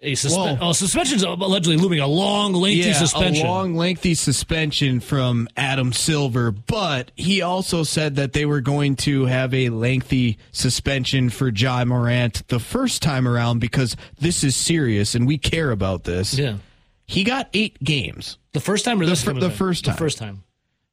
a 0.00 0.12
suspe- 0.12 0.58
Whoa. 0.58 0.68
oh, 0.68 0.72
suspension's 0.72 1.24
allegedly 1.24 1.76
looming 1.76 1.98
a 1.98 2.06
long, 2.06 2.52
lengthy 2.52 2.88
yeah, 2.88 2.92
suspension. 2.92 3.44
a 3.46 3.50
long, 3.50 3.74
lengthy 3.74 4.14
suspension 4.14 5.00
from 5.00 5.48
Adam 5.56 5.92
Silver, 5.92 6.52
but 6.52 7.10
he 7.16 7.42
also 7.42 7.82
said 7.82 8.14
that 8.16 8.32
they 8.32 8.46
were 8.46 8.60
going 8.60 8.94
to 8.96 9.24
have 9.26 9.52
a 9.52 9.70
lengthy 9.70 10.38
suspension 10.52 11.30
for 11.30 11.48
Ja 11.48 11.84
Morant 11.84 12.46
the 12.46 12.60
first 12.60 13.02
time 13.02 13.26
around 13.26 13.58
because 13.58 13.96
this 14.20 14.44
is 14.44 14.54
serious 14.54 15.14
and 15.16 15.26
we 15.26 15.36
care 15.36 15.72
about 15.72 16.04
this. 16.04 16.38
yeah, 16.38 16.58
He 17.06 17.24
got 17.24 17.48
eight 17.52 17.82
games. 17.82 18.38
the 18.52 18.60
first 18.60 18.84
time 18.84 19.00
or 19.00 19.06
fir- 19.06 19.32
time? 19.32 19.40
the 19.40 19.46
event? 19.46 19.58
first 19.58 19.84
The 19.84 19.92
first 19.94 20.18
time. 20.18 20.44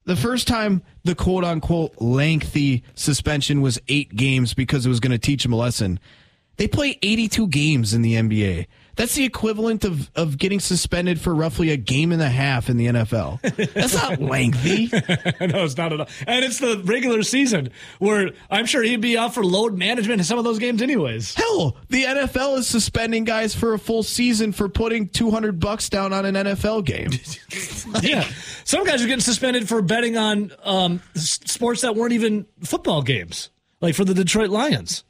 The 0.06 0.16
first 0.16 0.48
time 0.48 0.82
the 1.04 1.14
quote 1.16 1.44
unquote 1.44 1.94
lengthy 2.00 2.84
suspension 2.96 3.62
was 3.62 3.80
eight 3.88 4.16
games 4.16 4.54
because 4.56 4.86
it 4.86 4.90
was 4.90 5.00
going 5.00 5.12
to 5.12 5.18
teach 5.20 5.46
him 5.46 5.54
a 5.54 5.56
lesson. 5.56 6.00
They 6.58 6.68
play 6.68 6.98
82 7.02 7.48
games 7.50 7.94
in 7.94 8.02
the 8.02 8.14
NBA. 8.16 8.68
That's 8.96 9.16
the 9.16 9.26
equivalent 9.26 9.84
of, 9.84 10.10
of 10.16 10.38
getting 10.38 10.60
suspended 10.60 11.20
for 11.20 11.36
roughly 11.36 11.72
a 11.72 11.78
game 11.78 12.12
and 12.12 12.22
a 12.22 12.30
half 12.30 12.70
in 12.70 12.78
the 12.78 12.88
NFL. 12.88 13.42
That's 13.74 13.94
not 13.94 14.22
lengthy. 14.22 14.88
no, 15.46 15.64
it's 15.64 15.78
not 15.78 15.94
at 15.94 16.00
all. 16.00 16.08
And 16.26 16.46
it's 16.46 16.60
the 16.60 16.82
regular 16.86 17.24
season 17.24 17.70
where 18.00 18.32
I'm 18.50 18.66
sure 18.66 18.84
he'd 18.84 19.02
be 19.02 19.18
out 19.18 19.34
for 19.34 19.44
load 19.44 19.78
management 19.78 20.20
in 20.22 20.26
some 20.26 20.38
of 20.38 20.44
those 20.44 20.60
games, 20.60 20.82
anyways. 20.82 21.34
Hell, 21.36 21.78
the 21.90 22.04
NFL 22.04 22.60
is 22.60 22.68
suspending 22.68 23.26
guys 23.26 23.54
for 23.54 23.74
a 23.74 23.80
full 23.80 24.04
season 24.04 24.52
for 24.52 24.70
putting 24.70 25.10
200 25.10 25.60
bucks 25.60 25.90
down 25.90 26.14
on 26.14 26.26
an 26.26 26.36
NFL 26.36 26.86
game. 26.86 27.10
yeah, 28.02 28.26
some 28.64 28.86
guys 28.86 29.04
are 29.04 29.08
getting 29.08 29.20
suspended 29.20 29.68
for 29.68 29.82
betting 29.82 30.18
on 30.18 30.52
um, 30.64 31.02
sports 31.16 31.82
that 31.82 31.96
weren't 31.96 32.14
even 32.14 32.46
football 32.64 33.02
games, 33.02 33.50
like 33.82 33.96
for 33.96 34.06
the 34.06 34.14
Detroit 34.14 34.50
Lions. 34.50 35.04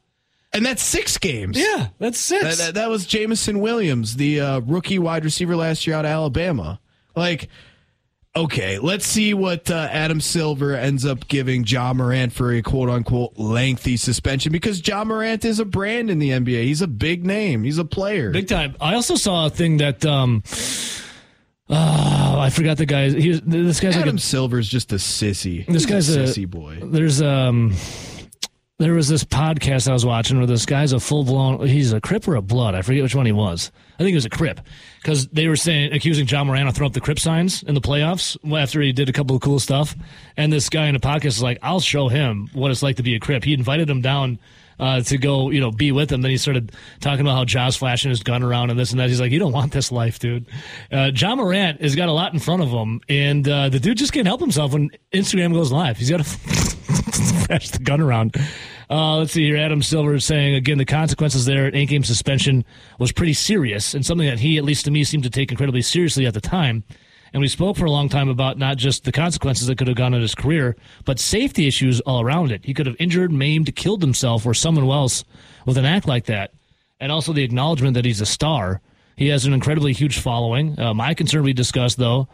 And 0.53 0.65
that's 0.65 0.81
six 0.81 1.17
games. 1.17 1.57
Yeah, 1.59 1.87
that's 1.99 2.17
six. 2.17 2.43
That, 2.43 2.57
that, 2.57 2.73
that 2.75 2.89
was 2.89 3.05
Jameson 3.05 3.59
Williams, 3.59 4.15
the 4.15 4.39
uh, 4.39 4.59
rookie 4.61 4.99
wide 4.99 5.25
receiver 5.25 5.55
last 5.55 5.85
year 5.85 5.97
out 5.97 6.05
of 6.05 6.11
Alabama. 6.11 6.79
Like, 7.15 7.49
okay, 8.35 8.79
let's 8.79 9.05
see 9.05 9.33
what 9.33 9.69
uh, 9.69 9.87
Adam 9.91 10.21
Silver 10.21 10.75
ends 10.75 11.05
up 11.05 11.27
giving 11.27 11.65
Ja 11.65 11.93
Morant 11.93 12.33
for 12.33 12.51
a 12.53 12.61
quote 12.61 12.89
unquote 12.89 13.37
lengthy 13.37 13.97
suspension 13.97 14.51
because 14.51 14.85
Ja 14.85 15.03
Morant 15.03 15.45
is 15.45 15.59
a 15.59 15.65
brand 15.65 16.09
in 16.09 16.19
the 16.19 16.29
NBA. 16.31 16.63
He's 16.63 16.81
a 16.81 16.87
big 16.87 17.25
name. 17.25 17.63
He's 17.63 17.77
a 17.77 17.85
player. 17.85 18.31
Big 18.31 18.47
time. 18.47 18.75
I 18.79 18.95
also 18.95 19.15
saw 19.15 19.47
a 19.47 19.49
thing 19.49 19.77
that 19.77 20.05
um, 20.05 20.43
oh, 21.69 22.39
I 22.39 22.49
forgot 22.49 22.77
the 22.77 22.85
guy. 22.85 23.09
He 23.09 23.29
was, 23.29 23.41
this 23.41 23.79
guy's 23.79 23.95
like 23.95 24.03
Adam 24.03 24.17
a, 24.17 24.19
Silver's 24.19 24.67
just 24.67 24.91
a 24.91 24.97
sissy. 24.97 25.65
this 25.65 25.83
He's 25.83 25.85
guy's 25.85 26.15
a 26.15 26.21
a 26.21 26.23
sissy 26.25 26.49
boy. 26.49 26.79
There's 26.83 27.21
um, 27.21 27.73
there 28.77 28.93
was 28.93 29.07
this 29.07 29.23
podcast 29.23 29.89
I 29.89 29.93
was 29.93 30.05
watching 30.05 30.37
where 30.37 30.47
this 30.47 30.65
guy's 30.65 30.91
a 30.91 30.99
full 30.99 31.23
blown. 31.23 31.65
He's 31.65 31.93
a 31.93 32.01
Crip 32.01 32.27
or 32.27 32.35
a 32.35 32.41
Blood. 32.41 32.75
I 32.75 32.81
forget 32.81 33.03
which 33.03 33.15
one 33.15 33.25
he 33.25 33.31
was. 33.31 33.71
I 33.93 33.99
think 33.99 34.09
he 34.09 34.15
was 34.15 34.25
a 34.25 34.29
Crip 34.29 34.59
because 35.01 35.27
they 35.27 35.47
were 35.47 35.55
saying 35.55 35.93
accusing 35.93 36.27
Ja 36.27 36.43
Morant 36.43 36.67
of 36.67 36.75
throwing 36.75 36.89
up 36.89 36.93
the 36.93 36.99
Crip 36.99 37.17
signs 37.17 37.63
in 37.63 37.73
the 37.73 37.79
playoffs 37.79 38.37
after 38.53 38.81
he 38.81 38.91
did 38.91 39.07
a 39.07 39.13
couple 39.13 39.33
of 39.33 39.41
cool 39.41 39.59
stuff. 39.59 39.95
And 40.35 40.51
this 40.51 40.67
guy 40.67 40.87
in 40.87 40.93
the 40.93 40.99
podcast 40.99 41.25
is 41.25 41.43
like, 41.43 41.59
"I'll 41.61 41.79
show 41.79 42.09
him 42.09 42.49
what 42.51 42.69
it's 42.69 42.83
like 42.83 42.97
to 42.97 43.03
be 43.03 43.15
a 43.15 43.19
Crip." 43.19 43.45
He 43.45 43.53
invited 43.53 43.89
him 43.89 44.01
down. 44.01 44.39
Uh, 44.77 44.99
to 44.99 45.17
go, 45.17 45.51
you 45.51 45.61
know, 45.61 45.71
be 45.71 45.93
with 45.93 46.11
him. 46.11 46.21
Then 46.21 46.31
he 46.31 46.35
started 46.35 46.69
talking 46.99 47.21
about 47.21 47.35
how 47.35 47.45
Ja's 47.45 47.77
flashing 47.77 48.09
his 48.09 48.23
gun 48.23 48.43
around 48.43 48.71
and 48.71 48.77
this 48.77 48.91
and 48.91 48.99
that. 48.99 49.07
He's 49.07 49.21
like, 49.21 49.31
you 49.31 49.39
don't 49.39 49.53
want 49.53 49.71
this 49.71 49.89
life, 49.89 50.19
dude. 50.19 50.47
Uh, 50.91 51.11
Ja 51.15 51.33
Morant 51.33 51.81
has 51.81 51.95
got 51.95 52.09
a 52.09 52.11
lot 52.11 52.33
in 52.33 52.39
front 52.39 52.61
of 52.61 52.71
him, 52.71 52.99
and 53.07 53.47
uh, 53.47 53.69
the 53.69 53.79
dude 53.79 53.97
just 53.97 54.11
can't 54.11 54.27
help 54.27 54.41
himself 54.41 54.73
when 54.73 54.89
Instagram 55.13 55.53
goes 55.53 55.71
live. 55.71 55.95
He's 55.95 56.09
got 56.09 56.25
to 56.25 56.74
flash 57.45 57.69
the 57.69 57.79
gun 57.79 58.01
around. 58.01 58.35
Uh, 58.89 59.17
let's 59.17 59.33
see 59.33 59.45
here. 59.45 59.57
Adam 59.57 59.81
Silver 59.81 60.15
is 60.15 60.25
saying 60.25 60.55
again 60.55 60.77
the 60.77 60.85
consequences 60.85 61.45
there. 61.45 61.65
An 61.65 61.75
eight 61.75 61.89
game 61.89 62.03
suspension 62.03 62.65
was 62.99 63.11
pretty 63.11 63.33
serious 63.33 63.93
and 63.93 64.05
something 64.05 64.27
that 64.27 64.39
he, 64.39 64.57
at 64.57 64.63
least 64.63 64.85
to 64.85 64.91
me, 64.91 65.03
seemed 65.03 65.23
to 65.23 65.29
take 65.29 65.51
incredibly 65.51 65.81
seriously 65.81 66.25
at 66.25 66.33
the 66.33 66.41
time. 66.41 66.83
And 67.33 67.41
we 67.41 67.47
spoke 67.47 67.75
for 67.75 67.85
a 67.85 67.91
long 67.91 68.07
time 68.07 68.29
about 68.29 68.57
not 68.57 68.77
just 68.77 69.03
the 69.03 69.11
consequences 69.11 69.67
that 69.67 69.77
could 69.77 69.87
have 69.87 69.97
gone 69.97 70.13
in 70.13 70.21
his 70.21 70.35
career, 70.35 70.77
but 71.03 71.19
safety 71.19 71.67
issues 71.67 71.99
all 72.01 72.21
around 72.21 72.51
it. 72.51 72.63
He 72.63 72.73
could 72.73 72.85
have 72.85 72.95
injured, 72.97 73.31
maimed, 73.31 73.75
killed 73.75 74.01
himself 74.01 74.45
or 74.45 74.53
someone 74.53 74.89
else 74.89 75.25
with 75.65 75.77
an 75.77 75.83
act 75.83 76.07
like 76.07 76.25
that. 76.25 76.53
And 76.99 77.11
also 77.11 77.33
the 77.33 77.43
acknowledgement 77.43 77.95
that 77.95 78.05
he's 78.05 78.21
a 78.21 78.25
star. 78.25 78.81
He 79.17 79.27
has 79.27 79.45
an 79.45 79.53
incredibly 79.53 79.91
huge 79.91 80.19
following. 80.19 80.79
Uh, 80.79 80.93
my 80.93 81.13
concern 81.13 81.43
we 81.43 81.51
discussed, 81.51 81.97
though, 81.97 82.29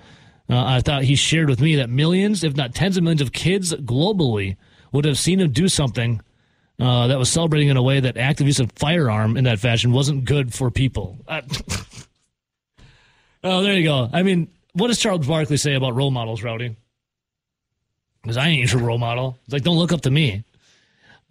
uh, 0.52 0.64
I 0.66 0.82
thought 0.82 1.04
he 1.04 1.16
shared 1.16 1.50
with 1.50 1.62
me 1.62 1.78
that 1.78 1.90
millions, 1.90 2.44
if 2.44 2.58
not 2.58 2.76
tens 2.76 2.98
of 2.98 3.04
millions 3.04 3.22
of 3.22 3.32
kids 3.32 3.74
globally 3.74 4.58
would 4.92 5.06
have 5.06 5.18
seen 5.18 5.40
him 5.40 5.52
do 5.52 5.70
something 5.70 6.22
uh, 6.78 7.08
that 7.08 7.18
was 7.18 7.30
celebrating 7.30 7.70
in 7.70 7.78
a 7.78 7.82
way 7.82 8.02
that 8.02 8.18
active 8.18 8.48
use 8.48 8.60
of 8.60 8.72
firearm 8.74 9.38
in 9.38 9.46
that 9.46 9.60
fashion 9.60 9.94
wasn't 9.94 10.26
good 10.26 10.54
for 10.54 10.70
people. 10.70 11.18
Uh, 11.26 11.42
oh, 13.44 13.64
there 13.64 13.76
you 13.76 13.84
go. 13.84 14.10
I 14.12 14.24
mean, 14.24 14.50
what 14.74 14.88
does 14.88 15.00
Charles 15.00 15.26
Barkley 15.26 15.58
say 15.58 15.76
about 15.76 15.96
role 15.96 16.12
models, 16.12 16.44
Rowdy? 16.44 16.76
Because 18.22 18.36
I 18.36 18.50
ain't 18.50 18.72
your 18.74 18.82
role 18.82 18.98
model. 18.98 19.38
It's 19.46 19.54
like, 19.54 19.64
don't 19.64 19.78
look 19.78 19.94
up 19.94 20.02
to 20.02 20.12
me. 20.12 20.44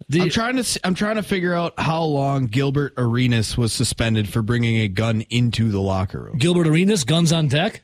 The- 0.09 0.21
I'm 0.21 0.29
trying 0.29 0.61
to 0.61 0.79
I'm 0.83 0.95
trying 0.95 1.17
to 1.17 1.23
figure 1.23 1.53
out 1.53 1.79
how 1.79 2.03
long 2.03 2.47
Gilbert 2.47 2.95
Arenas 2.97 3.55
was 3.55 3.71
suspended 3.71 4.27
for 4.27 4.41
bringing 4.41 4.77
a 4.77 4.87
gun 4.87 5.21
into 5.29 5.69
the 5.69 5.79
locker 5.79 6.23
room. 6.23 6.39
Gilbert 6.39 6.65
Arenas, 6.65 7.03
guns 7.03 7.31
on 7.31 7.47
deck. 7.49 7.83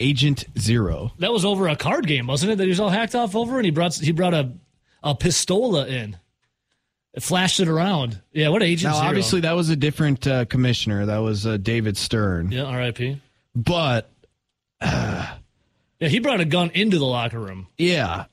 Agent 0.00 0.44
Zero. 0.58 1.12
That 1.18 1.32
was 1.32 1.44
over 1.44 1.68
a 1.68 1.76
card 1.76 2.06
game, 2.06 2.26
wasn't 2.26 2.52
it? 2.52 2.56
That 2.58 2.64
he 2.64 2.70
was 2.70 2.80
all 2.80 2.88
hacked 2.90 3.14
off 3.14 3.34
over, 3.36 3.56
and 3.56 3.64
he 3.64 3.70
brought 3.70 3.94
he 3.94 4.12
brought 4.12 4.34
a 4.34 4.52
a 5.02 5.14
pistola 5.14 5.86
in, 5.88 6.16
it 7.14 7.22
flashed 7.22 7.60
it 7.60 7.68
around. 7.68 8.20
Yeah, 8.32 8.48
what 8.48 8.62
agent? 8.62 8.92
Now, 8.92 8.98
Zero. 8.98 9.08
obviously, 9.08 9.40
that 9.40 9.52
was 9.52 9.70
a 9.70 9.76
different 9.76 10.26
uh, 10.26 10.44
commissioner. 10.44 11.06
That 11.06 11.18
was 11.18 11.46
uh, 11.46 11.56
David 11.56 11.96
Stern. 11.96 12.50
yeah, 12.52 12.62
R.I.P. 12.64 13.20
But 13.54 14.10
Yeah, 14.82 15.36
he 16.08 16.20
brought 16.20 16.40
a 16.40 16.44
gun 16.44 16.70
into 16.74 16.98
the 16.98 17.04
locker 17.06 17.40
room. 17.40 17.66
yeah, 17.76 18.26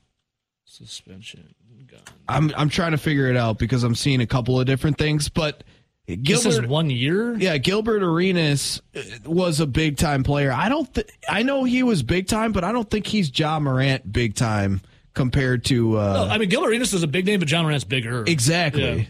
Suspension. 0.64 1.54
gun. 1.90 2.00
I'm 2.28 2.52
I'm 2.56 2.68
trying 2.68 2.92
to 2.92 2.98
figure 2.98 3.28
it 3.28 3.36
out 3.36 3.58
because 3.58 3.82
I'm 3.82 3.94
seeing 3.94 4.20
a 4.20 4.26
couple 4.26 4.58
of 4.60 4.66
different 4.66 4.98
things, 4.98 5.28
but 5.28 5.64
Gilbert, 6.08 6.68
one 6.68 6.88
year. 6.88 7.34
yeah, 7.36 7.58
Gilbert 7.58 8.02
Arenas 8.02 8.80
uh, 8.96 9.00
was 9.24 9.58
a 9.60 9.66
big 9.66 9.96
time 9.96 10.22
player. 10.22 10.52
I 10.52 10.68
don't, 10.68 10.92
th- 10.94 11.08
I 11.28 11.42
know 11.42 11.64
he 11.64 11.82
was 11.82 12.02
big 12.04 12.28
time, 12.28 12.52
but 12.52 12.62
I 12.62 12.70
don't 12.72 12.88
think 12.88 13.06
he's 13.06 13.36
Ja 13.36 13.58
Morant 13.58 14.12
big 14.12 14.34
time 14.36 14.82
compared 15.14 15.64
to. 15.64 15.98
Uh, 15.98 16.26
Oh, 16.28 16.30
I 16.32 16.38
mean, 16.38 16.48
Gilbert 16.48 16.68
Arenas 16.68 16.94
is 16.94 17.02
a 17.02 17.08
big 17.08 17.26
name, 17.26 17.40
but 17.40 17.50
Ja 17.50 17.62
Morant's 17.62 17.84
bigger. 17.84 18.22
exactly. 18.26 19.08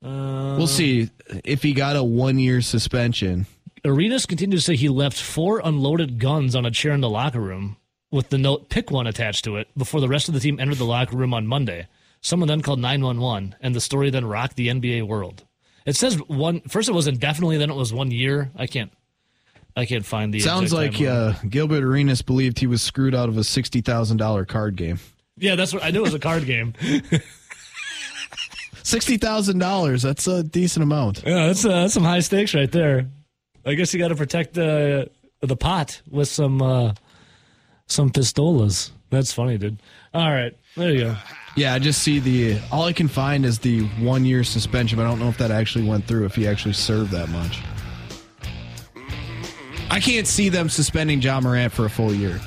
we'll 0.00 0.66
see 0.66 1.10
if 1.44 1.62
he 1.62 1.72
got 1.72 1.96
a 1.96 2.02
one 2.04 2.38
year 2.38 2.60
suspension. 2.60 3.46
Arenas 3.84 4.26
continued 4.26 4.56
to 4.58 4.62
say 4.62 4.76
he 4.76 4.88
left 4.88 5.20
four 5.20 5.60
unloaded 5.64 6.18
guns 6.18 6.54
on 6.54 6.66
a 6.66 6.70
chair 6.70 6.92
in 6.92 7.00
the 7.00 7.08
locker 7.08 7.40
room 7.40 7.76
with 8.10 8.28
the 8.30 8.38
note 8.38 8.68
"Pick 8.68 8.90
one" 8.90 9.06
attached 9.06 9.44
to 9.44 9.56
it 9.56 9.68
before 9.76 10.00
the 10.00 10.08
rest 10.08 10.28
of 10.28 10.34
the 10.34 10.40
team 10.40 10.58
entered 10.60 10.78
the 10.78 10.84
locker 10.84 11.16
room 11.16 11.32
on 11.34 11.46
Monday. 11.46 11.86
Someone 12.20 12.48
then 12.48 12.62
called 12.62 12.80
911, 12.80 13.54
and 13.60 13.74
the 13.74 13.80
story 13.80 14.10
then 14.10 14.24
rocked 14.26 14.56
the 14.56 14.68
NBA 14.68 15.06
world. 15.06 15.44
It 15.88 15.96
says 15.96 16.16
one 16.28 16.60
first 16.68 16.90
it 16.90 16.92
was 16.92 17.06
indefinitely, 17.06 17.56
then 17.56 17.70
it 17.70 17.74
was 17.74 17.94
one 17.94 18.10
year. 18.10 18.50
I 18.54 18.66
can't, 18.66 18.92
I 19.74 19.86
can't 19.86 20.04
find 20.04 20.34
the. 20.34 20.40
Sounds 20.40 20.74
exact 20.74 21.00
like 21.00 21.08
uh, 21.08 21.32
Gilbert 21.48 21.82
Arenas 21.82 22.20
believed 22.20 22.58
he 22.58 22.66
was 22.66 22.82
screwed 22.82 23.14
out 23.14 23.30
of 23.30 23.38
a 23.38 23.42
sixty 23.42 23.80
thousand 23.80 24.18
dollar 24.18 24.44
card 24.44 24.76
game. 24.76 24.98
yeah, 25.38 25.54
that's 25.54 25.72
what 25.72 25.82
I 25.82 25.90
knew 25.90 26.00
it 26.00 26.02
was 26.02 26.12
a 26.12 26.18
card 26.18 26.44
game. 26.44 26.74
Sixty 28.82 29.16
thousand 29.16 29.60
dollars. 29.60 30.02
That's 30.02 30.26
a 30.26 30.42
decent 30.42 30.82
amount. 30.82 31.22
Yeah, 31.26 31.46
that's, 31.46 31.64
uh, 31.64 31.68
that's 31.68 31.94
some 31.94 32.04
high 32.04 32.20
stakes 32.20 32.54
right 32.54 32.70
there. 32.70 33.06
I 33.64 33.74
guess 33.74 33.92
you 33.92 33.98
got 33.98 34.08
to 34.08 34.14
protect 34.14 34.54
the 34.54 35.10
the 35.40 35.56
pot 35.56 36.02
with 36.10 36.28
some 36.28 36.60
uh, 36.60 36.92
some 37.86 38.10
pistolas. 38.10 38.90
That's 39.08 39.32
funny, 39.32 39.56
dude. 39.56 39.78
All 40.12 40.30
right, 40.30 40.54
there 40.76 40.92
you 40.92 41.00
go. 41.04 41.16
Yeah, 41.58 41.74
I 41.74 41.80
just 41.80 42.04
see 42.04 42.20
the. 42.20 42.60
All 42.70 42.84
I 42.84 42.92
can 42.92 43.08
find 43.08 43.44
is 43.44 43.58
the 43.58 43.80
one 43.98 44.24
year 44.24 44.44
suspension. 44.44 44.96
But 44.96 45.06
I 45.06 45.08
don't 45.08 45.18
know 45.18 45.28
if 45.28 45.38
that 45.38 45.50
actually 45.50 45.88
went 45.88 46.04
through. 46.04 46.24
If 46.24 46.36
he 46.36 46.46
actually 46.46 46.74
served 46.74 47.10
that 47.10 47.28
much. 47.30 47.58
I 49.90 49.98
can't 49.98 50.28
see 50.28 50.50
them 50.50 50.68
suspending 50.68 51.20
Ja 51.20 51.40
Morant 51.40 51.72
for 51.72 51.86
a 51.86 51.90
full 51.90 52.14
year. 52.14 52.40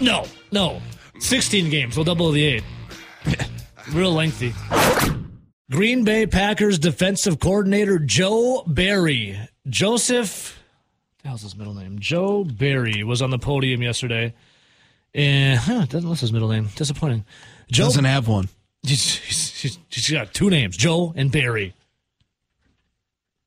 No, 0.00 0.24
no, 0.50 0.82
sixteen 1.20 1.70
games. 1.70 1.96
We'll 1.96 2.02
double 2.02 2.32
the 2.32 2.42
eight. 2.42 2.64
Real 3.92 4.12
lengthy. 4.12 4.52
Green 5.70 6.02
Bay 6.02 6.26
Packers 6.26 6.80
defensive 6.80 7.38
coordinator 7.38 8.00
Joe 8.00 8.64
Barry, 8.66 9.38
Joseph. 9.68 10.60
Hell's 11.24 11.42
his 11.42 11.54
middle 11.54 11.74
name? 11.74 12.00
Joe 12.00 12.42
Barry 12.42 13.04
was 13.04 13.22
on 13.22 13.30
the 13.30 13.38
podium 13.38 13.82
yesterday, 13.82 14.34
and 15.14 15.60
huh, 15.60 15.86
doesn't 15.86 16.10
list 16.10 16.22
his 16.22 16.32
middle 16.32 16.48
name. 16.48 16.70
Disappointing. 16.74 17.24
Joe 17.70 17.84
Doesn't 17.84 18.04
have 18.04 18.28
one. 18.28 18.48
He's, 18.84 19.14
he's, 19.16 19.78
he's, 19.90 20.10
got 20.10 20.34
two 20.34 20.50
names, 20.50 20.76
Joe 20.76 21.12
and 21.14 21.30
Barry. 21.30 21.72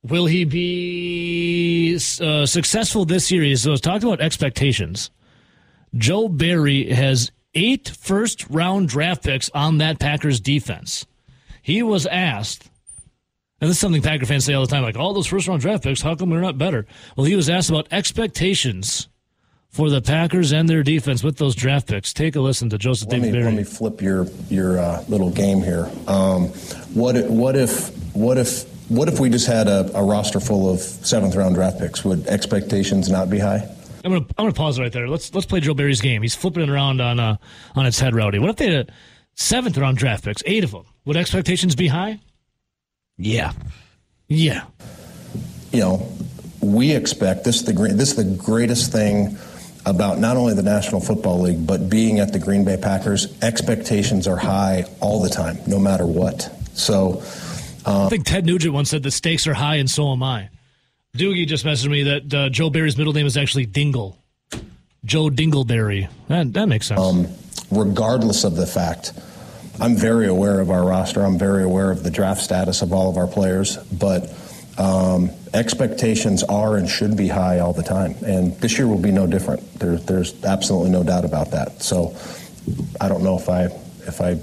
Will 0.02 0.24
he 0.24 0.44
be 0.44 1.94
uh, 1.94 2.46
successful 2.46 3.04
this 3.04 3.30
year? 3.30 3.54
So, 3.56 3.76
talked 3.76 4.02
about 4.02 4.22
expectations. 4.22 5.10
Joe 5.94 6.28
Barry 6.28 6.90
has 6.90 7.32
eight 7.54 7.88
first 7.88 8.48
round 8.48 8.88
draft 8.88 9.24
picks 9.24 9.50
on 9.50 9.76
that 9.78 9.98
Packers 9.98 10.40
defense. 10.40 11.04
He 11.60 11.82
was 11.82 12.06
asked, 12.06 12.70
and 13.60 13.68
this 13.68 13.76
is 13.76 13.80
something 13.80 14.00
Packer 14.00 14.24
fans 14.24 14.44
say 14.46 14.54
all 14.54 14.64
the 14.64 14.72
time 14.72 14.84
like, 14.84 14.96
all 14.96 15.12
those 15.12 15.26
first 15.26 15.48
round 15.48 15.60
draft 15.60 15.82
picks, 15.82 16.00
how 16.00 16.14
come 16.14 16.30
they're 16.30 16.40
not 16.40 16.56
better? 16.56 16.86
Well, 17.16 17.26
he 17.26 17.36
was 17.36 17.50
asked 17.50 17.68
about 17.68 17.88
expectations 17.90 19.08
for 19.76 19.90
the 19.90 20.00
Packers 20.00 20.52
and 20.52 20.66
their 20.68 20.82
defense 20.82 21.22
with 21.22 21.36
those 21.36 21.54
draft 21.54 21.86
picks. 21.86 22.14
Take 22.14 22.34
a 22.34 22.40
listen 22.40 22.70
to 22.70 22.78
Joseph 22.78 23.08
Let 23.08 23.16
David 23.20 23.26
me, 23.26 23.32
Barry. 23.32 23.44
let 23.44 23.54
me 23.54 23.64
flip 23.64 24.00
your 24.00 24.26
your 24.48 24.78
uh, 24.78 25.04
little 25.08 25.30
game 25.30 25.58
here. 25.62 25.90
Um, 26.08 26.46
what 26.94 27.14
if, 27.16 27.28
what 27.28 27.56
if 27.56 27.90
what 28.14 28.38
if 28.38 28.64
what 28.90 29.08
if 29.08 29.20
we 29.20 29.28
just 29.28 29.46
had 29.46 29.68
a, 29.68 29.90
a 29.94 30.02
roster 30.02 30.40
full 30.40 30.72
of 30.72 30.80
seventh 30.80 31.36
round 31.36 31.56
draft 31.56 31.78
picks? 31.78 32.04
Would 32.04 32.26
expectations 32.26 33.10
not 33.10 33.28
be 33.28 33.38
high? 33.38 33.68
I'm 34.02 34.12
gonna 34.12 34.24
I'm 34.38 34.44
gonna 34.44 34.52
pause 34.52 34.80
right 34.80 34.92
there. 34.92 35.08
Let's 35.08 35.34
let's 35.34 35.46
play 35.46 35.60
Joe 35.60 35.74
Barry's 35.74 36.00
game. 36.00 36.22
He's 36.22 36.34
flipping 36.34 36.62
it 36.62 36.70
around 36.70 37.02
on 37.02 37.20
uh 37.20 37.36
on 37.74 37.84
its 37.84 38.00
head, 38.00 38.14
Rowdy. 38.14 38.38
What 38.38 38.48
if 38.48 38.56
they 38.56 38.72
had 38.72 38.92
seventh 39.34 39.76
round 39.76 39.98
draft 39.98 40.24
picks, 40.24 40.42
eight 40.46 40.64
of 40.64 40.70
them? 40.70 40.84
Would 41.04 41.18
expectations 41.18 41.76
be 41.76 41.88
high? 41.88 42.18
Yeah. 43.18 43.52
Yeah. 44.28 44.64
You 45.72 45.80
know, 45.80 46.12
we 46.60 46.92
expect 46.92 47.44
this 47.44 47.56
is 47.56 47.64
the 47.64 47.72
this 47.72 48.10
is 48.12 48.16
the 48.16 48.42
greatest 48.42 48.90
thing 48.90 49.36
about 49.86 50.18
not 50.18 50.36
only 50.36 50.52
the 50.52 50.62
National 50.62 51.00
Football 51.00 51.40
League 51.42 51.66
but 51.66 51.88
being 51.88 52.18
at 52.18 52.32
the 52.32 52.38
Green 52.38 52.64
Bay 52.64 52.76
Packers. 52.76 53.40
Expectations 53.40 54.26
are 54.26 54.36
high 54.36 54.84
all 55.00 55.22
the 55.22 55.30
time, 55.30 55.58
no 55.66 55.78
matter 55.78 56.06
what. 56.06 56.52
So. 56.74 57.22
I 57.86 58.08
think 58.08 58.26
Ted 58.26 58.44
Nugent 58.44 58.74
once 58.74 58.90
said 58.90 59.04
the 59.04 59.12
stakes 59.12 59.46
are 59.46 59.54
high, 59.54 59.76
and 59.76 59.88
so 59.88 60.10
am 60.10 60.20
I. 60.20 60.48
Doogie 61.16 61.46
just 61.46 61.64
messaged 61.64 61.88
me 61.88 62.02
that 62.02 62.34
uh, 62.34 62.48
Joe 62.48 62.68
Barry's 62.68 62.98
middle 62.98 63.12
name 63.12 63.26
is 63.26 63.36
actually 63.36 63.64
Dingle. 63.64 64.18
Joe 65.04 65.28
Dingleberry. 65.28 66.08
That 66.26 66.52
that 66.54 66.66
makes 66.66 66.88
sense. 66.88 67.00
regardless 67.70 68.42
of 68.42 68.56
the 68.56 68.66
fact. 68.66 69.12
I'm 69.78 69.94
very 69.94 70.26
aware 70.26 70.60
of 70.60 70.70
our 70.70 70.84
roster. 70.84 71.22
I'm 71.22 71.38
very 71.38 71.62
aware 71.62 71.90
of 71.90 72.02
the 72.02 72.10
draft 72.10 72.40
status 72.40 72.82
of 72.82 72.92
all 72.92 73.10
of 73.10 73.18
our 73.18 73.26
players, 73.26 73.76
but 73.76 74.34
um, 74.78 75.30
expectations 75.56 76.42
are 76.44 76.76
and 76.76 76.88
should 76.88 77.16
be 77.16 77.28
high 77.28 77.58
all 77.60 77.72
the 77.72 77.82
time. 77.82 78.14
And 78.24 78.52
this 78.60 78.78
year 78.78 78.86
will 78.86 79.00
be 79.00 79.10
no 79.10 79.26
different. 79.26 79.80
There, 79.80 79.96
there's 79.96 80.44
absolutely 80.44 80.90
no 80.90 81.02
doubt 81.02 81.24
about 81.24 81.50
that. 81.52 81.82
So 81.82 82.14
I 83.00 83.08
don't 83.08 83.24
know 83.24 83.38
if 83.38 83.48
I 83.48 83.64
if 84.06 84.20
I 84.20 84.38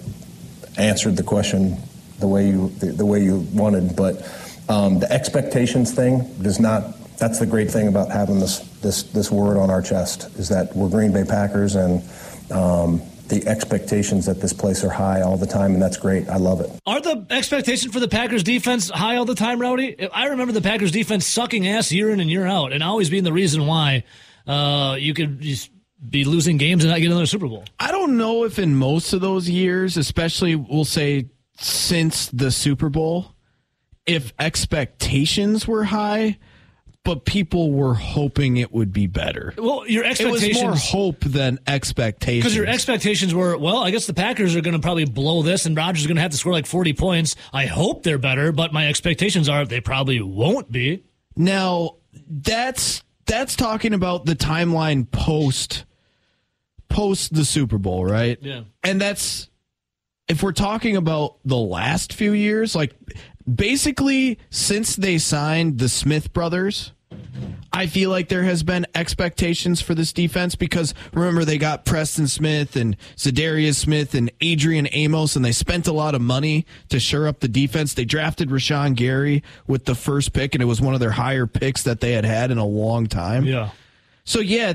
answered 0.77 1.15
the 1.15 1.23
question 1.23 1.77
the 2.19 2.27
way 2.27 2.47
you 2.47 2.69
the, 2.79 2.87
the 2.87 3.05
way 3.05 3.23
you 3.23 3.47
wanted, 3.53 3.95
but 3.95 4.27
um, 4.69 4.99
the 4.99 5.11
expectations 5.11 5.93
thing 5.93 6.33
does 6.41 6.59
not. 6.59 6.99
That's 7.17 7.39
the 7.39 7.45
great 7.45 7.69
thing 7.69 7.87
about 7.87 8.09
having 8.11 8.39
this 8.39 8.59
this 8.81 9.03
this 9.03 9.31
word 9.31 9.57
on 9.57 9.69
our 9.69 9.81
chest 9.81 10.25
is 10.37 10.49
that 10.49 10.75
we're 10.75 10.89
Green 10.89 11.13
Bay 11.13 11.23
Packers 11.23 11.75
and. 11.75 12.03
Um, 12.51 13.01
the 13.27 13.47
expectations 13.47 14.27
at 14.27 14.41
this 14.41 14.53
place 14.53 14.83
are 14.83 14.89
high 14.89 15.21
all 15.21 15.37
the 15.37 15.47
time, 15.47 15.73
and 15.73 15.81
that's 15.81 15.97
great. 15.97 16.27
I 16.29 16.37
love 16.37 16.61
it. 16.61 16.69
Are 16.85 17.01
the 17.01 17.25
expectations 17.29 17.93
for 17.93 17.99
the 17.99 18.07
Packers 18.07 18.43
defense 18.43 18.89
high 18.89 19.15
all 19.15 19.25
the 19.25 19.35
time, 19.35 19.59
Rowdy? 19.59 20.09
I 20.09 20.27
remember 20.27 20.53
the 20.53 20.61
Packers 20.61 20.91
defense 20.91 21.25
sucking 21.25 21.67
ass 21.67 21.91
year 21.91 22.09
in 22.11 22.19
and 22.19 22.29
year 22.29 22.45
out, 22.45 22.73
and 22.73 22.83
always 22.83 23.09
being 23.09 23.23
the 23.23 23.33
reason 23.33 23.65
why 23.65 24.03
uh, 24.45 24.97
you 24.99 25.13
could 25.13 25.39
just 25.39 25.71
be 26.07 26.25
losing 26.25 26.57
games 26.57 26.83
and 26.83 26.91
not 26.91 26.99
get 26.99 27.07
another 27.07 27.25
Super 27.25 27.47
Bowl. 27.47 27.63
I 27.79 27.91
don't 27.91 28.17
know 28.17 28.43
if 28.43 28.59
in 28.59 28.75
most 28.75 29.13
of 29.13 29.21
those 29.21 29.49
years, 29.49 29.95
especially 29.95 30.55
we'll 30.55 30.85
say 30.85 31.29
since 31.57 32.27
the 32.27 32.51
Super 32.51 32.89
Bowl, 32.89 33.35
if 34.05 34.33
expectations 34.37 35.67
were 35.67 35.85
high, 35.85 36.37
but 37.03 37.25
people 37.25 37.71
were 37.71 37.93
hoping 37.93 38.57
it 38.57 38.71
would 38.71 38.93
be 38.93 39.07
better. 39.07 39.53
Well, 39.57 39.85
your 39.87 40.05
expectations 40.05 40.43
it 40.43 40.47
was 40.49 40.63
more 40.63 40.75
hope 40.75 41.19
than 41.21 41.59
expectations. 41.67 42.43
Because 42.43 42.55
your 42.55 42.65
expectations 42.65 43.33
were, 43.33 43.57
well, 43.57 43.77
I 43.77 43.91
guess 43.91 44.07
the 44.07 44.13
Packers 44.13 44.55
are 44.55 44.61
going 44.61 44.75
to 44.75 44.79
probably 44.79 45.05
blow 45.05 45.41
this, 45.41 45.65
and 45.65 45.75
Rodgers 45.75 46.01
is 46.01 46.07
going 46.07 46.15
to 46.15 46.21
have 46.21 46.31
to 46.31 46.37
score 46.37 46.53
like 46.53 46.65
40 46.65 46.93
points. 46.93 47.35
I 47.51 47.65
hope 47.65 48.03
they're 48.03 48.17
better, 48.17 48.51
but 48.51 48.71
my 48.71 48.87
expectations 48.87 49.49
are 49.49 49.65
they 49.65 49.81
probably 49.81 50.21
won't 50.21 50.71
be. 50.71 51.03
Now 51.35 51.97
that's 52.29 53.03
that's 53.25 53.55
talking 53.55 53.93
about 53.93 54.25
the 54.25 54.35
timeline 54.35 55.09
post 55.09 55.85
post 56.89 57.33
the 57.33 57.43
Super 57.43 57.77
Bowl, 57.77 58.05
right? 58.05 58.37
Yeah. 58.41 58.61
And 58.83 59.01
that's 59.01 59.49
if 60.27 60.41
we're 60.41 60.51
talking 60.53 60.95
about 60.95 61.37
the 61.43 61.57
last 61.57 62.13
few 62.13 62.33
years, 62.33 62.75
like 62.75 62.95
basically 63.51 64.39
since 64.49 64.95
they 64.95 65.17
signed 65.17 65.79
the 65.79 65.89
Smith 65.89 66.33
brothers, 66.33 66.91
I 67.71 67.87
feel 67.87 68.11
like 68.11 68.29
there 68.29 68.43
has 68.43 68.61
been 68.61 68.85
expectations 68.93 69.81
for 69.81 69.95
this 69.95 70.13
defense 70.13 70.55
because 70.55 70.93
remember 71.11 71.43
they 71.43 71.57
got 71.57 71.85
Preston 71.85 72.27
Smith 72.27 72.75
and 72.75 72.95
Za'Darius 73.17 73.75
Smith 73.75 74.13
and 74.13 74.31
Adrian 74.41 74.87
Amos 74.91 75.35
and 75.35 75.43
they 75.43 75.51
spent 75.51 75.87
a 75.87 75.93
lot 75.93 76.13
of 76.13 76.21
money 76.21 76.67
to 76.89 76.99
shore 76.99 77.27
up 77.27 77.39
the 77.39 77.47
defense. 77.47 77.95
They 77.95 78.05
drafted 78.05 78.49
Rashan 78.49 78.95
Gary 78.95 79.43
with 79.65 79.85
the 79.85 79.95
first 79.95 80.33
pick 80.33 80.53
and 80.53 80.61
it 80.61 80.67
was 80.67 80.81
one 80.81 80.93
of 80.93 80.99
their 80.99 81.11
higher 81.11 81.47
picks 81.47 81.83
that 81.83 81.99
they 81.99 82.11
had 82.11 82.25
had 82.25 82.51
in 82.51 82.59
a 82.59 82.65
long 82.65 83.07
time. 83.07 83.45
Yeah. 83.45 83.71
So 84.23 84.39
yeah, 84.39 84.73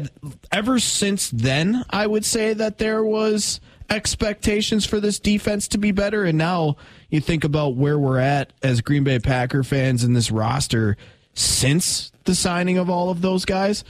ever 0.52 0.78
since 0.78 1.30
then, 1.30 1.84
I 1.90 2.06
would 2.06 2.24
say 2.24 2.52
that 2.52 2.78
there 2.78 3.04
was 3.04 3.60
expectations 3.90 4.84
for 4.84 5.00
this 5.00 5.18
defense 5.18 5.68
to 5.68 5.78
be 5.78 5.92
better. 5.92 6.24
And 6.24 6.38
now 6.38 6.76
you 7.10 7.20
think 7.20 7.44
about 7.44 7.76
where 7.76 7.98
we're 7.98 8.18
at 8.18 8.52
as 8.62 8.80
Green 8.80 9.04
Bay 9.04 9.18
Packer 9.18 9.62
fans 9.62 10.04
in 10.04 10.12
this 10.12 10.30
roster 10.30 10.96
since 11.34 12.12
the 12.24 12.34
signing 12.34 12.78
of 12.78 12.90
all 12.90 13.10
of 13.10 13.20
those 13.20 13.44
guys. 13.44 13.84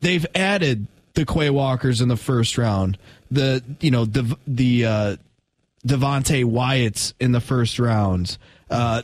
They've 0.00 0.26
added 0.34 0.86
the 1.14 1.24
Quay 1.24 1.50
Walkers 1.50 2.00
in 2.00 2.08
the 2.08 2.16
first 2.16 2.58
round, 2.58 2.98
the 3.30 3.62
you 3.80 3.90
know 3.90 4.04
the 4.04 4.36
the 4.46 4.84
uh, 4.84 5.16
Devonte 5.86 6.44
Wyatt's 6.44 7.14
in 7.20 7.32
the 7.32 7.40
first 7.40 7.78
round. 7.78 8.36
Uh, 8.68 9.02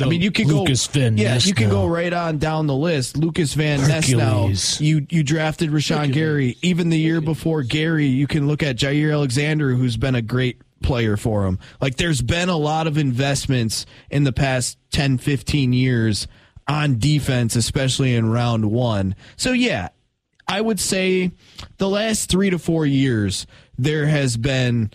I 0.00 0.06
mean, 0.06 0.20
you 0.20 0.30
could 0.30 0.46
Lucas 0.46 0.86
go. 0.86 1.00
Van 1.00 1.16
yeah, 1.16 1.34
Ness 1.34 1.46
you 1.46 1.54
can 1.54 1.70
go 1.70 1.86
right 1.86 2.12
on 2.12 2.38
down 2.38 2.66
the 2.66 2.74
list. 2.74 3.16
Lucas 3.16 3.54
Van 3.54 3.80
Ness 3.86 4.10
now. 4.10 4.42
Hercules. 4.42 4.80
You 4.80 5.06
you 5.10 5.22
drafted 5.22 5.70
Rashan 5.70 6.12
Gary. 6.12 6.56
Even 6.62 6.90
the 6.90 6.98
year 6.98 7.20
before 7.20 7.62
Gary, 7.62 8.06
you 8.06 8.26
can 8.26 8.46
look 8.46 8.62
at 8.62 8.76
Jaire 8.76 9.12
Alexander, 9.12 9.70
who's 9.74 9.96
been 9.96 10.14
a 10.14 10.22
great 10.22 10.60
player 10.82 11.16
for 11.16 11.46
him. 11.46 11.58
Like 11.80 11.96
there's 11.96 12.22
been 12.22 12.48
a 12.48 12.56
lot 12.56 12.86
of 12.86 12.98
investments 12.98 13.86
in 14.10 14.24
the 14.24 14.32
past 14.32 14.78
10, 14.92 15.18
15 15.18 15.72
years 15.72 16.26
on 16.68 16.98
defense, 16.98 17.56
especially 17.56 18.14
in 18.14 18.30
round 18.30 18.70
one. 18.70 19.14
So 19.36 19.52
yeah, 19.52 19.88
I 20.48 20.60
would 20.60 20.80
say 20.80 21.32
the 21.78 21.88
last 21.88 22.30
three 22.30 22.50
to 22.50 22.58
four 22.58 22.86
years, 22.86 23.46
there 23.78 24.06
has 24.06 24.36
been 24.36 24.90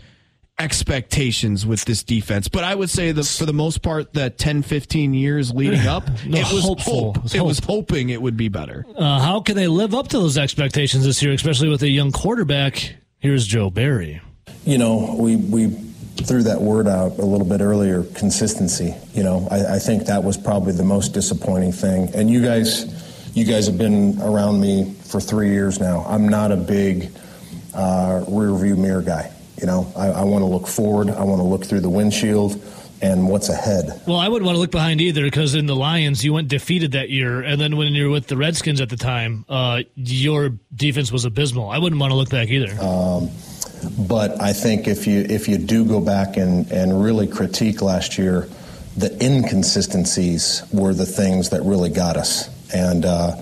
expectations 0.61 1.65
with 1.65 1.85
this 1.85 2.03
defense. 2.03 2.47
But 2.47 2.63
I 2.63 2.75
would 2.75 2.89
say 2.89 3.11
that 3.11 3.25
for 3.25 3.45
the 3.45 3.53
most 3.53 3.81
part, 3.81 4.13
the 4.13 4.29
10, 4.29 4.61
15 4.61 5.13
years 5.13 5.53
leading 5.53 5.87
up, 5.87 6.05
No, 6.25 6.37
it 6.39 6.53
was 6.53 6.63
hopeful. 6.63 7.13
hope. 7.13 7.17
It 7.17 7.23
was 7.23 7.35
It 7.35 7.43
was 7.45 7.59
hoping 7.59 8.09
it 8.09 8.21
would 8.21 8.37
be 8.37 8.47
better. 8.49 8.85
Uh, 8.95 9.19
how 9.19 9.41
can 9.41 9.55
they 9.55 9.67
live 9.67 9.93
up 9.93 10.07
to 10.09 10.19
those 10.19 10.37
expectations 10.37 11.03
this 11.05 11.21
year, 11.21 11.33
especially 11.33 11.69
with 11.69 11.81
a 11.83 11.89
young 11.89 12.11
quarterback? 12.11 12.95
Here's 13.19 13.45
Joe 13.45 13.69
Barry. 13.69 14.21
You 14.65 14.77
know, 14.77 15.15
we 15.19 15.35
we 15.37 15.67
threw 16.25 16.43
that 16.43 16.61
word 16.61 16.87
out 16.87 17.17
a 17.17 17.25
little 17.25 17.47
bit 17.47 17.61
earlier. 17.61 18.03
Consistency. 18.15 18.93
You 19.13 19.23
know, 19.23 19.47
I, 19.49 19.75
I 19.75 19.79
think 19.79 20.05
that 20.05 20.23
was 20.23 20.37
probably 20.37 20.73
the 20.73 20.83
most 20.83 21.13
disappointing 21.13 21.71
thing. 21.71 22.09
And 22.13 22.29
you 22.29 22.41
guys, 22.43 22.85
you 23.35 23.45
guys 23.45 23.65
have 23.67 23.77
been 23.77 24.19
around 24.21 24.59
me 24.61 24.93
for 25.05 25.19
three 25.19 25.49
years 25.49 25.79
now. 25.79 26.03
I'm 26.07 26.27
not 26.29 26.51
a 26.51 26.57
big 26.57 27.11
uh, 27.73 28.23
rear 28.27 28.53
view 28.55 28.75
mirror 28.75 29.01
guy. 29.01 29.31
You 29.61 29.67
know, 29.67 29.91
I, 29.95 30.07
I 30.07 30.23
want 30.23 30.41
to 30.41 30.47
look 30.47 30.67
forward. 30.67 31.09
I 31.09 31.23
want 31.23 31.39
to 31.39 31.45
look 31.45 31.65
through 31.65 31.81
the 31.81 31.89
windshield 31.89 32.61
and 33.01 33.27
what's 33.27 33.49
ahead. 33.49 34.01
Well, 34.07 34.17
I 34.17 34.27
wouldn't 34.27 34.45
want 34.45 34.55
to 34.55 34.59
look 34.59 34.71
behind 34.71 35.01
either 35.01 35.23
because 35.23 35.55
in 35.55 35.65
the 35.65 35.75
Lions, 35.75 36.23
you 36.23 36.33
went 36.33 36.47
defeated 36.47 36.91
that 36.91 37.09
year. 37.09 37.41
And 37.41 37.59
then 37.59 37.77
when 37.77 37.93
you 37.93 38.05
were 38.05 38.11
with 38.11 38.27
the 38.27 38.37
Redskins 38.37 38.81
at 38.81 38.89
the 38.89 38.97
time, 38.97 39.45
uh, 39.49 39.83
your 39.95 40.53
defense 40.75 41.11
was 41.11 41.25
abysmal. 41.25 41.69
I 41.69 41.77
wouldn't 41.77 41.99
want 41.99 42.11
to 42.11 42.15
look 42.15 42.29
back 42.29 42.49
either. 42.49 42.75
But 43.97 44.39
I 44.41 44.53
think 44.53 44.87
if 44.87 45.07
you 45.07 45.21
if 45.21 45.47
you 45.47 45.57
do 45.57 45.85
go 45.85 45.99
back 45.99 46.37
and, 46.37 46.71
and 46.71 47.03
really 47.03 47.27
critique 47.27 47.81
last 47.81 48.17
year, 48.17 48.47
the 48.95 49.11
inconsistencies 49.23 50.61
were 50.71 50.93
the 50.93 51.05
things 51.05 51.49
that 51.49 51.63
really 51.63 51.89
got 51.89 52.17
us. 52.17 52.49
And 52.73 53.05
uh, 53.05 53.41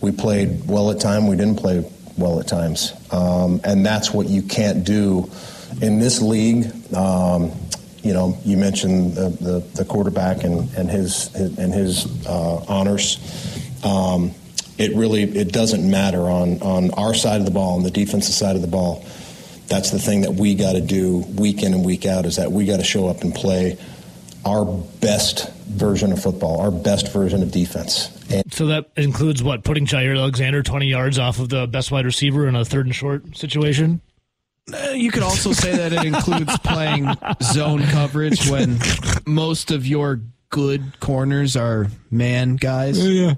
we 0.00 0.10
played 0.12 0.66
well 0.66 0.90
at 0.90 1.00
times, 1.00 1.28
we 1.28 1.36
didn't 1.36 1.56
play 1.56 1.84
well 2.18 2.40
at 2.40 2.46
times. 2.46 2.92
Um, 3.10 3.60
and 3.64 3.84
that's 3.84 4.12
what 4.12 4.28
you 4.28 4.42
can't 4.42 4.84
do 4.84 5.30
in 5.80 5.98
this 5.98 6.20
league. 6.20 6.66
Um, 6.94 7.52
you 8.02 8.12
know, 8.12 8.38
you 8.44 8.56
mentioned 8.56 9.14
the, 9.14 9.28
the, 9.28 9.58
the 9.74 9.84
quarterback 9.84 10.44
and, 10.44 10.72
and 10.74 10.90
his, 10.90 11.28
his 11.28 11.58
and 11.58 11.72
his 11.72 12.26
uh, 12.26 12.64
honors. 12.68 13.18
Um, 13.84 14.32
it 14.78 14.94
really 14.94 15.22
it 15.22 15.52
doesn't 15.52 15.88
matter 15.88 16.22
on, 16.22 16.62
on 16.62 16.90
our 16.92 17.14
side 17.14 17.40
of 17.40 17.44
the 17.44 17.52
ball, 17.52 17.76
on 17.76 17.82
the 17.82 17.90
defensive 17.90 18.34
side 18.34 18.56
of 18.56 18.62
the 18.62 18.68
ball 18.68 19.04
that's 19.68 19.90
the 19.90 19.98
thing 19.98 20.22
that 20.22 20.32
we 20.32 20.54
got 20.54 20.72
to 20.72 20.80
do 20.80 21.18
week 21.18 21.62
in 21.62 21.74
and 21.74 21.84
week 21.84 22.06
out 22.06 22.24
is 22.24 22.36
that 22.36 22.50
we 22.50 22.64
got 22.64 22.78
to 22.78 22.84
show 22.84 23.06
up 23.06 23.22
and 23.22 23.34
play 23.34 23.78
our 24.44 24.64
best 24.64 25.52
version 25.66 26.10
of 26.10 26.22
football, 26.22 26.60
our 26.60 26.70
best 26.70 27.12
version 27.12 27.42
of 27.42 27.52
defense. 27.52 28.08
And 28.30 28.52
So 28.52 28.66
that 28.66 28.90
includes 28.96 29.42
what? 29.42 29.64
Putting 29.64 29.86
Jaire 29.86 30.16
Alexander 30.16 30.62
20 30.62 30.86
yards 30.86 31.18
off 31.18 31.38
of 31.38 31.48
the 31.48 31.66
best 31.66 31.90
wide 31.90 32.04
receiver 32.04 32.46
in 32.48 32.54
a 32.56 32.64
third 32.64 32.86
and 32.86 32.94
short 32.94 33.36
situation? 33.36 34.00
Uh, 34.72 34.90
You 34.90 35.10
could 35.10 35.22
also 35.22 35.52
say 35.52 35.74
that 35.76 35.92
it 35.92 36.04
includes 36.04 36.56
playing 36.58 37.08
zone 37.42 37.82
coverage 37.84 38.48
when 38.50 38.78
most 39.26 39.70
of 39.70 39.86
your 39.86 40.20
good 40.50 40.98
corners 41.00 41.56
are 41.56 41.86
man 42.10 42.56
guys. 42.56 42.98
Yeah. 43.04 43.34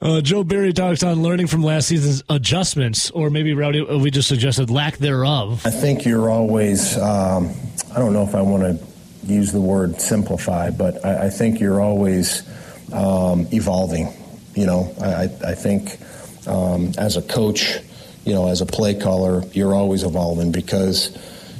Uh, 0.00 0.20
Joe 0.20 0.44
Barry 0.44 0.72
talks 0.72 1.02
on 1.02 1.22
learning 1.22 1.46
from 1.46 1.62
last 1.62 1.88
season's 1.88 2.22
adjustments, 2.28 3.10
or 3.12 3.30
maybe 3.30 3.54
Rowdy, 3.54 3.80
uh, 3.80 3.96
we 3.98 4.10
just 4.10 4.28
suggested 4.28 4.68
lack 4.68 4.98
thereof. 4.98 5.64
I 5.64 5.70
think 5.70 6.04
you're 6.04 6.28
always, 6.28 6.98
um, 6.98 7.50
I 7.94 7.98
don't 8.00 8.12
know 8.12 8.22
if 8.24 8.34
I 8.34 8.42
want 8.42 8.62
to 8.64 8.86
use 9.26 9.50
the 9.52 9.60
word 9.62 10.00
simplify, 10.00 10.70
but 10.70 11.04
I, 11.06 11.26
I 11.26 11.30
think 11.30 11.58
you're 11.58 11.80
always 11.80 12.42
um, 12.94 13.46
evolving. 13.52 14.08
You 14.54 14.66
know, 14.66 14.94
I, 15.00 15.24
I 15.24 15.54
think 15.54 15.98
um, 16.46 16.92
as 16.96 17.16
a 17.16 17.22
coach, 17.22 17.80
you 18.24 18.32
know, 18.32 18.48
as 18.48 18.60
a 18.60 18.66
play 18.66 18.94
caller, 18.94 19.42
you're 19.52 19.74
always 19.74 20.04
evolving 20.04 20.52
because, 20.52 21.10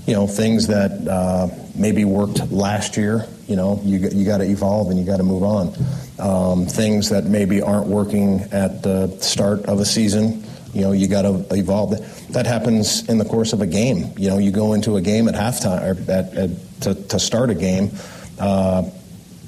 you 0.06 0.14
know, 0.14 0.26
things 0.26 0.68
that 0.68 1.06
uh, 1.08 1.48
maybe 1.74 2.04
worked 2.04 2.50
last 2.50 2.96
year, 2.96 3.26
you 3.48 3.56
know, 3.56 3.80
you, 3.84 3.98
you 3.98 4.24
got 4.24 4.38
to 4.38 4.44
evolve 4.44 4.90
and 4.90 4.98
you 4.98 5.04
got 5.04 5.18
to 5.18 5.24
move 5.24 5.42
on. 5.42 5.74
Um, 6.18 6.66
things 6.66 7.10
that 7.10 7.24
maybe 7.24 7.60
aren't 7.60 7.88
working 7.88 8.40
at 8.52 8.82
the 8.82 9.08
start 9.20 9.66
of 9.66 9.80
a 9.80 9.84
season, 9.84 10.44
you 10.72 10.82
know, 10.82 10.92
you 10.92 11.08
got 11.08 11.22
to 11.22 11.44
evolve. 11.54 11.92
That 12.32 12.46
happens 12.46 13.08
in 13.08 13.18
the 13.18 13.24
course 13.24 13.52
of 13.52 13.60
a 13.60 13.66
game. 13.66 14.12
You 14.16 14.30
know, 14.30 14.38
you 14.38 14.50
go 14.50 14.72
into 14.72 14.96
a 14.96 15.00
game 15.00 15.28
at 15.28 15.34
halftime 15.34 15.82
or 15.82 16.12
at, 16.12 16.34
at, 16.34 16.50
to, 16.82 16.94
to 16.94 17.18
start 17.18 17.50
a 17.50 17.54
game. 17.54 17.90
Uh, 18.38 18.90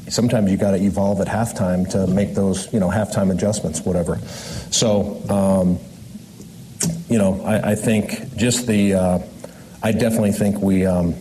sometimes 0.09 0.51
you 0.51 0.57
got 0.57 0.73
to 0.73 0.79
evolve 0.79 1.21
at 1.21 1.27
halftime 1.27 1.89
to 1.91 2.07
make 2.07 2.35
those, 2.35 2.73
you 2.73 2.81
know, 2.81 2.89
halftime 2.89 3.31
adjustments, 3.31 3.81
whatever. 3.81 4.19
So, 4.71 5.23
um, 5.29 5.79
you 7.09 7.19
know, 7.19 7.41
I, 7.43 7.73
I 7.73 7.75
think 7.75 8.37
just 8.37 8.67
the, 8.67 8.95
uh, 8.95 9.19
I 9.83 9.93
definitely 9.93 10.33
think 10.33 10.61
we 10.61 10.85
um, 10.87 11.15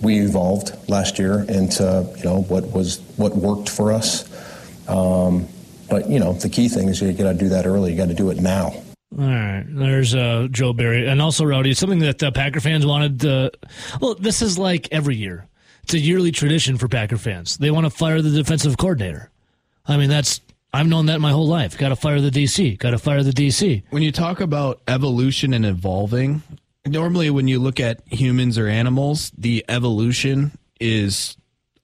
we 0.00 0.20
evolved 0.20 0.76
last 0.88 1.18
year 1.18 1.44
into 1.48 2.08
you 2.18 2.24
know 2.24 2.42
what 2.42 2.70
was 2.72 3.00
what 3.16 3.36
worked 3.36 3.68
for 3.68 3.92
us. 3.92 4.24
Um, 4.88 5.48
but 5.88 6.08
you 6.08 6.18
know, 6.18 6.34
the 6.34 6.48
key 6.48 6.68
thing 6.68 6.88
is 6.88 7.00
you 7.00 7.12
got 7.12 7.32
to 7.32 7.38
do 7.38 7.48
that 7.48 7.66
early. 7.66 7.92
You 7.92 7.98
got 7.98 8.08
to 8.08 8.14
do 8.14 8.30
it 8.30 8.38
now. 8.38 8.72
All 9.18 9.24
right, 9.24 9.64
there's 9.66 10.14
uh, 10.14 10.48
Joe 10.50 10.72
Barry, 10.72 11.08
and 11.08 11.20
also 11.20 11.44
Rowdy. 11.44 11.72
Something 11.74 12.00
that 12.00 12.22
uh, 12.22 12.30
Packer 12.30 12.60
fans 12.60 12.84
wanted. 12.84 13.20
To, 13.20 13.50
well, 14.00 14.14
this 14.14 14.42
is 14.42 14.58
like 14.58 14.88
every 14.92 15.16
year. 15.16 15.46
It's 15.88 15.94
a 15.94 15.98
yearly 15.98 16.32
tradition 16.32 16.76
for 16.76 16.86
Packer 16.86 17.16
fans. 17.16 17.56
They 17.56 17.70
want 17.70 17.86
to 17.86 17.90
fire 17.90 18.20
the 18.20 18.28
defensive 18.28 18.76
coordinator. 18.76 19.30
I 19.86 19.96
mean, 19.96 20.10
that's 20.10 20.42
I've 20.70 20.86
known 20.86 21.06
that 21.06 21.18
my 21.18 21.30
whole 21.30 21.48
life. 21.48 21.78
Got 21.78 21.88
to 21.88 21.96
fire 21.96 22.20
the 22.20 22.28
DC. 22.28 22.76
Got 22.76 22.90
to 22.90 22.98
fire 22.98 23.22
the 23.22 23.30
DC. 23.30 23.84
When 23.88 24.02
you 24.02 24.12
talk 24.12 24.42
about 24.42 24.82
evolution 24.86 25.54
and 25.54 25.64
evolving, 25.64 26.42
normally 26.86 27.30
when 27.30 27.48
you 27.48 27.58
look 27.58 27.80
at 27.80 28.02
humans 28.06 28.58
or 28.58 28.66
animals, 28.66 29.32
the 29.38 29.64
evolution 29.66 30.58
is 30.78 31.38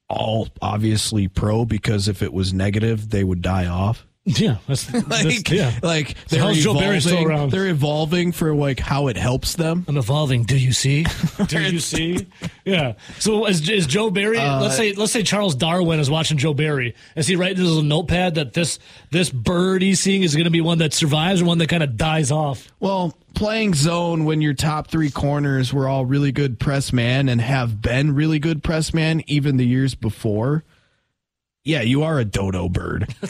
all 0.07 0.49
obviously 0.61 1.27
pro 1.27 1.65
because 1.65 2.07
if 2.07 2.21
it 2.21 2.31
was 2.31 2.53
negative, 2.53 3.09
they 3.09 3.23
would 3.23 3.41
die 3.41 3.65
off. 3.65 4.05
Yeah, 4.27 4.57
that's, 4.67 4.85
that's 4.87 5.07
Like, 5.23 5.51
yeah. 5.51 5.77
like 5.83 6.15
they're 6.29 6.51
still 6.55 6.75
evolving- 6.79 7.27
around? 7.27 7.51
They're 7.51 7.67
evolving 7.67 8.31
for 8.31 8.55
like 8.55 8.79
how 8.79 9.07
it 9.07 9.17
helps 9.17 9.55
them. 9.55 9.85
I'm 9.87 9.97
evolving. 9.97 10.43
Do 10.45 10.57
you 10.57 10.73
see? 10.73 11.05
Do 11.47 11.61
you 11.61 11.77
see? 11.79 12.25
Yeah. 12.65 12.93
So 13.19 13.45
is, 13.45 13.69
is 13.69 13.85
Joe 13.85 14.09
Barry? 14.09 14.39
Uh, 14.39 14.61
let's 14.61 14.75
say 14.77 14.93
let's 14.93 15.11
say 15.11 15.21
Charles 15.21 15.53
Darwin 15.53 15.99
is 15.99 16.09
watching 16.09 16.37
Joe 16.39 16.55
Barry. 16.55 16.95
Is 17.15 17.27
he 17.27 17.35
writing 17.35 17.57
his 17.57 17.67
little 17.67 17.83
notepad 17.83 18.33
that 18.35 18.53
this 18.53 18.79
this 19.11 19.29
bird 19.29 19.83
he's 19.83 19.99
seeing 19.99 20.23
is 20.23 20.33
going 20.33 20.45
to 20.45 20.51
be 20.51 20.61
one 20.61 20.79
that 20.79 20.93
survives 20.93 21.43
or 21.43 21.45
one 21.45 21.59
that 21.59 21.69
kind 21.69 21.83
of 21.83 21.95
dies 21.95 22.31
off? 22.31 22.67
Well, 22.79 23.15
playing 23.35 23.75
zone 23.75 24.25
when 24.25 24.41
your 24.41 24.55
top 24.55 24.87
three 24.87 25.11
corners 25.11 25.71
were 25.71 25.87
all 25.87 26.03
really 26.03 26.31
good 26.31 26.59
press 26.59 26.91
man 26.91 27.29
and 27.29 27.39
have 27.41 27.79
been 27.79 28.15
really 28.15 28.39
good 28.39 28.63
press 28.63 28.91
man 28.91 29.21
even 29.27 29.57
the 29.57 29.67
years 29.67 29.93
before. 29.93 30.63
Yeah, 31.63 31.81
you 31.81 32.01
are 32.03 32.17
a 32.19 32.25
dodo 32.25 32.69
bird. 32.69 33.13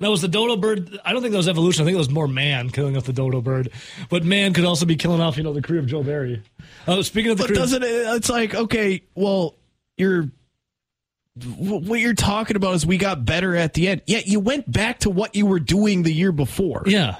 Now 0.00 0.10
was 0.10 0.22
the 0.22 0.28
dodo 0.28 0.56
bird? 0.56 0.98
I 1.04 1.12
don't 1.12 1.22
think 1.22 1.32
that 1.32 1.38
was 1.38 1.48
evolution. 1.48 1.82
I 1.82 1.84
think 1.86 1.94
it 1.94 1.98
was 1.98 2.10
more 2.10 2.28
man 2.28 2.70
killing 2.70 2.96
off 2.96 3.04
the 3.04 3.12
dodo 3.12 3.40
bird. 3.40 3.70
But 4.10 4.24
man 4.24 4.52
could 4.52 4.64
also 4.64 4.86
be 4.86 4.96
killing 4.96 5.20
off, 5.20 5.36
you 5.36 5.42
know, 5.42 5.52
the 5.52 5.62
career 5.62 5.80
of 5.80 5.86
Joe 5.86 6.02
Barry. 6.02 6.42
Oh, 6.86 7.02
speaking 7.02 7.30
of 7.30 7.38
the 7.38 7.44
But 7.44 7.48
career, 7.48 7.60
doesn't 7.60 7.82
it? 7.82 7.86
It's 8.16 8.28
like 8.28 8.54
okay, 8.54 9.02
well, 9.14 9.54
you're 9.96 10.30
what 11.58 11.98
you're 12.00 12.14
talking 12.14 12.56
about 12.56 12.74
is 12.74 12.86
we 12.86 12.96
got 12.96 13.24
better 13.24 13.56
at 13.56 13.74
the 13.74 13.88
end. 13.88 14.02
Yet 14.06 14.26
you 14.28 14.38
went 14.40 14.70
back 14.70 15.00
to 15.00 15.10
what 15.10 15.34
you 15.34 15.46
were 15.46 15.58
doing 15.60 16.02
the 16.04 16.12
year 16.12 16.30
before. 16.32 16.84
yeah. 16.86 17.16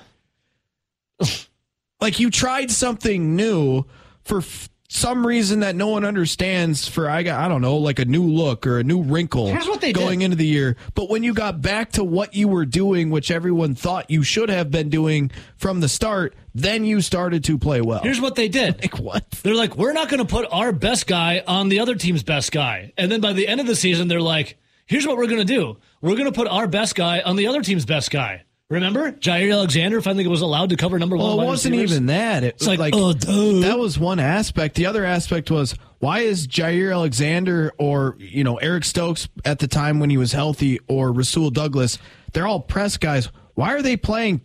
like 2.00 2.20
you 2.20 2.30
tried 2.30 2.70
something 2.70 3.34
new 3.36 3.84
for 4.22 4.38
f- 4.38 4.68
some 4.88 5.26
reason 5.26 5.60
that 5.60 5.74
no 5.74 5.88
one 5.88 6.04
understands 6.04 6.86
for 6.86 7.08
I 7.08 7.22
got 7.22 7.40
I 7.40 7.48
don't 7.48 7.62
know 7.62 7.76
like 7.78 7.98
a 7.98 8.04
new 8.04 8.24
look 8.24 8.66
or 8.66 8.78
a 8.78 8.84
new 8.84 9.02
wrinkle 9.02 9.46
Here's 9.48 9.66
what 9.66 9.80
they 9.80 9.92
going 9.92 10.18
did. 10.18 10.26
into 10.26 10.36
the 10.36 10.46
year 10.46 10.76
but 10.94 11.08
when 11.08 11.22
you 11.22 11.32
got 11.34 11.62
back 11.62 11.92
to 11.92 12.04
what 12.04 12.34
you 12.34 12.48
were 12.48 12.66
doing 12.66 13.10
which 13.10 13.30
everyone 13.30 13.74
thought 13.74 14.10
you 14.10 14.22
should 14.22 14.50
have 14.50 14.70
been 14.70 14.90
doing 14.90 15.30
from 15.56 15.80
the 15.80 15.88
start 15.88 16.34
then 16.54 16.84
you 16.84 17.00
started 17.00 17.42
to 17.44 17.58
play 17.58 17.80
well 17.80 18.00
Here's 18.02 18.20
what 18.20 18.34
they 18.34 18.48
did. 18.48 18.80
like 18.82 18.98
what 18.98 19.28
They're 19.42 19.54
like, 19.54 19.76
we're 19.76 19.92
not 19.94 20.08
going 20.08 20.18
to 20.24 20.26
put 20.26 20.46
our 20.52 20.70
best 20.72 21.06
guy 21.06 21.42
on 21.46 21.68
the 21.70 21.80
other 21.80 21.94
team's 21.94 22.22
best 22.22 22.52
guy. 22.52 22.92
And 22.96 23.10
then 23.10 23.20
by 23.20 23.32
the 23.32 23.48
end 23.48 23.60
of 23.60 23.66
the 23.66 23.74
season, 23.74 24.06
they're 24.08 24.20
like, 24.20 24.58
here's 24.86 25.06
what 25.06 25.16
we're 25.16 25.26
going 25.26 25.38
to 25.38 25.44
do. 25.44 25.78
We're 26.00 26.14
going 26.16 26.26
to 26.26 26.32
put 26.32 26.46
our 26.46 26.68
best 26.68 26.94
guy 26.94 27.20
on 27.20 27.36
the 27.36 27.46
other 27.48 27.62
team's 27.62 27.84
best 27.86 28.10
guy. 28.10 28.44
Remember? 28.74 29.12
Jaire 29.12 29.52
Alexander 29.52 30.00
finally 30.02 30.26
was 30.26 30.40
allowed 30.42 30.70
to 30.70 30.76
cover 30.76 30.98
number 30.98 31.16
one. 31.16 31.26
well 31.36 31.40
it 31.40 31.46
wasn't 31.46 31.72
receivers. 31.72 31.92
even 31.92 32.06
that 32.06 32.44
it 32.44 32.54
It's 32.56 32.66
like, 32.66 32.94
oh, 32.94 33.12
duh. 33.12 33.60
that 33.66 33.78
was 33.78 33.98
one 33.98 34.18
aspect 34.20 34.74
the 34.76 34.86
other 34.86 35.04
aspect 35.04 35.50
was 35.50 35.74
why 35.98 36.20
is 36.20 36.46
Jaire 36.46 36.92
Alexander 36.92 37.72
or 37.78 38.16
you 38.18 38.44
know 38.44 38.56
Eric 38.58 38.84
Stokes 38.84 39.28
at 39.44 39.58
the 39.58 39.66
time 39.66 39.98
when 40.00 40.10
he 40.10 40.16
was 40.16 40.32
healthy 40.32 40.78
or 40.88 41.12
Rasul 41.12 41.50
Douglas 41.50 41.98
they're 42.32 42.46
all 42.46 42.60
press 42.60 42.96
guys 42.96 43.30
why 43.54 43.72
are 43.74 43.82
they 43.82 43.96
playing 43.96 44.40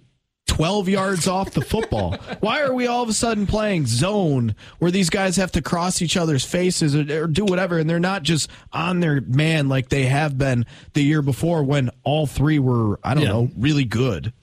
12 0.50 0.90
yards 0.90 1.28
off 1.28 1.52
the 1.52 1.62
football. 1.62 2.14
Why 2.40 2.62
are 2.62 2.74
we 2.74 2.88
all 2.88 3.04
of 3.04 3.10
a 3.10 3.14
sudden 3.14 3.46
playing 3.46 3.86
zone 3.86 4.56
where 4.80 4.90
these 4.92 5.10
guys 5.10 5.38
have 5.38 5.52
to 5.54 5.62
cross 5.62 6.02
each 6.02 6.18
other's 6.18 6.44
faces 6.44 6.96
or, 6.96 7.24
or, 7.24 7.28
do 7.28 7.46
whatever 7.46 7.78
and 7.78 7.90
they're 7.90 8.00
not 8.00 8.24
just 8.24 8.50
on 8.74 9.00
their 9.00 9.22
man 9.22 9.70
like 9.70 9.90
they 9.90 10.06
have 10.06 10.38
been 10.38 10.66
the 10.94 11.04
year 11.04 11.22
before 11.22 11.64
when 11.64 11.92
all 12.04 12.26
three 12.26 12.58
were, 12.60 13.00
I 13.04 13.14
don't 13.14 13.24
Yeah. 13.24 13.30
know, 13.30 13.52
really 13.58 13.86
good. 13.86 14.34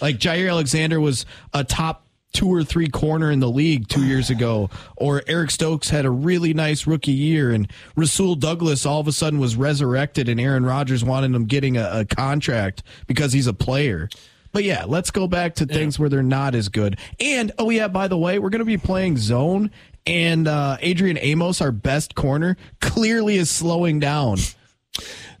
Like 0.00 0.18
Jaire 0.18 0.48
Alexander 0.48 1.00
was 1.00 1.26
a 1.52 1.64
top 1.64 2.06
two 2.32 2.48
or 2.52 2.62
three 2.62 2.88
corner 2.88 3.30
in 3.30 3.40
the 3.40 3.50
league 3.50 3.88
two 3.88 4.04
years 4.04 4.30
ago, 4.30 4.68
or 4.96 5.22
Eric 5.26 5.50
Stokes 5.50 5.88
had 5.88 6.04
a 6.04 6.10
really 6.10 6.52
nice 6.52 6.86
rookie 6.86 7.12
year, 7.12 7.50
and 7.50 7.70
Rasul 7.96 8.34
Douglas 8.34 8.84
all 8.84 9.00
of 9.00 9.08
a 9.08 9.12
sudden 9.12 9.38
was 9.38 9.56
resurrected, 9.56 10.28
and 10.28 10.38
Aaron 10.38 10.64
Rodgers 10.66 11.02
wanted 11.02 11.34
him 11.34 11.46
getting 11.46 11.78
a, 11.78 12.00
a 12.00 12.04
contract 12.04 12.82
because 13.06 13.32
he's 13.32 13.46
a 13.46 13.54
player. 13.54 14.08
But 14.56 14.64
yeah, 14.64 14.86
let's 14.88 15.10
go 15.10 15.28
back 15.28 15.56
to 15.56 15.66
things 15.66 15.98
where 15.98 16.08
they're 16.08 16.22
not 16.22 16.54
as 16.54 16.70
good. 16.70 16.98
And 17.20 17.52
oh 17.58 17.68
yeah, 17.68 17.88
by 17.88 18.08
the 18.08 18.16
way, 18.16 18.38
we're 18.38 18.48
going 18.48 18.60
to 18.60 18.64
be 18.64 18.78
playing 18.78 19.18
zone, 19.18 19.70
and 20.06 20.48
uh, 20.48 20.78
Adrian 20.80 21.18
Amos, 21.20 21.60
our 21.60 21.70
best 21.70 22.14
corner, 22.14 22.56
clearly 22.80 23.36
is 23.36 23.50
slowing 23.50 24.00
down. 24.00 24.38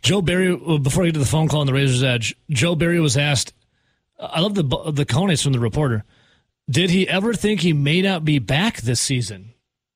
Joe 0.02 0.20
Barry, 0.20 0.54
before 0.54 1.04
I 1.04 1.06
get 1.06 1.14
to 1.14 1.20
the 1.20 1.24
phone 1.24 1.48
call 1.48 1.62
on 1.62 1.66
the 1.66 1.72
Razor's 1.72 2.02
Edge, 2.02 2.36
Joe 2.50 2.74
Barry 2.74 3.00
was 3.00 3.16
asked, 3.16 3.54
I 4.20 4.40
love 4.40 4.54
the 4.54 4.64
the 4.92 5.06
cojones 5.06 5.42
from 5.42 5.54
the 5.54 5.60
reporter. 5.60 6.04
Did 6.68 6.90
he 6.90 7.08
ever 7.08 7.32
think 7.32 7.62
he 7.62 7.72
may 7.72 8.02
not 8.02 8.22
be 8.22 8.38
back 8.38 8.82
this 8.82 9.00
season? 9.00 9.54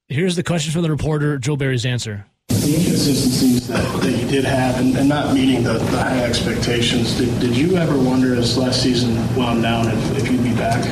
Here's 0.09 0.37
the 0.37 0.43
question 0.43 0.73
from 0.73 0.81
the 0.81 0.91
reporter, 0.91 1.37
Joe 1.37 1.57
Barry's 1.57 1.85
answer. 1.85 2.25
The 2.51 2.77
inconsistencies 2.77 3.69
that, 3.69 4.03
that 4.03 4.11
you 4.11 4.29
did 4.29 4.45
have 4.45 4.79
and, 4.79 4.97
and 4.97 5.09
not 5.09 5.35
meeting 5.35 5.63
the, 5.63 5.75
the 5.75 5.99
high 5.99 6.23
expectations, 6.25 7.17
did, 7.17 7.41
did 7.41 7.57
you 7.57 7.77
ever 7.77 7.99
wonder 7.99 8.35
as 8.35 8.59
last 8.59 8.83
season 8.83 9.17
wound 9.35 9.63
down 9.63 9.89
if, 9.89 10.19
if 10.19 10.31
you'd 10.31 10.43
be 10.43 10.55
back? 10.55 10.85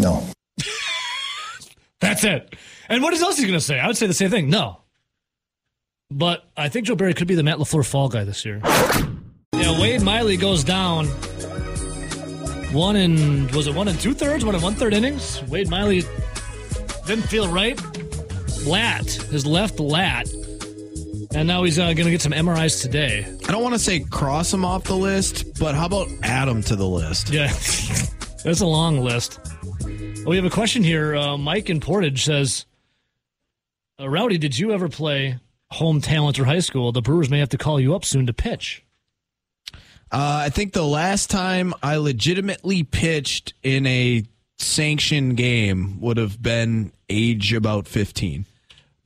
No. 0.00 0.26
That's 2.00 2.24
it. 2.24 2.54
And 2.88 3.02
what 3.02 3.14
else 3.14 3.34
is 3.34 3.38
he 3.38 3.46
going 3.46 3.58
to 3.58 3.64
say? 3.64 3.78
I 3.78 3.86
would 3.86 3.96
say 3.96 4.06
the 4.06 4.14
same 4.14 4.30
thing. 4.30 4.50
No. 4.50 4.80
But 6.10 6.44
I 6.56 6.68
think 6.68 6.86
Joe 6.86 6.96
Barry 6.96 7.14
could 7.14 7.28
be 7.28 7.36
the 7.36 7.42
Matt 7.42 7.58
LaFleur 7.58 7.86
fall 7.86 8.08
guy 8.08 8.24
this 8.24 8.44
year. 8.44 8.60
Yeah, 9.54 9.80
Wade 9.80 10.02
Miley 10.02 10.36
goes 10.36 10.64
down. 10.64 11.06
One 12.72 12.96
in, 12.96 13.46
was 13.48 13.66
it 13.66 13.74
one 13.74 13.88
and 13.88 13.98
two 14.00 14.14
thirds? 14.14 14.44
One 14.44 14.54
and 14.54 14.64
one 14.64 14.74
third 14.74 14.94
innings? 14.94 15.42
Wade 15.44 15.68
Miley 15.68 16.02
didn't 17.06 17.24
feel 17.24 17.48
right. 17.48 17.80
Lat, 18.66 19.04
his 19.04 19.46
left 19.46 19.78
lat. 19.80 20.28
And 21.32 21.46
now 21.46 21.62
he's 21.62 21.78
uh, 21.78 21.84
going 21.92 22.06
to 22.06 22.10
get 22.10 22.22
some 22.22 22.32
MRIs 22.32 22.82
today. 22.82 23.24
I 23.48 23.52
don't 23.52 23.62
want 23.62 23.74
to 23.74 23.78
say 23.78 24.00
cross 24.00 24.52
him 24.52 24.64
off 24.64 24.84
the 24.84 24.96
list, 24.96 25.60
but 25.60 25.76
how 25.76 25.86
about 25.86 26.08
add 26.22 26.48
him 26.48 26.62
to 26.64 26.74
the 26.74 26.86
list? 26.86 27.30
Yeah, 27.30 27.46
that's 28.44 28.60
a 28.60 28.66
long 28.66 28.98
list. 28.98 29.38
We 30.26 30.36
have 30.36 30.44
a 30.44 30.50
question 30.50 30.82
here. 30.82 31.14
Uh, 31.14 31.38
Mike 31.38 31.70
in 31.70 31.78
Portage 31.80 32.24
says, 32.24 32.66
uh, 34.00 34.08
Rowdy, 34.08 34.38
did 34.38 34.58
you 34.58 34.72
ever 34.72 34.88
play 34.88 35.38
home 35.70 36.00
talent 36.00 36.38
or 36.40 36.44
high 36.46 36.58
school? 36.58 36.90
The 36.90 37.00
Brewers 37.00 37.30
may 37.30 37.38
have 37.38 37.48
to 37.50 37.58
call 37.58 37.78
you 37.78 37.94
up 37.94 38.04
soon 38.04 38.26
to 38.26 38.32
pitch. 38.32 38.84
Uh, 40.12 40.42
I 40.44 40.48
think 40.48 40.72
the 40.72 40.84
last 40.84 41.30
time 41.30 41.72
I 41.80 41.96
legitimately 41.96 42.82
pitched 42.82 43.54
in 43.62 43.86
a 43.86 44.24
sanctioned 44.58 45.36
game 45.36 46.00
would 46.00 46.16
have 46.16 46.42
been 46.42 46.92
age 47.08 47.52
about 47.52 47.86
15. 47.86 48.46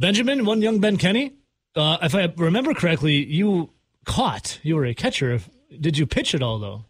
Benjamin, 0.01 0.47
one 0.47 0.62
young 0.62 0.81
Ben 0.81 0.97
Kenny. 0.97 1.35
Uh, 1.77 1.99
if 2.03 2.14
I 2.14 2.33
remember 2.37 2.75
correctly, 2.75 3.25
you 3.25 3.70
caught. 4.05 4.61
You 4.62 4.77
were 4.77 4.85
a 4.85 4.95
catcher. 4.95 5.41
Did 5.81 5.99
you 5.99 6.07
pitch 6.07 6.35
at 6.35 6.43
all, 6.43 6.59
though? 6.59 6.85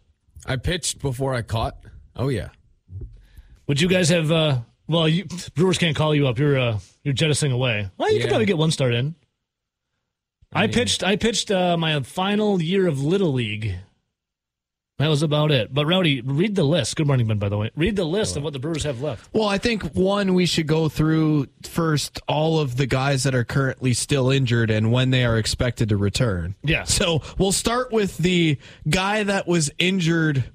I 0.45 0.57
pitched 0.57 1.01
before 1.01 1.33
I 1.33 1.41
caught. 1.41 1.77
Oh 2.15 2.29
yeah. 2.29 2.49
Would 3.67 3.81
you 3.81 3.89
guys 3.89 4.09
have? 4.09 4.31
Uh, 4.31 4.59
well, 4.87 5.07
you, 5.07 5.25
Brewers 5.55 5.77
can't 5.77 5.95
call 5.95 6.13
you 6.13 6.27
up. 6.27 6.37
You're 6.37 6.57
uh, 6.57 6.79
you're 7.03 7.13
jettisoning 7.13 7.53
away. 7.53 7.89
Well, 7.97 8.11
you 8.11 8.19
could 8.19 8.29
probably 8.29 8.45
get 8.45 8.57
one 8.57 8.71
start 8.71 8.93
in. 8.93 9.15
I, 10.53 10.67
pitched. 10.67 11.03
I 11.03 11.17
pitched 11.17 11.51
uh, 11.51 11.75
my 11.75 11.99
final 12.01 12.61
year 12.61 12.87
of 12.87 13.03
Little 13.03 13.33
League. 13.33 13.75
That 14.97 15.09
was 15.09 15.23
about 15.23 15.51
it. 15.51 15.73
But 15.73 15.87
Rowdy, 15.87 16.21
read 16.21 16.55
the 16.55 16.63
list. 16.63 16.95
Good 16.95 17.05
morning, 17.05 17.27
Ben. 17.27 17.37
By 17.37 17.49
the 17.49 17.57
way, 17.57 17.69
read 17.75 17.97
the 17.97 18.05
list 18.05 18.37
of 18.37 18.43
what 18.43 18.53
the 18.53 18.59
Brewers 18.59 18.83
have 18.83 19.01
left. 19.01 19.29
Well, 19.33 19.47
I 19.47 19.57
think 19.57 19.83
one, 19.93 20.33
we 20.33 20.45
should 20.45 20.67
go 20.67 20.87
through 20.87 21.47
first 21.63 22.21
all 22.29 22.59
of 22.59 22.77
the 22.77 22.85
guys 22.85 23.23
that 23.23 23.35
are 23.35 23.43
currently 23.43 23.93
still 23.93 24.29
injured 24.31 24.69
and 24.71 24.93
when 24.93 25.09
they 25.09 25.25
are 25.25 25.37
expected 25.37 25.89
to 25.89 25.97
return. 25.97 26.55
Yeah. 26.63 26.85
So 26.85 27.21
we'll 27.37 27.51
start 27.51 27.91
with 27.91 28.17
the 28.17 28.57
guy 28.87 29.23
that 29.23 29.47
was 29.47 29.69
injured 29.77 30.45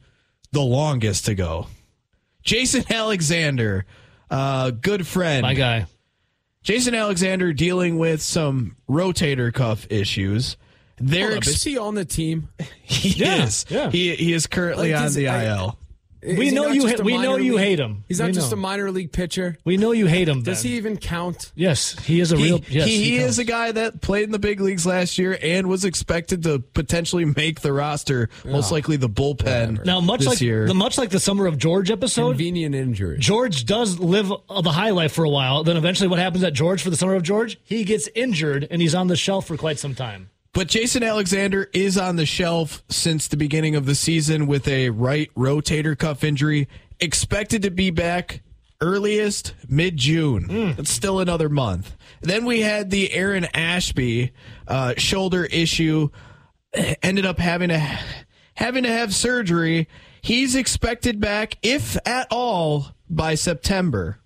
the 0.52 0.62
longest 0.62 1.28
ago 1.28 1.66
Jason 2.42 2.84
Alexander, 2.90 3.84
uh, 4.30 4.70
good 4.70 5.06
friend. 5.06 5.42
My 5.42 5.54
guy. 5.54 5.86
Jason 6.62 6.94
Alexander 6.94 7.52
dealing 7.52 7.98
with 7.98 8.20
some 8.22 8.76
rotator 8.88 9.52
cuff 9.52 9.86
issues. 9.90 10.56
They're 11.00 11.30
up, 11.32 11.36
ex- 11.38 11.48
is 11.48 11.64
he 11.64 11.78
on 11.78 11.94
the 11.94 12.04
team? 12.04 12.48
he 12.82 13.10
Yeah, 13.10 13.44
is. 13.44 13.64
yeah. 13.68 13.90
He 13.90 14.14
he 14.16 14.32
is 14.32 14.46
currently 14.46 14.92
Like, 14.92 15.02
on 15.02 15.12
the 15.14 15.28
I- 15.28 15.44
IL. 15.56 15.76
Is 16.22 16.36
We 16.38 16.50
know 16.50 16.66
you 16.66 16.86
ha- 16.86 17.02
we 17.02 17.14
know 17.16 17.30
minor 17.30 17.42
you 17.42 17.56
hate 17.56 17.80
him. 17.80 18.04
He's 18.06 18.18
not 18.20 18.26
We 18.26 18.32
just 18.32 18.50
know. 18.50 18.58
a 18.58 18.60
minor 18.60 18.90
league 18.90 19.10
pitcher. 19.10 19.56
We 19.64 19.78
know 19.78 19.92
you 19.92 20.04
hate 20.06 20.28
him. 20.28 20.42
Does 20.42 20.60
he 20.60 20.76
even 20.76 20.98
count? 20.98 21.50
Yes, 21.54 21.98
he 22.00 22.20
is 22.20 22.30
a 22.30 22.36
He, 22.36 22.44
real. 22.44 22.60
Yes, 22.68 22.86
he, 22.88 23.02
he 23.02 23.16
counts. 23.16 23.30
is 23.32 23.38
a 23.38 23.44
guy 23.44 23.72
that 23.72 24.02
played 24.02 24.24
in 24.24 24.30
the 24.30 24.38
big 24.38 24.60
leagues 24.60 24.84
last 24.84 25.16
year 25.16 25.38
and 25.42 25.66
was 25.66 25.86
expected 25.86 26.42
to 26.42 26.58
potentially 26.58 27.24
make 27.24 27.60
the 27.60 27.72
roster, 27.72 28.28
most 28.44 28.70
likely 28.70 28.98
the 28.98 29.08
bullpen. 29.08 29.82
Now, 29.86 30.02
much 30.02 30.20
this 30.20 30.28
like 30.28 30.40
year. 30.42 30.66
the 30.66 30.74
much 30.74 30.98
like 30.98 31.08
the 31.08 31.20
summer 31.20 31.46
of 31.46 31.56
George 31.56 31.90
episode, 31.90 32.32
Convenient 32.32 32.74
injury. 32.74 33.16
George 33.18 33.64
does 33.64 33.98
live 33.98 34.28
the 34.28 34.72
high 34.72 34.90
life 34.90 35.12
for 35.12 35.24
a 35.24 35.30
while. 35.30 35.64
Then 35.64 35.78
eventually, 35.78 36.08
what 36.08 36.18
happens 36.18 36.44
at 36.44 36.52
George 36.52 36.82
for 36.82 36.90
the 36.90 36.96
summer 36.98 37.14
of 37.14 37.22
George? 37.22 37.58
He 37.64 37.82
gets 37.82 38.10
injured 38.14 38.68
and 38.70 38.82
he's 38.82 38.94
on 38.94 39.06
the 39.06 39.16
shelf 39.16 39.46
for 39.46 39.56
quite 39.56 39.78
some 39.78 39.94
time. 39.94 40.28
But 40.52 40.66
Jason 40.68 41.02
Alexander 41.02 41.68
is 41.72 41.96
on 41.96 42.16
the 42.16 42.26
shelf 42.26 42.82
since 42.88 43.28
the 43.28 43.36
beginning 43.36 43.76
of 43.76 43.86
the 43.86 43.94
season 43.94 44.46
with 44.46 44.66
a 44.66 44.90
right 44.90 45.32
rotator 45.34 45.96
cuff 45.96 46.24
injury, 46.24 46.68
expected 46.98 47.62
to 47.62 47.70
be 47.70 47.90
back 47.90 48.42
earliest 48.80 49.54
mid 49.68 49.96
June. 49.96 50.46
It's 50.78 50.90
still 50.90 51.20
another 51.20 51.48
month. 51.48 51.96
Then 52.20 52.44
we 52.46 52.60
had 52.62 52.90
the 52.90 53.12
Aaron 53.12 53.44
Ashby 53.54 54.32
uh, 54.66 54.94
shoulder 54.96 55.44
issue. 55.44 56.08
Ended 57.02 57.26
up 57.26 57.38
having 57.38 57.68
to 57.68 57.78
having 58.54 58.84
to 58.84 58.90
have 58.92 59.14
surgery. 59.14 59.88
He's 60.22 60.54
expected 60.54 61.18
back, 61.20 61.56
if 61.62 61.96
at 62.06 62.26
all, 62.30 62.88
by 63.08 63.34
September. 63.34 64.19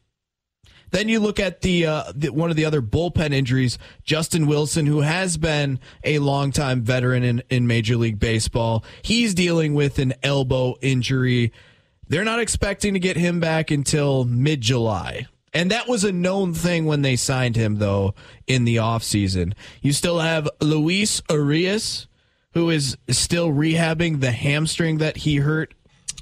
Then 0.94 1.08
you 1.08 1.18
look 1.18 1.40
at 1.40 1.62
the, 1.62 1.86
uh, 1.86 2.12
the 2.14 2.28
one 2.28 2.50
of 2.50 2.56
the 2.56 2.66
other 2.66 2.80
bullpen 2.80 3.32
injuries, 3.32 3.80
Justin 4.04 4.46
Wilson, 4.46 4.86
who 4.86 5.00
has 5.00 5.36
been 5.36 5.80
a 6.04 6.20
longtime 6.20 6.82
veteran 6.82 7.24
in, 7.24 7.42
in 7.50 7.66
Major 7.66 7.96
League 7.96 8.20
Baseball. 8.20 8.84
He's 9.02 9.34
dealing 9.34 9.74
with 9.74 9.98
an 9.98 10.14
elbow 10.22 10.76
injury. 10.80 11.52
They're 12.06 12.22
not 12.22 12.38
expecting 12.38 12.94
to 12.94 13.00
get 13.00 13.16
him 13.16 13.40
back 13.40 13.72
until 13.72 14.24
mid 14.24 14.60
July. 14.60 15.26
And 15.52 15.72
that 15.72 15.88
was 15.88 16.04
a 16.04 16.12
known 16.12 16.54
thing 16.54 16.84
when 16.86 17.02
they 17.02 17.16
signed 17.16 17.56
him, 17.56 17.78
though, 17.78 18.14
in 18.46 18.64
the 18.64 18.76
offseason. 18.76 19.54
You 19.82 19.92
still 19.92 20.20
have 20.20 20.48
Luis 20.60 21.20
Urias, 21.28 22.06
who 22.52 22.70
is 22.70 22.96
still 23.08 23.48
rehabbing 23.48 24.20
the 24.20 24.30
hamstring 24.30 24.98
that 24.98 25.16
he 25.16 25.38
hurt 25.38 25.74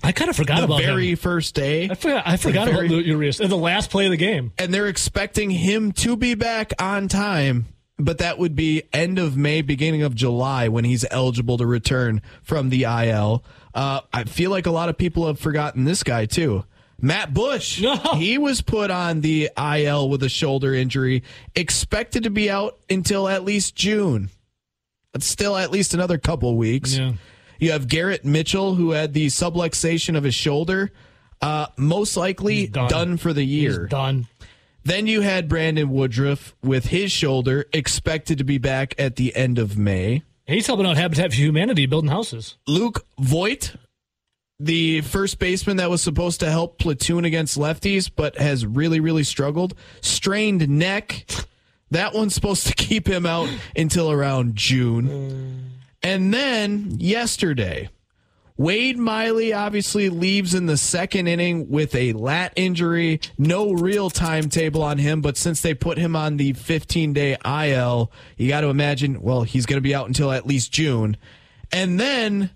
I 0.02 0.12
kind 0.12 0.28
of 0.30 0.36
forgot 0.36 0.58
the 0.58 0.64
about 0.64 0.80
very 0.82 1.10
him. 1.10 1.16
first 1.16 1.54
day. 1.54 1.88
I 1.90 1.94
forgot, 1.94 2.26
I 2.26 2.36
forgot 2.36 2.68
very- 2.68 2.86
about 2.86 3.04
Urias 3.04 3.40
in 3.40 3.50
the 3.50 3.56
last 3.56 3.90
play 3.90 4.06
of 4.06 4.10
the 4.10 4.16
game. 4.16 4.52
and 4.58 4.72
they're 4.74 4.88
expecting 4.88 5.50
him 5.50 5.92
to 5.92 6.16
be 6.16 6.34
back 6.34 6.72
on 6.78 7.08
time, 7.08 7.66
but 7.98 8.18
that 8.18 8.38
would 8.38 8.56
be 8.56 8.82
end 8.92 9.18
of 9.18 9.36
May, 9.36 9.62
beginning 9.62 10.02
of 10.02 10.14
July 10.14 10.68
when 10.68 10.84
he's 10.84 11.04
eligible 11.10 11.56
to 11.58 11.66
return 11.66 12.20
from 12.42 12.68
the 12.70 12.82
IL. 12.84 13.44
Uh, 13.74 14.00
I 14.12 14.24
feel 14.24 14.50
like 14.50 14.66
a 14.66 14.70
lot 14.72 14.88
of 14.88 14.98
people 14.98 15.26
have 15.28 15.38
forgotten 15.38 15.84
this 15.84 16.02
guy 16.02 16.26
too. 16.26 16.64
Matt 17.00 17.34
Bush, 17.34 17.80
No. 17.80 17.96
he 18.14 18.38
was 18.38 18.60
put 18.60 18.90
on 18.90 19.22
the 19.22 19.50
IL 19.56 20.08
with 20.08 20.22
a 20.22 20.28
shoulder 20.28 20.72
injury, 20.74 21.22
expected 21.54 22.22
to 22.24 22.30
be 22.30 22.48
out 22.50 22.78
until 22.90 23.28
at 23.28 23.44
least 23.44 23.74
June. 23.74 24.30
It's 25.14 25.26
still 25.26 25.56
at 25.56 25.70
least 25.70 25.94
another 25.94 26.16
couple 26.18 26.56
weeks. 26.56 26.96
Yeah. 26.96 27.12
You 27.62 27.70
have 27.70 27.86
Garrett 27.86 28.24
Mitchell, 28.24 28.74
who 28.74 28.90
had 28.90 29.14
the 29.14 29.28
subluxation 29.28 30.16
of 30.16 30.24
his 30.24 30.34
shoulder, 30.34 30.90
uh, 31.40 31.68
most 31.76 32.16
likely 32.16 32.66
done. 32.66 32.88
done 32.88 33.16
for 33.18 33.32
the 33.32 33.44
year. 33.44 33.82
He's 33.82 33.88
done. 33.88 34.26
Then 34.82 35.06
you 35.06 35.20
had 35.20 35.48
Brandon 35.48 35.88
Woodruff 35.88 36.56
with 36.60 36.86
his 36.86 37.12
shoulder 37.12 37.66
expected 37.72 38.38
to 38.38 38.44
be 38.44 38.58
back 38.58 38.96
at 38.98 39.14
the 39.14 39.36
end 39.36 39.60
of 39.60 39.78
May. 39.78 40.24
He's 40.44 40.66
helping 40.66 40.86
out 40.86 40.96
Habitat 40.96 41.30
for 41.30 41.36
Humanity 41.36 41.86
building 41.86 42.10
houses. 42.10 42.56
Luke 42.66 43.06
Voit, 43.20 43.76
the 44.58 45.02
first 45.02 45.38
baseman 45.38 45.76
that 45.76 45.88
was 45.88 46.02
supposed 46.02 46.40
to 46.40 46.50
help 46.50 46.78
platoon 46.80 47.24
against 47.24 47.56
lefties, 47.56 48.10
but 48.12 48.36
has 48.38 48.66
really, 48.66 48.98
really 48.98 49.22
struggled. 49.22 49.74
Strained 50.00 50.68
neck. 50.68 51.26
That 51.92 52.12
one's 52.12 52.34
supposed 52.34 52.66
to 52.66 52.74
keep 52.74 53.06
him 53.06 53.24
out 53.24 53.50
until 53.76 54.10
around 54.10 54.56
June. 54.56 55.81
And 56.02 56.32
then 56.34 56.96
yesterday, 56.98 57.88
Wade 58.56 58.98
Miley 58.98 59.52
obviously 59.52 60.08
leaves 60.08 60.54
in 60.54 60.66
the 60.66 60.76
second 60.76 61.26
inning 61.26 61.68
with 61.70 61.94
a 61.94 62.12
lat 62.12 62.52
injury. 62.56 63.20
No 63.38 63.72
real 63.72 64.10
timetable 64.10 64.82
on 64.82 64.98
him, 64.98 65.20
but 65.20 65.36
since 65.36 65.60
they 65.62 65.74
put 65.74 65.98
him 65.98 66.14
on 66.16 66.36
the 66.36 66.52
15 66.52 67.12
day 67.12 67.36
IL, 67.44 68.10
you 68.36 68.48
got 68.48 68.60
to 68.62 68.68
imagine, 68.68 69.20
well, 69.22 69.42
he's 69.42 69.66
going 69.66 69.78
to 69.78 69.80
be 69.82 69.94
out 69.94 70.06
until 70.06 70.32
at 70.32 70.46
least 70.46 70.72
June. 70.72 71.16
And 71.70 71.98
then 71.98 72.50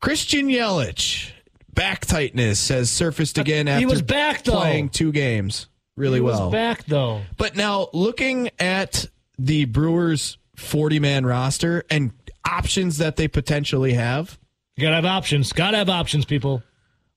Christian 0.00 0.48
Yelich, 0.48 1.30
back 1.72 2.04
tightness 2.04 2.68
has 2.68 2.90
surfaced 2.90 3.38
again 3.38 3.68
after 3.68 3.80
He 3.80 3.86
was 3.86 4.02
back, 4.02 4.42
though. 4.44 4.52
playing 4.52 4.90
two 4.90 5.12
games 5.12 5.68
really 5.96 6.18
he 6.18 6.20
well. 6.20 6.44
was 6.44 6.52
back 6.52 6.84
though. 6.84 7.22
But 7.36 7.56
now 7.56 7.88
looking 7.92 8.50
at 8.60 9.06
the 9.38 9.64
Brewers 9.64 10.38
40 10.56 11.00
man 11.00 11.24
roster 11.26 11.84
and 11.90 12.12
options 12.48 12.98
that 12.98 13.16
they 13.16 13.28
potentially 13.28 13.94
have, 13.94 14.38
You 14.76 14.82
gotta 14.82 14.96
have 14.96 15.04
options. 15.04 15.52
Gotta 15.52 15.76
have 15.76 15.88
options, 15.88 16.24
people. 16.24 16.62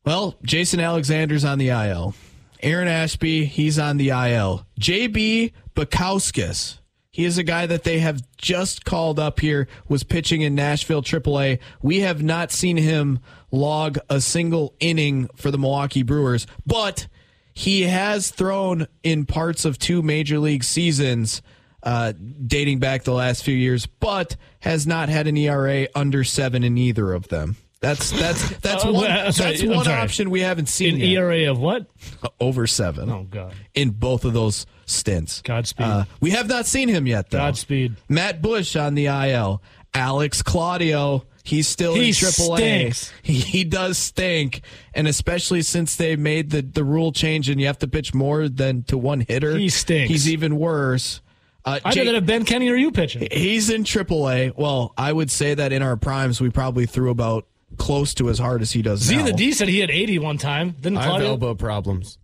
well, 0.06 0.36
Jason 0.44 0.80
Alexander's 0.80 1.46
on 1.46 1.58
the 1.58 1.70
IL. 1.70 2.14
Aaron 2.62 2.88
Ashby, 2.88 3.46
he's 3.46 3.80
on 3.80 3.98
the 3.98 4.10
IL. 4.10 4.66
JB 4.80 5.52
Bukauskas, 5.76 6.78
he 7.10 7.26
is 7.26 7.38
a 7.38 7.44
guy 7.44 7.66
that 7.66 7.84
they 7.84 8.00
have 8.00 8.22
just 8.38 8.86
called 8.86 9.20
up 9.20 9.40
here, 9.40 9.68
was 9.88 10.04
pitching 10.04 10.42
in 10.42 10.54
Nashville 10.56 11.02
AAA. 11.02 11.60
We 11.82 12.02
have 12.02 12.22
not 12.22 12.52
seen 12.52 12.78
him 12.78 13.20
log 13.52 13.98
a 14.10 14.22
single 14.22 14.76
inning 14.80 15.28
for 15.36 15.50
the 15.52 15.58
Milwaukee 15.58 16.04
Brewers, 16.04 16.46
but 16.66 17.08
he 17.54 17.84
has 17.84 18.30
thrown 18.32 18.88
in 19.04 19.26
parts 19.26 19.66
of 19.66 19.78
two 19.80 20.02
major 20.02 20.40
league 20.40 20.64
seasons 20.64 21.42
uh, 21.84 22.14
dating 22.46 22.80
back 22.80 23.04
the 23.04 23.14
last 23.14 23.44
few 23.44 23.56
years, 23.56 23.86
but 23.86 24.36
has 24.60 24.86
not 24.88 25.10
had 25.10 25.28
an 25.28 25.38
ERA 25.38 25.88
under 25.96 26.24
seven 26.24 26.64
in 26.64 26.78
either 26.78 27.14
of 27.14 27.28
them. 27.30 27.56
That's 27.80 28.12
that's 28.12 28.50
that's 28.62 28.86
Uh, 28.86 28.92
one 28.92 29.34
sorry, 29.34 29.58
that's 29.58 29.64
one 29.64 29.88
option 29.88 30.30
we 30.30 30.42
haven't 30.42 30.68
seen 30.70 30.96
An 30.96 31.00
yet. 31.02 31.08
ERA 31.24 31.50
of 31.52 31.60
what? 31.60 31.88
over 32.40 32.68
seven 32.68 33.10
Oh 33.10 33.24
God. 33.30 33.54
in 33.74 33.90
both 33.90 34.24
of 34.26 34.34
those 34.34 34.66
stints. 34.86 35.42
Godspeed. 35.42 35.86
Uh, 35.88 36.04
we 36.20 36.30
have 36.32 36.48
not 36.48 36.68
seen 36.68 36.90
him 36.90 37.08
yet, 37.08 37.30
though. 37.32 37.40
Godspeed. 37.40 37.96
Matt 38.08 38.42
Bush 38.42 38.76
on 38.76 38.94
the 38.94 39.08
IL. 39.08 39.64
Alex 39.96 40.42
Claudio. 40.44 41.26
He's 41.44 41.68
still 41.68 41.96
He 41.96 42.10
in 42.10 42.14
AAA. 42.14 42.56
stinks. 42.58 43.14
He, 43.24 43.34
he 43.40 43.64
does 43.64 43.98
stink, 43.98 44.62
and 44.94 45.08
especially 45.08 45.64
since 45.64 45.96
they 45.96 46.16
made 46.16 46.52
the, 46.52 46.62
the 46.62 46.84
rule 46.84 47.12
change 47.12 47.50
and 47.50 47.60
you 47.60 47.66
have 47.66 47.80
to 47.80 47.88
pitch 47.88 48.14
more 48.14 48.48
than 48.48 48.84
to 48.84 48.98
one 48.98 49.22
hitter. 49.22 49.58
He 49.58 49.70
stinks. 49.70 50.12
He's 50.12 50.30
even 50.30 50.56
worse. 50.58 51.20
Uh, 51.64 51.80
I'd 51.84 51.94
Jake- 51.94 52.06
rather 52.06 52.16
have 52.16 52.26
Ben 52.26 52.44
Kenny 52.46 52.70
or 52.70 52.76
you 52.76 52.92
pitching. 52.92 53.28
He's 53.32 53.70
in 53.70 53.84
AAA. 53.84 54.54
Well, 54.58 54.94
I 54.98 55.14
would 55.14 55.30
say 55.32 55.54
that 55.54 55.72
in 55.72 55.82
our 55.82 55.96
primes, 55.98 56.42
we 56.42 56.50
probably 56.50 56.86
threw 56.86 57.10
about 57.12 57.46
close 57.78 58.14
to 58.16 58.30
as 58.30 58.40
hard 58.40 58.62
as 58.62 58.72
he 58.72 58.82
does 58.82 59.00
Z 59.02 59.18
now. 59.18 59.26
the 59.26 59.34
D 59.34 59.52
said 59.54 59.68
he 59.70 59.80
had 59.80 59.90
80 59.92 60.20
one 60.20 60.38
time. 60.38 60.72
Didn't 60.82 60.98
I 60.98 61.02
have 61.04 61.10
Claudio? 61.12 61.28
elbow 61.30 61.56
problems. 61.56 62.18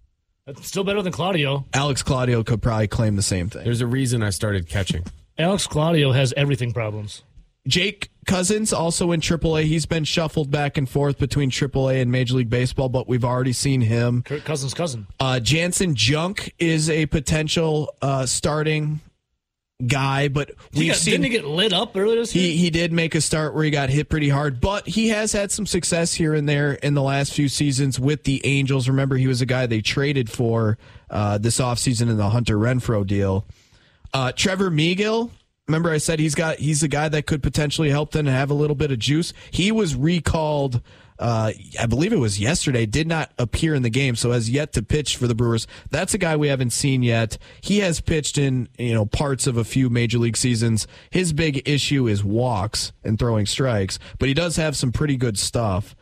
That's 0.45 0.65
still 0.65 0.83
better 0.83 1.01
than 1.01 1.11
Claudio. 1.13 1.65
Alex 1.73 2.03
Claudio 2.03 2.43
could 2.43 2.61
probably 2.61 2.87
claim 2.87 3.15
the 3.15 3.21
same 3.21 3.49
thing. 3.49 3.63
There's 3.63 3.81
a 3.81 3.87
reason 3.87 4.23
I 4.23 4.29
started 4.29 4.67
catching. 4.69 5.03
Alex 5.37 5.67
Claudio 5.67 6.13
has 6.13 6.33
everything 6.37 6.73
problems. 6.73 7.21
Jake 7.67 8.09
Cousins 8.25 8.71
also 8.71 9.11
in 9.11 9.19
AAA. 9.19 9.63
He's 9.65 9.85
been 9.85 10.05
shuffled 10.05 10.49
back 10.49 10.77
and 10.77 10.87
forth 10.89 11.17
between 11.19 11.51
AAA 11.51 12.01
and 12.01 12.09
Major 12.11 12.35
League 12.35 12.49
Baseball, 12.49 12.87
but 12.87 13.09
we've 13.09 13.25
already 13.25 13.51
seen 13.51 13.81
him. 13.81 14.23
Kirk 14.23 14.45
Cousins' 14.45 14.73
cousin. 14.73 15.05
Uh, 15.19 15.41
Janson 15.41 15.93
Junk 15.95 16.53
is 16.59 16.89
a 16.89 17.05
potential 17.07 17.93
uh, 18.01 18.25
starting 18.25 19.01
guy, 19.85 20.27
but 20.27 20.51
seen 20.73 21.11
didn't 21.11 21.23
he 21.25 21.29
get 21.29 21.45
lit 21.45 21.71
up 21.71 21.95
earlier 21.95 22.19
this 22.19 22.35
year? 22.35 22.51
he 22.51 22.57
he 22.57 22.69
did 22.69 22.91
make 22.91 23.13
a 23.13 23.21
start 23.21 23.53
where 23.53 23.63
he 23.63 23.69
got 23.69 23.89
hit 23.89 24.09
pretty 24.09 24.29
hard, 24.29 24.59
but 24.59 24.87
he 24.87 25.09
has 25.09 25.31
had 25.33 25.51
some 25.51 25.65
success 25.65 26.13
here 26.13 26.33
and 26.33 26.49
there 26.49 26.73
in 26.73 26.93
the 26.93 27.01
last 27.01 27.33
few 27.33 27.47
seasons 27.47 27.99
with 27.99 28.23
the 28.23 28.43
Angels. 28.45 28.87
Remember, 28.87 29.17
he 29.17 29.27
was 29.27 29.41
a 29.41 29.45
guy 29.45 29.65
they 29.65 29.81
traded 29.81 30.29
for 30.29 30.77
uh, 31.09 31.37
this 31.37 31.59
offseason 31.59 32.09
in 32.09 32.17
the 32.17 32.29
Hunter 32.29 32.57
Renfroe 32.57 33.05
deal. 33.05 33.45
Uh, 34.13 34.31
Trevor 34.31 34.71
Megill, 34.71 35.29
remember 35.67 35.91
I 35.91 35.99
said 35.99 36.19
he's 36.19 36.35
got 36.35 36.57
he's 36.57 36.81
a 36.81 36.87
guy 36.87 37.09
that 37.09 37.27
could 37.27 37.43
potentially 37.43 37.89
help 37.89 38.11
them 38.11 38.25
have 38.25 38.49
a 38.49 38.55
little 38.55 38.75
bit 38.75 38.91
of 38.91 38.99
juice. 38.99 39.33
He 39.51 39.71
was 39.71 39.95
recalled. 39.95 40.81
Uh, 41.19 41.51
I 41.79 41.85
believe 41.85 42.13
it 42.13 42.19
was 42.19 42.39
yesterday. 42.39 42.85
Did 42.85 43.07
not 43.07 43.31
appear 43.37 43.73
in 43.73 43.81
the 43.83 43.89
game, 43.89 44.15
so 44.15 44.31
has 44.31 44.49
yet 44.49 44.73
to 44.73 44.83
pitch 44.83 45.17
for 45.17 45.27
the 45.27 45.35
Brewers. 45.35 45.67
That's 45.89 46.13
a 46.13 46.17
guy 46.17 46.35
we 46.35 46.47
haven't 46.47 46.71
seen 46.71 47.03
yet. 47.03 47.37
He 47.61 47.79
has 47.79 48.01
pitched 48.01 48.37
in 48.37 48.69
you 48.77 48.93
know 48.93 49.05
parts 49.05 49.47
of 49.47 49.57
a 49.57 49.63
few 49.63 49.89
major 49.89 50.19
league 50.19 50.37
seasons. 50.37 50.87
His 51.09 51.33
big 51.33 51.67
issue 51.67 52.07
is 52.07 52.23
walks 52.23 52.91
and 53.03 53.17
throwing 53.17 53.45
strikes, 53.45 53.99
but 54.19 54.27
he 54.27 54.33
does 54.33 54.55
have 54.57 54.75
some 54.75 54.91
pretty 54.91 55.17
good 55.17 55.37
stuff. 55.37 55.95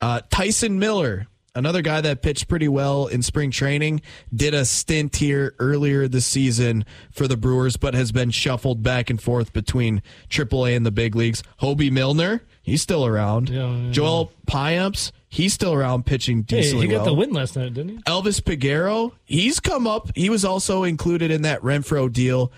Uh, 0.00 0.20
Tyson 0.30 0.78
Miller, 0.78 1.26
another 1.54 1.82
guy 1.82 2.00
that 2.00 2.22
pitched 2.22 2.48
pretty 2.48 2.68
well 2.68 3.06
in 3.06 3.22
spring 3.22 3.50
training, 3.50 4.00
did 4.34 4.54
a 4.54 4.64
stint 4.64 5.16
here 5.16 5.54
earlier 5.58 6.08
this 6.08 6.26
season 6.26 6.84
for 7.10 7.26
the 7.28 7.36
Brewers, 7.36 7.76
but 7.76 7.94
has 7.94 8.12
been 8.12 8.30
shuffled 8.30 8.82
back 8.82 9.10
and 9.10 9.20
forth 9.20 9.52
between 9.52 10.02
AAA 10.30 10.76
and 10.76 10.84
the 10.86 10.90
big 10.90 11.14
leagues. 11.16 11.42
Hobie 11.60 11.90
Milner, 11.90 12.42
he's 12.62 12.82
still 12.82 13.04
around. 13.06 13.48
Yeah, 13.48 13.70
yeah, 13.70 13.90
Joel 13.90 14.32
Payamps, 14.46 15.12
he's 15.28 15.52
still 15.52 15.72
around 15.74 16.06
pitching 16.06 16.38
Hey, 16.38 16.60
decently 16.60 16.86
he 16.86 16.92
got 16.92 16.98
well. 16.98 17.06
the 17.06 17.14
win 17.14 17.32
last 17.32 17.56
night, 17.56 17.74
didn't 17.74 17.88
he? 17.90 17.96
Elvis 18.04 18.40
Peguero, 18.40 19.12
he's 19.24 19.60
come 19.60 19.86
up. 19.86 20.10
He 20.14 20.30
was 20.30 20.44
also 20.44 20.84
included 20.84 21.30
in 21.30 21.42
that 21.42 21.60
Renfroe 21.62 22.12
deal. 22.12 22.52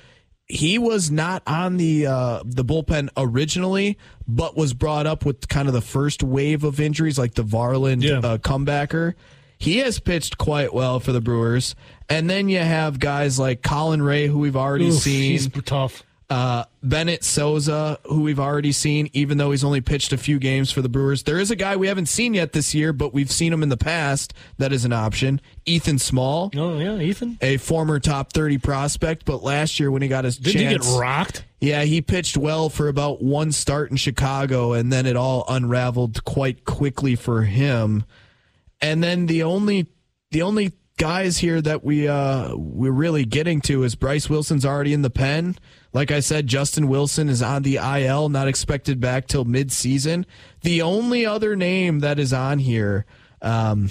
He 0.51 0.79
was 0.79 1.11
not 1.11 1.43
on 1.47 1.77
the 1.77 2.07
uh, 2.07 2.43
the 2.45 2.65
bullpen 2.65 3.09
originally, 3.17 3.97
but 4.27 4.57
was 4.57 4.75
brought 4.75 5.07
up 5.07 5.25
with 5.25 5.49
kind 5.49 5.69
of 5.69 5.75
the 5.75 5.81
first 5.81 6.23
wave 6.23 6.65
of 6.65 6.81
injuries, 6.81 7.19
like 7.19 7.35
the 7.35 7.45
Varland 7.45 8.03
Yeah. 8.03 8.19
uh, 8.19 8.39
comebacker. 8.39 9.15
He 9.59 9.79
has 9.79 10.01
pitched 10.01 10.39
quite 10.39 10.73
well 10.75 11.01
for 11.01 11.13
the 11.13 11.21
Brewers, 11.21 11.75
and 12.09 12.29
then 12.31 12.49
you 12.49 12.59
have 12.59 12.99
guys 12.99 13.39
like 13.39 13.63
Colin 13.63 14.03
Rea, 14.03 14.27
who 14.27 14.39
we've 14.39 14.57
already 14.57 14.89
Oof, 14.89 14.95
seen 14.95 15.33
he's 15.33 15.49
tough. 15.65 16.03
Uh, 16.31 16.65
Bennett 16.81 17.25
Sousa, 17.25 17.99
who 18.05 18.21
we've 18.21 18.39
already 18.39 18.71
seen, 18.71 19.11
even 19.13 19.37
though 19.37 19.51
he's 19.51 19.65
only 19.65 19.81
pitched 19.81 20.13
a 20.13 20.17
few 20.17 20.39
games 20.39 20.71
for 20.71 20.81
the 20.81 20.89
Brewers. 20.89 21.25
There 21.25 21.41
is 21.41 21.51
a 21.51 21.57
guy 21.57 21.75
we 21.75 21.89
haven't 21.89 22.07
seen 22.07 22.35
yet 22.35 22.53
this 22.53 22.73
year, 22.73 22.93
but 22.93 23.13
we've 23.13 23.33
seen 23.33 23.53
him 23.53 23.65
in 23.65 23.69
the 23.69 23.77
past. 23.77 24.33
That 24.59 24.73
is 24.73 24.85
an 24.85 24.93
option. 24.93 25.41
Ethan 25.67 25.99
Small, 25.99 26.53
Oh 26.55 26.79
yeah, 26.79 26.97
Ethan. 26.99 27.37
a 27.41 27.57
former 27.57 27.99
top 27.99 28.33
30 28.33 28.59
prospect, 28.59 29.25
but 29.25 29.43
last 29.43 29.81
year 29.81 29.91
when 29.91 30.03
he 30.03 30.09
got 30.09 30.23
his 30.25 30.39
chance. 30.39 30.55
he 30.55 30.65
get 30.69 30.85
rocked? 31.01 31.45
Yeah, 31.61 31.83
he 31.83 32.01
pitched 32.01 32.37
well 32.37 32.69
for 32.71 32.87
about 32.87 33.21
one 33.21 33.51
start 33.51 33.91
in 33.91 33.97
Chicago, 33.97 34.73
and 34.73 34.93
then 34.93 35.07
it 35.07 35.17
all 35.17 35.45
unraveled 35.49 36.25
quite 36.25 36.65
quickly 36.65 37.17
for 37.17 37.43
him. 37.43 38.05
And 38.81 39.03
then 39.03 39.27
the 39.27 39.43
only 39.43 39.89
the 40.31 40.43
only 40.43 40.71
guys 41.01 41.39
here 41.39 41.63
that 41.63 41.83
we 41.83 42.07
uh 42.07 42.55
we're 42.55 42.93
really 42.93 43.25
getting 43.25 43.63
to 43.63 43.85
is 43.85 43.95
Bryce 43.95 44.29
Wilson's 44.29 44.67
already 44.67 44.93
in 44.93 45.01
the 45.01 45.09
pen. 45.09 45.57
Like 45.95 46.11
I 46.11 46.21
said, 46.21 46.47
Justin 46.47 46.89
Wilson 46.89 47.31
is 47.31 47.41
on 47.41 47.63
the 47.63 47.77
IL, 47.77 48.29
not 48.29 48.49
expected 48.49 49.01
back 49.01 49.27
till 49.27 49.47
mid-season. 49.47 50.27
The 50.61 50.83
only 50.83 51.25
other 51.25 51.57
name 51.57 52.01
that 52.01 52.19
is 52.19 52.35
on 52.35 52.59
here 52.59 53.07
um, 53.41 53.89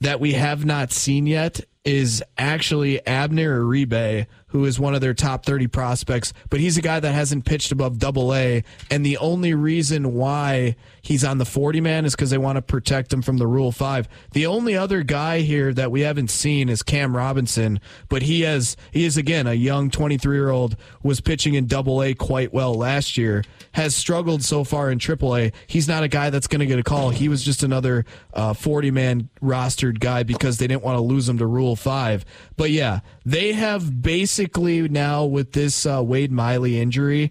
that 0.00 0.18
we 0.18 0.32
have 0.32 0.64
not 0.64 0.90
seen 0.90 1.28
yet 1.28 1.60
is 1.84 2.24
actually 2.36 3.06
Abner 3.06 3.60
Uribe, 3.60 4.26
who 4.50 4.64
is 4.64 4.78
one 4.78 4.94
of 4.94 5.00
their 5.00 5.14
top 5.14 5.44
30 5.44 5.66
prospects, 5.68 6.32
but 6.48 6.60
he's 6.60 6.76
a 6.76 6.82
guy 6.82 7.00
that 7.00 7.12
hasn't 7.12 7.44
pitched 7.44 7.72
above 7.72 7.98
double 7.98 8.34
A. 8.34 8.64
And 8.90 9.04
the 9.04 9.16
only 9.18 9.54
reason 9.54 10.14
why 10.14 10.76
he's 11.02 11.24
on 11.24 11.38
the 11.38 11.44
40 11.44 11.80
man 11.80 12.04
is 12.04 12.14
because 12.14 12.30
they 12.30 12.38
want 12.38 12.56
to 12.56 12.62
protect 12.62 13.12
him 13.12 13.22
from 13.22 13.38
the 13.38 13.46
Rule 13.46 13.72
5. 13.72 14.08
The 14.32 14.46
only 14.46 14.76
other 14.76 15.02
guy 15.02 15.40
here 15.40 15.72
that 15.74 15.90
we 15.90 16.00
haven't 16.02 16.30
seen 16.30 16.68
is 16.68 16.82
Cam 16.82 17.16
Robinson, 17.16 17.80
but 18.08 18.22
he 18.22 18.42
has, 18.42 18.76
he 18.92 19.04
is 19.04 19.16
again 19.16 19.46
a 19.46 19.54
young 19.54 19.90
23 19.90 20.36
year 20.36 20.50
old, 20.50 20.76
was 21.02 21.20
pitching 21.20 21.54
in 21.54 21.66
double 21.66 22.02
A 22.02 22.14
quite 22.14 22.52
well 22.52 22.74
last 22.74 23.16
year, 23.16 23.44
has 23.72 23.94
struggled 23.94 24.42
so 24.42 24.64
far 24.64 24.90
in 24.90 24.98
triple 24.98 25.36
A. 25.36 25.52
He's 25.66 25.88
not 25.88 26.02
a 26.02 26.08
guy 26.08 26.30
that's 26.30 26.46
going 26.46 26.60
to 26.60 26.66
get 26.66 26.78
a 26.78 26.82
call. 26.82 27.10
He 27.10 27.28
was 27.28 27.44
just 27.44 27.62
another 27.62 28.04
uh, 28.34 28.54
40 28.54 28.90
man 28.90 29.28
rostered 29.42 30.00
guy 30.00 30.22
because 30.24 30.58
they 30.58 30.66
didn't 30.66 30.82
want 30.82 30.96
to 30.96 31.02
lose 31.02 31.28
him 31.28 31.38
to 31.38 31.46
Rule 31.46 31.76
5. 31.76 32.24
But 32.56 32.70
yeah, 32.70 33.00
they 33.24 33.52
have 33.52 34.02
basically 34.40 34.88
now 34.88 35.24
with 35.24 35.52
this 35.52 35.84
uh, 35.84 36.02
Wade 36.02 36.32
Miley 36.32 36.80
injury, 36.80 37.30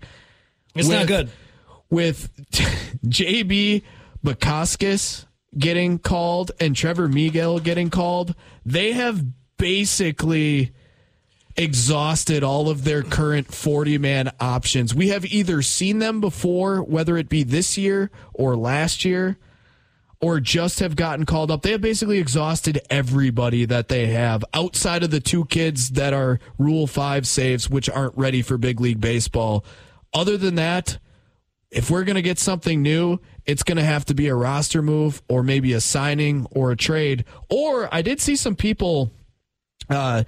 It's 0.75 0.87
not 0.87 1.07
good. 1.07 1.29
with 1.89 2.29
JB 3.05 3.81
Bukauskas 4.23 5.25
getting 5.57 5.97
called 5.97 6.51
and 6.59 6.75
Trevor 6.75 7.07
Megill 7.07 7.63
getting 7.63 7.89
called, 7.89 8.35
they 8.65 8.91
have 8.91 9.23
basically 9.57 10.71
exhausted 11.57 12.43
all 12.43 12.69
of 12.69 12.83
their 12.83 13.01
current 13.01 13.53
40 13.53 13.97
man 13.97 14.31
options. 14.39 14.93
We 14.93 15.09
have 15.09 15.25
either 15.25 15.61
seen 15.61 15.99
them 15.99 16.21
before, 16.21 16.83
whether 16.83 17.17
it 17.17 17.27
be 17.27 17.43
this 17.43 17.77
year 17.77 18.11
or 18.33 18.55
last 18.55 19.03
year, 19.03 19.37
or 20.21 20.39
just 20.39 20.79
have 20.79 20.95
gotten 20.95 21.25
called 21.25 21.49
up. 21.49 21.61
They 21.61 21.71
have 21.71 21.81
basically 21.81 22.19
exhausted 22.19 22.81
everybody 22.89 23.65
that 23.65 23.87
they 23.87 24.07
have 24.07 24.43
outside 24.53 25.03
of 25.03 25.11
the 25.11 25.19
two 25.19 25.45
kids 25.45 25.91
that 25.91 26.13
are 26.13 26.39
Rule 26.57 26.87
5 26.87 27.27
saves, 27.27 27.69
which 27.69 27.89
aren't 27.89 28.17
ready 28.17 28.41
for 28.41 28.57
big 28.57 28.81
league 28.81 28.99
baseball. 28.99 29.63
Other 30.13 30.37
than 30.37 30.55
that, 30.55 30.99
if 31.71 31.89
we're 31.89 32.03
going 32.03 32.15
to 32.15 32.21
get 32.21 32.39
something 32.39 32.81
new, 32.81 33.19
it's 33.45 33.63
going 33.63 33.77
to 33.77 33.83
have 33.83 34.05
to 34.05 34.13
be 34.13 34.27
a 34.27 34.35
roster 34.35 34.81
move 34.81 35.21
or 35.29 35.43
maybe 35.43 35.73
a 35.73 35.81
signing 35.81 36.47
or 36.51 36.71
a 36.71 36.75
trade. 36.75 37.25
Or 37.49 37.93
I 37.93 38.01
did 38.01 38.19
see 38.19 38.35
some 38.35 38.55
people 38.55 39.11
uh, 39.89 40.23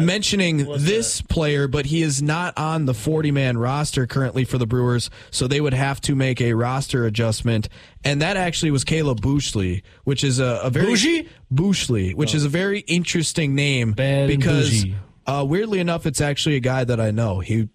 mentioning 0.00 0.66
What's 0.66 0.84
this 0.84 1.22
player, 1.22 1.68
but 1.68 1.86
he 1.86 2.02
is 2.02 2.22
not 2.22 2.56
on 2.56 2.86
the 2.86 2.94
40 2.94 3.30
man 3.30 3.58
roster 3.58 4.06
currently 4.06 4.44
for 4.44 4.58
the 4.58 4.66
Brewers, 4.66 5.10
so 5.30 5.46
they 5.46 5.60
would 5.60 5.74
have 5.74 6.00
to 6.02 6.14
make 6.14 6.40
a 6.40 6.54
roster 6.54 7.04
adjustment. 7.04 7.68
And 8.04 8.22
that 8.22 8.36
actually 8.36 8.70
was 8.70 8.84
Caleb 8.84 9.20
Boushley, 9.20 9.82
which 10.04 10.24
is 10.24 10.38
a, 10.38 10.60
a 10.64 10.70
very 10.70 10.86
Bougie? 10.86 11.28
Boushley, 11.52 12.14
which 12.14 12.34
is 12.34 12.44
a 12.44 12.48
very 12.48 12.80
interesting 12.80 13.54
name 13.54 13.92
Bad 13.92 14.30
and 14.30 14.40
because 14.40 14.86
uh, 15.26 15.44
weirdly 15.46 15.78
enough, 15.78 16.06
it's 16.06 16.20
actually 16.20 16.56
a 16.56 16.60
guy 16.60 16.84
that 16.84 17.00
I 17.00 17.10
know. 17.10 17.40
He 17.40 17.68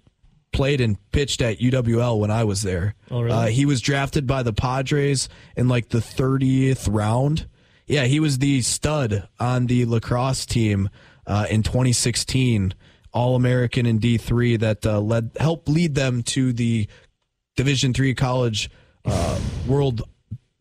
played 0.51 0.81
and 0.81 0.97
pitched 1.11 1.41
at 1.41 1.59
UWL 1.59 2.19
when 2.19 2.31
I 2.31 2.43
was 2.43 2.61
there. 2.61 2.95
Oh, 3.11 3.21
really? 3.21 3.35
uh, 3.35 3.45
he 3.47 3.65
was 3.65 3.81
drafted 3.81 4.25
by 4.25 4.43
the 4.43 4.53
Padres 4.53 5.29
in 5.55 5.67
like 5.67 5.89
the 5.89 5.99
30th 5.99 6.87
round. 6.91 7.47
Yeah, 7.85 8.03
he 8.03 8.19
was 8.19 8.39
the 8.39 8.61
stud 8.61 9.27
on 9.39 9.67
the 9.67 9.85
lacrosse 9.85 10.45
team 10.45 10.89
uh, 11.27 11.45
in 11.49 11.61
2016, 11.61 12.73
All 13.13 13.35
American 13.35 13.85
in 13.85 13.99
D3 13.99 14.59
that 14.59 14.85
uh, 14.85 14.99
led 14.99 15.31
helped 15.39 15.69
lead 15.69 15.93
them 15.95 16.23
to 16.23 16.53
the 16.53 16.87
Division 17.55 17.93
Three 17.93 18.13
college 18.15 18.69
uh, 19.05 19.39
world, 19.67 20.01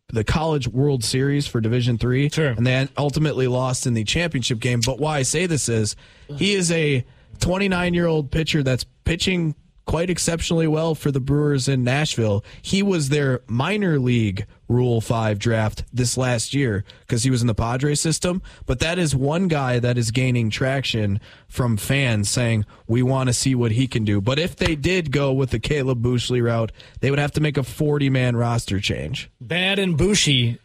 the 0.09 0.23
college 0.23 0.67
World 0.67 1.03
Series 1.03 1.47
for 1.47 1.61
Division 1.61 1.97
Three, 1.97 2.29
Sure. 2.29 2.49
and 2.49 2.65
they 2.65 2.87
ultimately 2.97 3.47
lost 3.47 3.85
in 3.87 3.93
the 3.93 4.03
championship 4.03 4.59
game. 4.59 4.81
But 4.85 4.99
why 4.99 5.17
I 5.17 5.23
say 5.23 5.45
this 5.45 5.69
is 5.69 5.95
he 6.37 6.53
is 6.53 6.71
a 6.71 7.05
29 7.39 7.93
year 7.93 8.07
old 8.07 8.31
pitcher 8.31 8.63
that's 8.63 8.85
pitching 9.05 9.55
quite 9.85 10.09
exceptionally 10.09 10.67
well 10.67 10.95
for 10.95 11.11
the 11.11 11.19
Brewers 11.19 11.67
in 11.67 11.83
Nashville. 11.83 12.43
He 12.61 12.81
was 12.83 13.09
their 13.09 13.41
minor 13.47 13.99
league 13.99 14.45
Rule 14.67 15.01
5 15.01 15.39
draft 15.39 15.83
this 15.93 16.17
last 16.17 16.53
year 16.53 16.83
because 17.01 17.23
he 17.23 17.31
was 17.31 17.41
in 17.41 17.47
the 17.47 17.55
Padres 17.55 18.01
system. 18.01 18.41
But 18.65 18.79
that 18.79 18.99
is 18.99 19.15
one 19.15 19.47
guy 19.47 19.79
that 19.79 19.97
is 19.97 20.11
gaining 20.11 20.49
traction 20.49 21.19
from 21.47 21.77
fans 21.77 22.29
saying, 22.29 22.65
we 22.87 23.01
want 23.01 23.27
to 23.27 23.33
see 23.33 23.55
what 23.55 23.71
he 23.71 23.87
can 23.87 24.03
do. 24.03 24.21
But 24.21 24.39
if 24.39 24.55
they 24.55 24.75
did 24.75 25.11
go 25.11 25.31
with 25.31 25.51
the 25.51 25.59
Caleb 25.59 26.03
Boushley 26.03 26.43
route, 26.43 26.71
they 26.99 27.09
would 27.09 27.19
have 27.19 27.31
to 27.33 27.41
make 27.41 27.57
a 27.57 27.63
40 27.63 28.09
man 28.09 28.35
roster 28.35 28.79
change. 28.79 29.29
Bad 29.39 29.79
and 29.79 29.97
Bushy. 29.97 30.59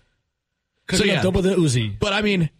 So, 0.90 0.98
so, 0.98 1.04
yeah. 1.04 1.22
double 1.22 1.42
the 1.42 1.54
Uzi. 1.54 1.98
But 1.98 2.12
I 2.12 2.22
mean, 2.22 2.50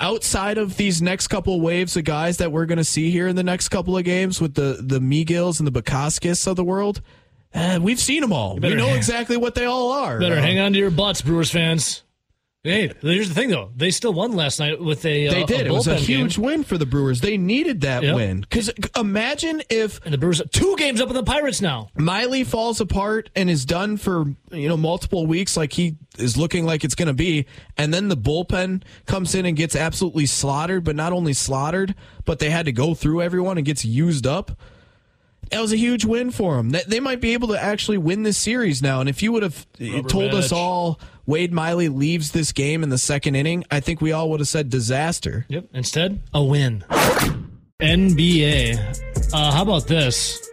outside 0.00 0.56
of 0.56 0.76
these 0.76 1.02
next 1.02 1.28
couple 1.28 1.60
waves 1.60 1.96
of 1.96 2.04
guys 2.04 2.38
that 2.38 2.52
we're 2.52 2.66
going 2.66 2.78
to 2.78 2.84
see 2.84 3.10
here 3.10 3.28
in 3.28 3.36
the 3.36 3.42
next 3.42 3.68
couple 3.68 3.96
of 3.96 4.04
games 4.04 4.40
with 4.40 4.54
the 4.54 4.78
the 4.80 5.00
Megills 5.00 5.58
and 5.58 5.66
the 5.66 5.82
Bukauskas 5.82 6.46
of 6.46 6.56
the 6.56 6.64
world, 6.64 7.02
uh, 7.54 7.78
we've 7.82 8.00
seen 8.00 8.20
them 8.20 8.32
all. 8.32 8.56
We 8.56 8.74
know 8.74 8.86
hang- 8.88 8.96
exactly 8.96 9.36
what 9.36 9.54
they 9.54 9.64
all 9.64 9.92
are. 9.92 10.18
Better 10.18 10.36
Uh, 10.36 10.40
hang 10.42 10.58
on 10.58 10.72
to 10.72 10.78
your 10.78 10.90
butts, 10.90 11.22
Brewers 11.22 11.50
fans. 11.50 12.02
Hey, 12.64 12.92
here's 13.00 13.28
the 13.28 13.34
thing 13.34 13.48
though. 13.50 13.72
They 13.74 13.90
still 13.90 14.12
won 14.12 14.34
last 14.36 14.60
night 14.60 14.80
with 14.80 15.04
a 15.04 15.26
They 15.26 15.42
uh, 15.42 15.46
did. 15.46 15.62
A 15.62 15.66
it 15.66 15.72
was 15.72 15.88
a 15.88 15.96
bullpen 15.96 16.06
game. 16.06 16.18
huge 16.20 16.38
win 16.38 16.62
for 16.62 16.78
the 16.78 16.86
Brewers. 16.86 17.20
They 17.20 17.36
needed 17.36 17.80
that 17.80 18.04
Yep. 18.04 18.14
win. 18.14 18.40
Because 18.42 18.70
imagine 18.96 19.62
if 19.68 20.00
And 20.04 20.14
the 20.14 20.18
Brewers 20.18 20.40
are 20.40 20.46
two 20.46 20.76
games 20.78 21.00
up 21.00 21.08
on 21.08 21.16
the 21.16 21.24
Pirates 21.24 21.60
now. 21.60 21.88
Miley 21.96 22.44
falls 22.44 22.80
apart 22.80 23.30
and 23.34 23.50
is 23.50 23.64
done 23.64 23.96
for 23.96 24.26
you 24.52 24.68
know 24.68 24.76
multiple 24.76 25.26
weeks, 25.26 25.56
like 25.56 25.72
he 25.72 25.96
is 26.18 26.36
looking 26.36 26.64
like 26.64 26.84
it's 26.84 26.94
going 26.94 27.08
to 27.08 27.12
be, 27.14 27.46
and 27.76 27.92
then 27.92 28.06
the 28.06 28.16
bullpen 28.16 28.84
comes 29.06 29.34
in 29.34 29.44
and 29.44 29.56
gets 29.56 29.74
absolutely 29.74 30.26
slaughtered. 30.26 30.84
But 30.84 30.94
not 30.94 31.12
only 31.12 31.32
slaughtered, 31.32 31.96
but 32.24 32.38
they 32.38 32.50
had 32.50 32.66
to 32.66 32.72
go 32.72 32.94
through 32.94 33.22
everyone 33.22 33.56
and 33.58 33.66
gets 33.66 33.84
used 33.84 34.24
up. 34.24 34.52
That 35.50 35.60
was 35.60 35.72
a 35.72 35.76
huge 35.76 36.04
win 36.04 36.30
for 36.30 36.56
them. 36.56 36.70
They- 36.70 36.84
They 36.86 37.00
might 37.00 37.20
be 37.20 37.32
able 37.34 37.48
to 37.48 37.62
actually 37.62 37.98
win 37.98 38.22
this 38.22 38.38
series 38.38 38.80
now. 38.82 39.00
And 39.00 39.08
if 39.08 39.22
you 39.22 39.32
would 39.32 39.42
have 39.42 39.66
told 40.08 40.32
us 40.34 40.50
all 40.52 40.98
Wade 41.26 41.52
Miley 41.52 41.88
leaves 41.88 42.30
this 42.30 42.52
game 42.52 42.82
in 42.82 42.88
the 42.88 42.96
second 42.98 43.34
inning, 43.34 43.64
I 43.70 43.80
think 43.80 44.00
we 44.00 44.12
all 44.12 44.30
would 44.30 44.40
have 44.40 44.48
said 44.48 44.70
disaster. 44.70 45.44
Yep. 45.48 45.66
Instead, 45.74 46.20
a 46.32 46.42
win. 46.42 46.84
NBA. 47.80 48.78
Uh, 49.34 49.50
how 49.52 49.62
about 49.62 49.86
this? 49.86 50.48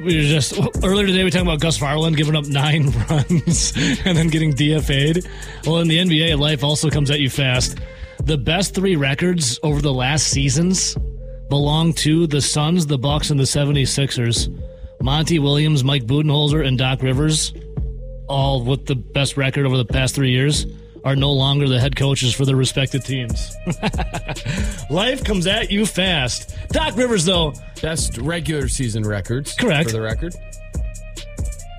We 0.00 0.16
were 0.16 0.22
just 0.22 0.58
earlier 0.82 1.06
today. 1.06 1.22
We 1.24 1.30
talked 1.30 1.42
about 1.42 1.60
Gus 1.60 1.78
Varland 1.78 2.16
giving 2.16 2.34
up 2.34 2.46
nine 2.46 2.90
runs 3.10 3.72
and 4.04 4.16
then 4.18 4.28
getting 4.28 4.52
DFA'd. 4.52 5.26
Well, 5.66 5.78
in 5.78 5.88
the 5.88 5.98
NBA, 5.98 6.38
life 6.38 6.64
also 6.64 6.90
comes 6.90 7.10
at 7.10 7.20
you 7.20 7.30
fast. 7.30 7.78
The 8.24 8.36
best 8.38 8.74
three 8.74 8.96
records 8.96 9.58
over 9.62 9.80
the 9.80 9.92
last 9.92 10.28
seasons 10.28 10.96
belong 11.48 11.92
to 11.94 12.26
the 12.26 12.40
Suns, 12.40 12.86
the 12.86 12.98
Bucks, 12.98 13.30
and 13.30 13.38
the 13.38 13.44
76ers. 13.44 14.48
Monty 15.02 15.38
Williams, 15.38 15.84
Mike 15.84 16.04
Budenholzer, 16.04 16.66
and 16.66 16.78
Doc 16.78 17.02
Rivers, 17.02 17.52
all 18.26 18.64
with 18.64 18.86
the 18.86 18.94
best 18.94 19.36
record 19.36 19.66
over 19.66 19.76
the 19.76 19.84
past 19.84 20.14
three 20.14 20.30
years, 20.30 20.66
are 21.04 21.14
no 21.14 21.30
longer 21.32 21.68
the 21.68 21.78
head 21.78 21.94
coaches 21.94 22.34
for 22.34 22.46
their 22.46 22.56
respective 22.56 23.04
teams. 23.04 23.54
Life 24.90 25.22
comes 25.22 25.46
at 25.46 25.70
you 25.70 25.84
fast. 25.84 26.56
Doc 26.70 26.96
Rivers, 26.96 27.24
though, 27.26 27.52
Best 27.82 28.16
regular 28.16 28.66
season 28.66 29.02
records. 29.02 29.54
Correct. 29.54 29.90
For 29.90 29.92
the 29.92 30.00
record. 30.00 30.34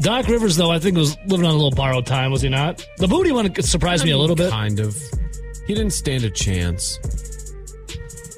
Doc 0.02 0.28
Rivers, 0.28 0.56
though, 0.56 0.70
I 0.70 0.78
think 0.78 0.98
was 0.98 1.18
living 1.26 1.48
on 1.48 1.52
a 1.52 1.58
little 1.58 1.72
borrowed 1.72 2.06
time, 2.06 2.32
was 2.32 2.44
he 2.44 2.50
not? 2.50 2.88
The 2.98 3.08
booty 3.08 3.32
one 3.32 3.56
surprised 3.64 4.06
me 4.06 4.12
a 4.12 4.18
little 4.18 4.36
bit. 4.36 4.52
Kind 4.52 4.80
of. 4.80 4.96
He 5.66 5.74
didn't 5.74 5.94
stand 5.94 6.24
a 6.24 6.30
chance. 6.30 7.00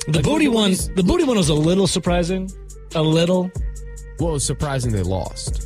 The 0.08 0.22
booty 0.22 0.48
one, 0.48 0.72
the 0.96 1.04
booty 1.04 1.24
one 1.26 1.38
was 1.38 1.50
a 1.50 1.54
little 1.54 1.88
surprising, 1.88 2.50
a 2.96 3.02
little. 3.04 3.52
Well, 4.20 4.30
it 4.30 4.34
was 4.34 4.46
surprising 4.46 4.92
they 4.92 5.04
lost. 5.04 5.64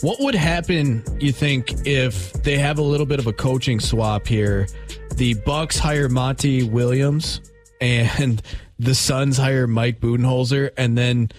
What 0.00 0.20
would 0.20 0.34
happen, 0.34 1.02
you 1.20 1.32
think, 1.32 1.86
if 1.86 2.32
they 2.42 2.58
have 2.58 2.78
a 2.78 2.82
little 2.82 3.06
bit 3.06 3.18
of 3.20 3.26
a 3.26 3.32
coaching 3.32 3.80
swap 3.80 4.26
here? 4.26 4.66
The 5.14 5.34
Bucks 5.34 5.78
hire 5.78 6.08
Monty 6.08 6.62
Williams 6.64 7.40
and 7.80 8.42
the 8.78 8.94
Suns 8.94 9.36
hire 9.38 9.66
Mike 9.66 10.00
Budenholzer, 10.00 10.70
and 10.76 10.98
then 10.98 11.30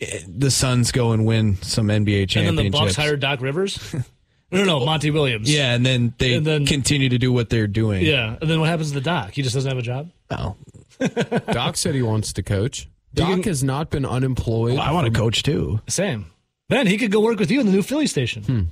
eh, 0.00 0.20
the 0.26 0.50
Suns 0.50 0.90
go 0.92 1.12
and 1.12 1.24
win 1.24 1.56
some 1.62 1.86
NBA 1.86 2.28
championships. 2.28 2.48
And 2.48 2.58
then 2.58 2.64
the 2.66 2.70
Bucks 2.70 2.96
hired 2.96 3.20
Doc 3.20 3.40
Rivers. 3.40 3.94
no, 4.50 4.64
no, 4.64 4.84
Monty 4.84 5.10
Williams. 5.12 5.50
yeah, 5.50 5.72
and 5.74 5.86
then 5.86 6.12
they 6.18 6.34
And 6.34 6.44
then- 6.46 6.66
continue 6.66 7.08
to 7.10 7.18
do 7.18 7.32
what 7.32 7.48
they're 7.48 7.68
doing. 7.68 8.04
yeah. 8.04 8.36
And 8.40 8.50
then 8.50 8.58
what 8.60 8.68
happens 8.68 8.88
to 8.88 8.94
the 8.94 9.00
Doc? 9.00 9.30
He 9.30 9.42
just 9.42 9.54
doesn't 9.54 9.68
have 9.70 9.78
a 9.78 9.82
job. 9.82 10.10
Oh, 10.32 10.56
Doc 11.52 11.76
said 11.76 11.94
he 11.94 12.02
wants 12.02 12.32
to 12.34 12.42
coach. 12.42 12.88
Doc 13.14 13.44
has 13.44 13.64
not 13.64 13.90
been 13.90 14.06
unemployed. 14.06 14.74
well, 14.74 14.82
I 14.82 14.92
want 14.92 15.12
to 15.12 15.18
coach 15.18 15.42
too. 15.42 15.80
Same. 15.88 16.26
Then 16.68 16.86
he 16.86 16.96
could 16.96 17.10
go 17.10 17.20
work 17.20 17.38
with 17.38 17.50
you 17.50 17.58
in 17.60 17.66
the 17.66 17.72
new 17.72 17.82
Philly 17.82 18.06
station. 18.06 18.68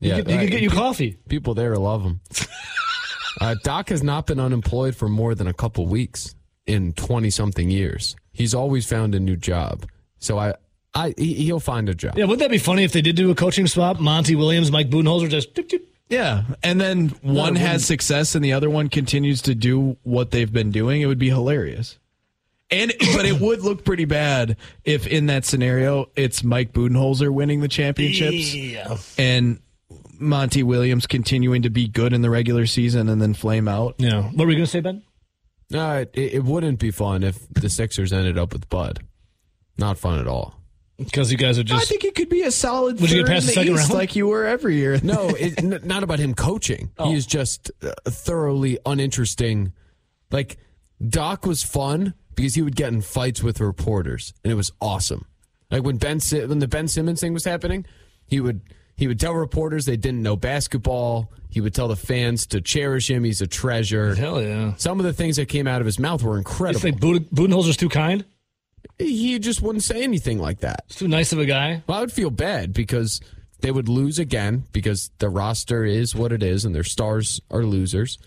Yeah, 0.00 0.16
he 0.16 0.22
could, 0.22 0.30
he 0.30 0.38
could 0.38 0.50
get 0.50 0.62
you 0.62 0.70
coffee. 0.70 1.16
People 1.28 1.54
there 1.54 1.76
love 1.76 2.02
him. 2.02 2.20
uh, 3.40 3.56
Doc 3.64 3.88
has 3.88 4.02
not 4.02 4.26
been 4.26 4.38
unemployed 4.38 4.94
for 4.94 5.08
more 5.08 5.34
than 5.34 5.46
a 5.46 5.54
couple 5.54 5.86
weeks 5.86 6.34
in 6.66 6.92
twenty 6.92 7.30
something 7.30 7.70
years. 7.70 8.14
He's 8.32 8.54
always 8.54 8.86
found 8.86 9.14
a 9.14 9.20
new 9.20 9.36
job. 9.36 9.86
So 10.20 10.38
I, 10.38 10.54
I, 10.94 11.14
he, 11.16 11.34
he'll 11.34 11.58
find 11.58 11.88
a 11.88 11.94
job. 11.94 12.16
Yeah, 12.16 12.24
wouldn't 12.24 12.40
that 12.40 12.50
be 12.50 12.58
funny 12.58 12.84
if 12.84 12.92
they 12.92 13.02
did 13.02 13.16
do 13.16 13.30
a 13.30 13.34
coaching 13.34 13.66
swap? 13.66 13.98
Monty 13.98 14.36
Williams, 14.36 14.70
Mike 14.70 14.88
Budenholzer, 14.90 15.28
just 15.28 15.54
doop, 15.54 15.68
doop. 15.68 15.82
Yeah, 16.08 16.44
and 16.62 16.80
then 16.80 17.08
one 17.22 17.56
it 17.56 17.60
has 17.60 17.84
success 17.84 18.34
and 18.34 18.42
the 18.44 18.52
other 18.54 18.70
one 18.70 18.88
continues 18.88 19.42
to 19.42 19.54
do 19.54 19.96
what 20.02 20.30
they've 20.30 20.52
been 20.52 20.70
doing. 20.70 21.02
It 21.02 21.06
would 21.06 21.18
be 21.18 21.28
hilarious. 21.28 21.98
And 22.70 22.92
but 23.14 23.26
it 23.26 23.40
would 23.40 23.60
look 23.60 23.84
pretty 23.84 24.04
bad 24.06 24.56
if 24.84 25.06
in 25.06 25.26
that 25.26 25.44
scenario 25.44 26.10
it's 26.16 26.42
Mike 26.42 26.72
Budenholzer 26.72 27.30
winning 27.30 27.60
the 27.60 27.68
championships 27.68 28.54
Yeah. 28.54 28.96
and 29.18 29.60
Monty 30.18 30.62
Williams 30.62 31.06
continuing 31.06 31.62
to 31.62 31.70
be 31.70 31.88
good 31.88 32.12
in 32.12 32.22
the 32.22 32.30
regular 32.30 32.66
season 32.66 33.08
and 33.08 33.20
then 33.22 33.34
flame 33.34 33.68
out. 33.68 33.94
Yeah. 33.98 34.22
What 34.22 34.38
were 34.40 34.46
we 34.46 34.54
going 34.54 34.64
to 34.64 34.70
say, 34.70 34.80
Ben? 34.80 35.02
No, 35.70 35.98
it, 35.98 36.10
it 36.14 36.44
wouldn't 36.44 36.78
be 36.78 36.90
fun 36.90 37.22
if 37.22 37.46
the 37.50 37.68
Sixers 37.68 38.12
ended 38.12 38.36
up 38.38 38.52
with 38.52 38.68
Bud. 38.68 39.00
Not 39.76 39.96
fun 39.98 40.18
at 40.18 40.26
all. 40.26 40.57
Because 40.98 41.30
you 41.30 41.38
guys 41.38 41.58
are 41.58 41.62
just. 41.62 41.80
I 41.80 41.84
think 41.86 42.02
he 42.02 42.10
could 42.10 42.28
be 42.28 42.42
a 42.42 42.50
solid 42.50 43.00
Would 43.00 43.10
you 43.10 43.18
third 43.18 43.26
get 43.26 43.32
past 43.34 43.46
the 43.46 43.50
the 43.50 43.54
second 43.54 43.72
East 43.74 43.82
round? 43.88 43.94
like 43.94 44.16
you 44.16 44.26
were 44.26 44.44
every 44.44 44.76
year. 44.76 44.98
No, 45.02 45.28
it, 45.38 45.62
n- 45.62 45.80
not 45.84 46.02
about 46.02 46.18
him 46.18 46.34
coaching. 46.34 46.90
He 47.02 47.14
is 47.14 47.24
just 47.24 47.70
uh, 47.82 47.92
thoroughly 48.10 48.78
uninteresting. 48.84 49.72
Like 50.32 50.58
Doc 51.06 51.46
was 51.46 51.62
fun 51.62 52.14
because 52.34 52.54
he 52.56 52.62
would 52.62 52.74
get 52.76 52.92
in 52.92 53.00
fights 53.00 53.42
with 53.42 53.60
reporters, 53.60 54.34
and 54.42 54.50
it 54.52 54.56
was 54.56 54.72
awesome. 54.80 55.24
Like 55.70 55.84
when 55.84 55.98
Ben 55.98 56.18
Si- 56.18 56.44
when 56.44 56.58
the 56.58 56.68
Ben 56.68 56.88
Simmons 56.88 57.20
thing 57.20 57.32
was 57.32 57.44
happening, 57.44 57.86
he 58.26 58.40
would 58.40 58.60
he 58.96 59.06
would 59.06 59.20
tell 59.20 59.34
reporters 59.34 59.84
they 59.84 59.96
didn't 59.96 60.22
know 60.22 60.34
basketball. 60.36 61.32
He 61.48 61.60
would 61.60 61.74
tell 61.74 61.86
the 61.88 61.96
fans 61.96 62.46
to 62.48 62.60
cherish 62.60 63.08
him. 63.08 63.22
He's 63.24 63.40
a 63.40 63.46
treasure. 63.46 64.14
Hell 64.16 64.42
yeah. 64.42 64.74
Some 64.76 64.98
of 64.98 65.06
the 65.06 65.12
things 65.12 65.36
that 65.36 65.46
came 65.48 65.66
out 65.68 65.80
of 65.80 65.86
his 65.86 65.98
mouth 65.98 66.22
were 66.24 66.32
You 66.32 66.38
incredible. 66.38 66.80
think 66.80 67.00
Buden- 67.00 67.28
Budenholzer's 67.30 67.76
too 67.76 67.88
kind? 67.88 68.24
He 68.98 69.38
just 69.38 69.62
wouldn't 69.62 69.84
say 69.84 70.02
anything 70.02 70.38
like 70.38 70.60
that. 70.60 70.84
He's 70.88 70.96
too 70.96 71.08
nice 71.08 71.32
of 71.32 71.38
a 71.38 71.46
guy? 71.46 71.82
Well, 71.86 71.98
I 71.98 72.00
would 72.00 72.12
feel 72.12 72.30
bad 72.30 72.72
because 72.72 73.20
they 73.60 73.70
would 73.70 73.88
lose 73.88 74.18
again 74.18 74.64
because 74.72 75.10
the 75.18 75.28
roster 75.28 75.84
is 75.84 76.14
what 76.14 76.32
it 76.32 76.42
is 76.42 76.64
and 76.64 76.74
their 76.74 76.84
stars 76.84 77.40
are 77.50 77.62
losers. 77.62 78.18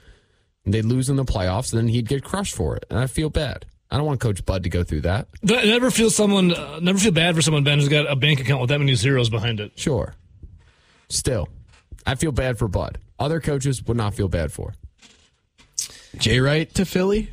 And 0.64 0.74
they'd 0.74 0.86
lose 0.86 1.10
in 1.10 1.16
the 1.16 1.26
playoffs, 1.26 1.74
and 1.74 1.82
then 1.82 1.88
he'd 1.88 2.08
get 2.08 2.24
crushed 2.24 2.54
for 2.54 2.76
it. 2.76 2.86
And 2.92 3.00
I 3.00 3.08
feel 3.08 3.32
bad. 3.32 3.66
I 3.90 3.98
don't 3.98 4.06
want 4.06 4.20
Coach 4.20 4.46
Bud 4.46 4.64
to 4.64 4.70
go 4.70 4.84
through 4.84 5.02
that. 5.02 5.28
Do 5.44 5.56
I 5.56 5.66
never 5.66 5.90
feel 5.90 6.12
someone, 6.12 6.54
uh, 6.54 6.80
never 6.80 7.00
feel 7.00 7.12
bad 7.12 7.36
for 7.36 7.42
someone, 7.42 7.64
Ben, 7.64 7.80
who's 7.80 7.90
got 7.90 8.10
a 8.10 8.16
bank 8.16 8.40
account 8.40 8.62
with 8.62 8.70
that 8.70 8.78
many 8.78 8.94
zeros 8.94 9.30
behind 9.30 9.60
it. 9.60 9.72
Sure. 9.76 10.14
Still, 11.10 11.50
I 12.06 12.14
feel 12.16 12.32
bad 12.32 12.60
for 12.60 12.68
Bud. 12.68 13.00
Other 13.20 13.42
coaches 13.42 13.84
would 13.84 13.98
not 13.98 14.14
feel 14.14 14.28
bad 14.28 14.52
for. 14.52 14.74
Jay 16.18 16.40
Wright 16.40 16.74
to 16.76 16.86
Philly. 16.86 17.32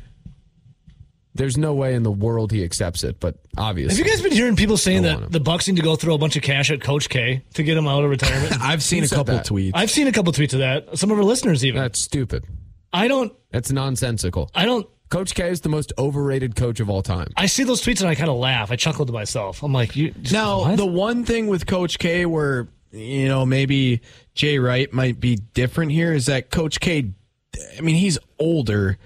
There's 1.35 1.57
no 1.57 1.73
way 1.73 1.93
in 1.93 2.03
the 2.03 2.11
world 2.11 2.51
he 2.51 2.63
accepts 2.63 3.03
it, 3.03 3.19
but 3.19 3.37
obviously. 3.57 3.97
Have 3.97 4.05
you 4.05 4.11
guys 4.11 4.21
been 4.21 4.31
hearing 4.31 4.55
people 4.55 4.77
saying 4.77 5.03
that 5.03 5.31
the 5.31 5.39
Bucks 5.39 5.67
need 5.67 5.75
to 5.75 5.83
go 5.83 5.95
throw 5.95 6.15
a 6.15 6.17
bunch 6.17 6.35
of 6.35 6.41
cash 6.41 6.71
at 6.71 6.81
Coach 6.81 7.07
K 7.07 7.43
to 7.53 7.63
get 7.63 7.77
him 7.77 7.87
out 7.87 8.03
of 8.03 8.09
retirement? 8.09 8.55
I've 8.61 8.81
seen 8.81 9.03
Who 9.03 9.07
a 9.07 9.09
couple 9.09 9.35
that? 9.35 9.45
tweets. 9.45 9.71
I've 9.75 9.91
seen 9.91 10.07
a 10.07 10.11
couple 10.11 10.33
tweets 10.33 10.53
of 10.53 10.59
that. 10.59 10.97
Some 10.97 11.11
of 11.11 11.17
our 11.17 11.23
listeners 11.23 11.63
even. 11.63 11.81
That's 11.81 11.99
stupid. 11.99 12.45
I 12.91 13.07
don't. 13.07 13.31
That's 13.51 13.71
nonsensical. 13.71 14.49
I 14.55 14.65
don't. 14.65 14.87
Coach 15.09 15.33
K 15.33 15.49
is 15.49 15.61
the 15.61 15.69
most 15.69 15.91
overrated 15.97 16.55
coach 16.55 16.79
of 16.79 16.89
all 16.89 17.01
time. 17.01 17.27
I 17.35 17.47
see 17.47 17.63
those 17.63 17.81
tweets 17.81 18.01
and 18.01 18.09
I 18.09 18.15
kind 18.15 18.29
of 18.29 18.37
laugh. 18.37 18.71
I 18.71 18.75
chuckle 18.75 19.05
to 19.05 19.13
myself. 19.13 19.63
I'm 19.63 19.73
like, 19.73 19.95
you. 19.95 20.13
Now, 20.31 20.61
what? 20.61 20.77
the 20.77 20.85
one 20.85 21.25
thing 21.25 21.47
with 21.47 21.65
Coach 21.65 21.97
K 21.99 22.25
where, 22.25 22.67
you 22.91 23.27
know, 23.27 23.45
maybe 23.45 24.01
Jay 24.35 24.59
Wright 24.59 24.91
might 24.93 25.19
be 25.19 25.35
different 25.35 25.91
here 25.91 26.13
is 26.13 26.27
that 26.27 26.51
Coach 26.51 26.79
K, 26.79 27.11
I 27.77 27.81
mean, 27.81 27.95
he's 27.95 28.19
older. 28.37 28.97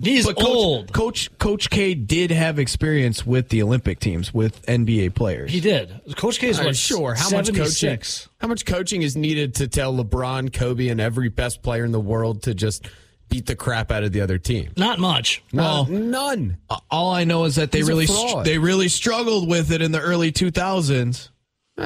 He's 0.00 0.26
But 0.26 0.36
Coach, 0.36 0.46
old. 0.46 0.92
Coach 0.92 1.38
Coach 1.38 1.70
K 1.70 1.94
did 1.94 2.30
have 2.30 2.58
experience 2.58 3.26
with 3.26 3.48
the 3.48 3.62
Olympic 3.62 4.00
teams 4.00 4.32
with 4.32 4.64
NBA 4.66 5.14
players. 5.14 5.50
He 5.52 5.60
did. 5.60 6.00
Coach 6.16 6.38
K 6.38 6.48
is 6.48 6.58
what? 6.60 6.76
sure. 6.76 7.14
How 7.14 7.30
much 7.30 7.54
coaching? 7.54 7.98
How 8.40 8.48
much 8.48 8.64
coaching 8.66 9.02
is 9.02 9.16
needed 9.16 9.54
to 9.56 9.68
tell 9.68 9.92
LeBron, 9.94 10.52
Kobe, 10.52 10.88
and 10.88 11.00
every 11.00 11.28
best 11.28 11.62
player 11.62 11.84
in 11.84 11.92
the 11.92 12.00
world 12.00 12.42
to 12.44 12.54
just 12.54 12.86
beat 13.28 13.46
the 13.46 13.56
crap 13.56 13.90
out 13.90 14.04
of 14.04 14.12
the 14.12 14.20
other 14.20 14.38
team? 14.38 14.70
Not 14.76 14.98
much. 14.98 15.42
No, 15.52 15.62
Well- 15.62 15.86
none. 15.86 16.58
All 16.90 17.12
I 17.12 17.24
know 17.24 17.44
is 17.44 17.56
that 17.56 17.72
they 17.72 17.78
He's 17.78 17.88
really 17.88 18.06
fraud. 18.06 18.44
they 18.46 18.58
really 18.58 18.88
struggled 18.88 19.48
with 19.48 19.70
it 19.72 19.82
in 19.82 19.92
the 19.92 20.00
early 20.00 20.32
2000s 20.32 21.28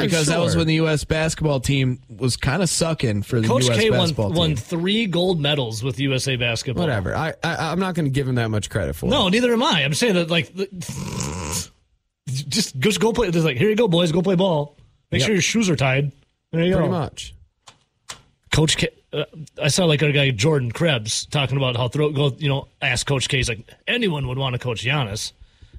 because 0.00 0.26
that 0.26 0.40
was 0.40 0.56
when 0.56 0.66
the 0.66 0.74
U.S. 0.74 1.04
basketball 1.04 1.60
team 1.60 2.00
was 2.08 2.36
kind 2.36 2.62
of 2.62 2.68
sucking 2.70 3.22
for 3.22 3.40
the 3.40 3.46
Coach 3.48 3.64
U.S. 3.66 3.78
K 3.78 3.90
won, 3.90 3.98
basketball 4.00 4.28
team. 4.30 4.38
won 4.38 4.56
three 4.56 5.06
gold 5.06 5.40
medals 5.40 5.82
with 5.84 6.00
USA 6.00 6.36
basketball. 6.36 6.82
Whatever. 6.84 7.14
I, 7.14 7.34
I 7.44 7.70
I'm 7.70 7.78
not 7.78 7.94
going 7.94 8.06
to 8.06 8.10
give 8.10 8.26
him 8.26 8.36
that 8.36 8.48
much 8.50 8.70
credit 8.70 8.94
for. 8.96 9.06
it. 9.06 9.10
No, 9.10 9.28
neither 9.28 9.52
am 9.52 9.62
I. 9.62 9.84
I'm 9.84 9.94
saying 9.94 10.14
that 10.14 10.30
like, 10.30 10.52
just 12.26 12.78
just 12.78 13.00
go 13.00 13.12
play. 13.12 13.30
Just 13.30 13.44
like 13.44 13.56
here 13.56 13.68
you 13.70 13.76
go, 13.76 13.88
boys, 13.88 14.12
go 14.12 14.22
play 14.22 14.34
ball. 14.36 14.76
Make 15.10 15.20
Yep. 15.20 15.26
sure 15.26 15.34
your 15.34 15.42
shoes 15.42 15.68
are 15.68 15.76
tied. 15.76 16.12
There 16.52 16.62
you 16.64 16.72
pretty 16.74 16.88
go. 16.88 16.92
much. 16.92 17.34
Coach 18.50 18.76
K. 18.76 18.88
Uh, 19.12 19.24
I 19.62 19.68
saw 19.68 19.84
like 19.84 20.02
our 20.02 20.12
guy 20.12 20.30
Jordan 20.30 20.72
Krebs 20.72 21.26
talking 21.26 21.56
about 21.56 21.76
how 21.76 21.88
throw 21.88 22.10
go. 22.10 22.32
You 22.38 22.48
know, 22.48 22.68
ask 22.80 23.06
Coach 23.06 23.28
K. 23.28 23.38
He's 23.38 23.48
like 23.48 23.68
anyone 23.86 24.26
would 24.28 24.38
want 24.38 24.54
to 24.54 24.58
coach 24.58 24.82
Giannis. 24.84 25.32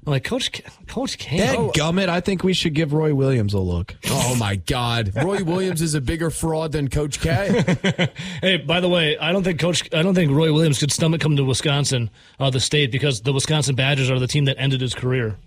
I'm 0.05 0.11
like 0.11 0.23
Coach 0.25 0.51
K, 0.51 0.63
Coach 0.87 1.17
K. 1.17 1.37
Dad 1.37 1.55
Oh, 1.55 1.71
gummit, 1.73 2.09
I 2.09 2.19
think 2.19 2.43
we 2.43 2.53
should 2.53 2.73
give 2.73 2.91
Roy 2.91 3.15
Williams 3.15 3.53
a 3.53 3.59
look. 3.59 3.95
Oh 4.09 4.35
my 4.35 4.55
God, 4.57 5.11
Roy 5.15 5.43
Williams 5.43 5.81
is 5.81 5.93
a 5.93 6.01
bigger 6.01 6.29
fraud 6.29 6.73
than 6.73 6.89
Coach 6.89 7.19
K. 7.21 8.09
Hey, 8.41 8.57
by 8.57 8.79
the 8.81 8.89
way, 8.89 9.17
I 9.17 9.31
don't 9.31 9.43
think 9.43 9.59
Coach. 9.59 9.87
I 9.93 10.01
don't 10.01 10.13
think 10.15 10.31
Roy 10.31 10.51
Williams 10.53 10.79
could 10.79 10.91
stomach 10.91 11.21
coming 11.21 11.37
to 11.37 11.45
Wisconsin, 11.45 12.09
uh, 12.39 12.49
the 12.49 12.59
state, 12.59 12.91
because 12.91 13.21
the 13.21 13.31
Wisconsin 13.31 13.75
Badgers 13.75 14.09
are 14.09 14.19
the 14.19 14.27
team 14.27 14.45
that 14.45 14.57
ended 14.59 14.81
his 14.81 14.93
career. 14.93 15.37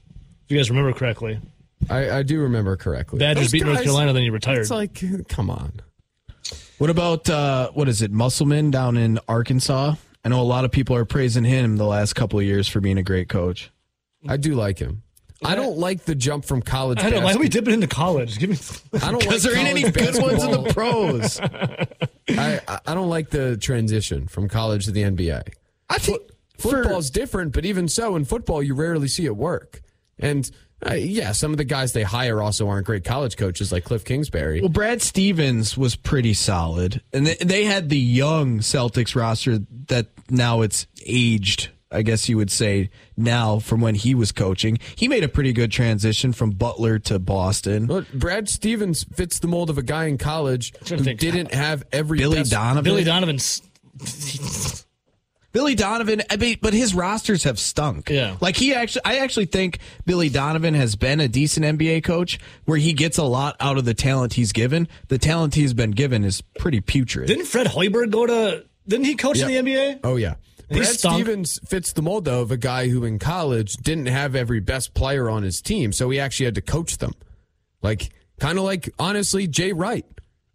If 0.44 0.50
you 0.50 0.57
guys 0.57 0.70
remember 0.70 0.92
correctly, 0.92 1.38
I, 1.90 2.11
I 2.11 2.22
do 2.22 2.40
remember 2.40 2.76
correctly. 2.76 3.18
Badgers 3.18 3.46
Those 3.46 3.52
beat 3.52 3.64
North 3.66 3.82
Carolina, 3.82 4.12
then 4.14 4.22
he 4.22 4.30
retired. 4.30 4.61
It's 4.61 4.70
like, 4.70 4.98
come 5.28 5.50
on. 5.50 5.80
What 6.78 6.90
about 6.90 7.28
uh, 7.28 7.70
what 7.72 7.88
is 7.88 8.00
it, 8.02 8.11
Musselman 8.11 8.70
down 8.70 8.96
in 8.96 9.18
Arkansas? 9.28 9.94
I 10.24 10.28
know 10.28 10.40
a 10.40 10.42
lot 10.42 10.64
of 10.64 10.72
people 10.72 10.96
are 10.96 11.04
praising 11.04 11.44
him 11.44 11.76
the 11.76 11.84
last 11.86 12.14
couple 12.14 12.38
of 12.38 12.44
years 12.44 12.68
for 12.68 12.80
being 12.80 12.98
a 12.98 13.02
great 13.02 13.28
coach. 13.28 13.70
I 14.28 14.36
do 14.36 14.54
like 14.54 14.78
him. 14.78 15.02
I 15.44 15.54
don't 15.54 15.76
like 15.76 16.04
the 16.04 16.14
jump 16.14 16.46
from 16.46 16.62
college. 16.62 16.98
I 16.98 17.10
don't 17.10 17.20
know. 17.20 17.24
Why 17.26 17.34
are 17.34 17.38
we 17.38 17.46
basketball. 17.48 17.60
dipping 17.60 17.74
into 17.74 17.86
college? 17.94 18.38
Give 18.38 18.50
me. 18.50 18.56
I 19.02 19.10
don't 19.10 19.20
Because 19.20 19.44
like 19.44 19.52
there 19.52 19.60
ain't 19.60 19.68
any 19.68 19.82
college 19.92 20.14
good 20.14 20.22
ones 20.22 20.42
in 20.44 20.50
the 20.50 20.72
pros. 20.72 21.40
I, 21.40 22.60
I- 22.68 22.80
I 22.86 22.94
don't 22.94 23.10
like 23.10 23.30
the 23.30 23.56
transition 23.58 24.28
from 24.28 24.48
college 24.48 24.86
to 24.86 24.92
the 24.92 25.02
NBA. 25.02 25.42
I 25.90 25.98
think 25.98 26.22
Football's 26.58 27.10
different, 27.10 27.52
but 27.52 27.64
even 27.66 27.86
so, 27.88 28.16
in 28.16 28.24
football, 28.24 28.62
you 28.62 28.74
rarely 28.74 29.08
see 29.08 29.26
it 29.26 29.36
work. 29.36 29.82
And 30.18 30.50
uh, 30.88 30.94
yeah, 30.94 31.32
some 31.32 31.50
of 31.52 31.58
the 31.58 31.64
guys 31.64 31.92
they 31.92 32.02
hire 32.02 32.42
also 32.42 32.68
aren't 32.68 32.86
great 32.86 33.04
college 33.04 33.36
coaches, 33.36 33.70
like 33.72 33.84
Cliff 33.84 34.04
Kingsbury. 34.04 34.60
Well, 34.60 34.70
Brad 34.70 35.02
Stevens 35.02 35.76
was 35.76 35.96
pretty 35.96 36.32
solid, 36.34 37.02
and 37.12 37.26
they, 37.26 37.34
they 37.36 37.64
had 37.64 37.88
the 37.90 37.98
young 37.98 38.60
Celtics 38.60 39.14
roster 39.14 39.58
that 39.88 40.08
now 40.30 40.62
it's 40.62 40.86
aged. 41.04 41.68
I 41.97 42.03
guess 42.03 42.28
you 42.28 42.36
would 42.36 42.51
say 42.51 42.90
now 43.16 43.59
from 43.59 43.80
when 43.80 43.94
he 43.94 44.14
was 44.14 44.30
coaching, 44.32 44.78
he 44.94 45.09
made 45.09 45.24
a 45.24 45.28
pretty 45.28 45.53
good 45.53 45.72
transition 45.72 46.32
from 46.32 46.51
Butler 46.51 46.99
to 47.01 47.18
Boston. 47.18 47.86
But 47.86 48.12
Brad 48.12 48.49
Stevens 48.49 49.05
fits 49.14 49.38
the 49.38 49.49
mold 49.49 49.70
of 49.70 49.78
a 49.78 49.82
guy 49.82 50.05
in 50.07 50.18
college 50.18 50.74
who 50.88 50.99
think. 50.99 51.18
didn't 51.20 51.53
have 51.55 51.84
every 51.92 52.18
Billy 52.18 52.38
best- 52.38 52.51
Donovan, 52.53 52.84
Billy 52.84 53.05
Donovan's. 53.05 53.62
Billy 55.53 55.74
Donovan, 55.74 56.20
I 56.28 56.36
mean, 56.36 56.59
but 56.61 56.74
his 56.74 56.94
rosters 56.94 57.44
have 57.44 57.59
stunk. 57.59 58.11
Yeah. 58.11 58.36
like 58.42 58.57
he 58.59 58.74
actually, 58.74 59.07
I 59.07 59.16
actually 59.20 59.47
think 59.47 59.78
Billy 60.05 60.28
Donovan 60.28 60.74
has 60.74 60.97
been 60.97 61.18
a 61.18 61.28
decent 61.28 61.64
NBA 61.64 62.05
coach 62.05 62.38
where 62.66 62.76
he 62.76 62.92
gets 62.92 63.16
a 63.16 63.22
lot 63.24 63.57
out 63.59 63.78
of 63.78 63.86
the 63.86 63.94
talent 63.94 64.34
he's 64.34 64.53
given. 64.53 64.86
The 65.09 65.16
talent 65.16 65.55
he's 65.55 65.72
been 65.72 65.92
given 65.92 66.24
is 66.24 66.42
pretty 66.59 66.82
putrid. 66.82 67.28
Didn't 67.28 67.47
Fred 67.47 67.68
Hoiberg 67.68 68.11
go 68.11 68.26
to? 68.26 68.66
Didn't 68.86 69.07
he 69.07 69.14
coach 69.14 69.38
in 69.40 69.49
the 69.49 69.55
NBA? 69.57 70.01
Oh 70.05 70.16
yeah. 70.16 70.34
He 70.68 70.76
Brad 70.76 70.88
stunk. 70.88 71.14
Stevens 71.24 71.58
fits 71.68 71.92
the 71.92 72.02
mold 72.02 72.24
though 72.24 72.40
of 72.42 72.50
a 72.50 72.56
guy 72.56 72.88
who 72.88 73.04
in 73.04 73.18
college 73.18 73.74
didn't 73.74 74.06
have 74.06 74.34
every 74.34 74.60
best 74.60 74.94
player 74.94 75.30
on 75.30 75.42
his 75.42 75.62
team, 75.62 75.92
so 75.92 76.10
he 76.10 76.18
actually 76.18 76.46
had 76.46 76.54
to 76.56 76.62
coach 76.62 76.98
them. 76.98 77.12
Like 77.82 78.10
kind 78.40 78.58
of 78.58 78.64
like 78.64 78.90
honestly 78.98 79.46
Jay 79.46 79.72
Wright. 79.72 80.04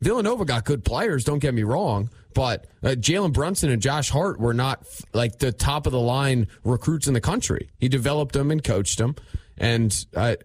Villanova 0.02 0.46
got 0.46 0.66
good 0.66 0.84
players, 0.84 1.24
don't 1.24 1.38
get 1.40 1.54
me 1.54 1.62
wrong, 1.64 2.10
but 2.34 2.66
uh, 2.84 2.88
Jalen 2.90 3.34
Brunson 3.34 3.70
and 3.70 3.80
Josh 3.82 4.10
Hart 4.10 4.40
were 4.40 4.54
not 4.54 4.80
f- 4.82 5.04
like 5.14 5.38
the 5.38 5.52
top 5.52 5.86
of 5.86 5.92
the 5.92 6.00
line 6.00 6.48
recruits 6.64 7.08
in 7.08 7.14
the 7.14 7.22
country. 7.22 7.70
He 7.78 7.88
developed 7.88 8.34
them 8.34 8.50
and 8.50 8.64
coached 8.64 8.98
them, 8.98 9.16
and 9.60 9.94
uh, 10.16 10.38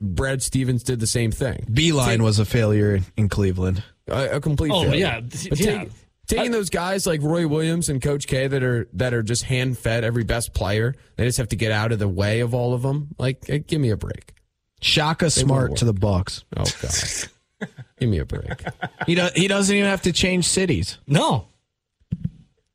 Brad 0.00 0.40
Stevens 0.42 0.84
did 0.84 1.00
the 1.00 1.06
same 1.08 1.32
thing. 1.32 1.66
Beilein 1.68 2.20
was 2.20 2.38
a 2.38 2.44
failure 2.44 3.00
in 3.16 3.28
Cleveland. 3.28 3.82
a, 4.06 4.36
a 4.36 4.40
complete 4.40 4.70
Oh, 4.72 4.82
failure. 4.84 4.98
yeah. 5.00 5.20
But 5.20 5.58
Yeah. 5.60 5.78
take- 5.78 5.90
taking 6.26 6.50
those 6.50 6.70
guys 6.70 7.06
like 7.06 7.22
Roy 7.22 7.46
Williams 7.46 7.88
and 7.88 8.00
Coach 8.00 8.26
K 8.26 8.46
that 8.46 8.62
are 8.62 8.88
that 8.94 9.14
are 9.14 9.22
just 9.22 9.44
hand 9.44 9.78
fed 9.78 10.04
every 10.04 10.24
best 10.24 10.54
player, 10.54 10.94
they 11.16 11.24
just 11.24 11.38
have 11.38 11.48
to 11.48 11.56
get 11.56 11.72
out 11.72 11.92
of 11.92 11.98
the 11.98 12.08
way 12.08 12.40
of 12.40 12.54
all 12.54 12.74
of 12.74 12.82
them. 12.82 13.08
Like, 13.18 13.66
give 13.66 13.80
me 13.80 13.90
a 13.90 13.96
break. 13.96 14.34
Shaka 14.80 15.30
Smart 15.30 15.76
to 15.76 15.84
the 15.84 15.94
Bucks. 15.94 16.44
Oh 16.56 16.64
God, 16.80 17.68
give 17.98 18.08
me 18.08 18.18
a 18.18 18.24
break. 18.24 18.62
He 19.06 19.14
do, 19.14 19.28
he 19.34 19.48
doesn't 19.48 19.74
even 19.74 19.88
have 19.88 20.02
to 20.02 20.12
change 20.12 20.46
cities. 20.46 20.98
No. 21.06 21.46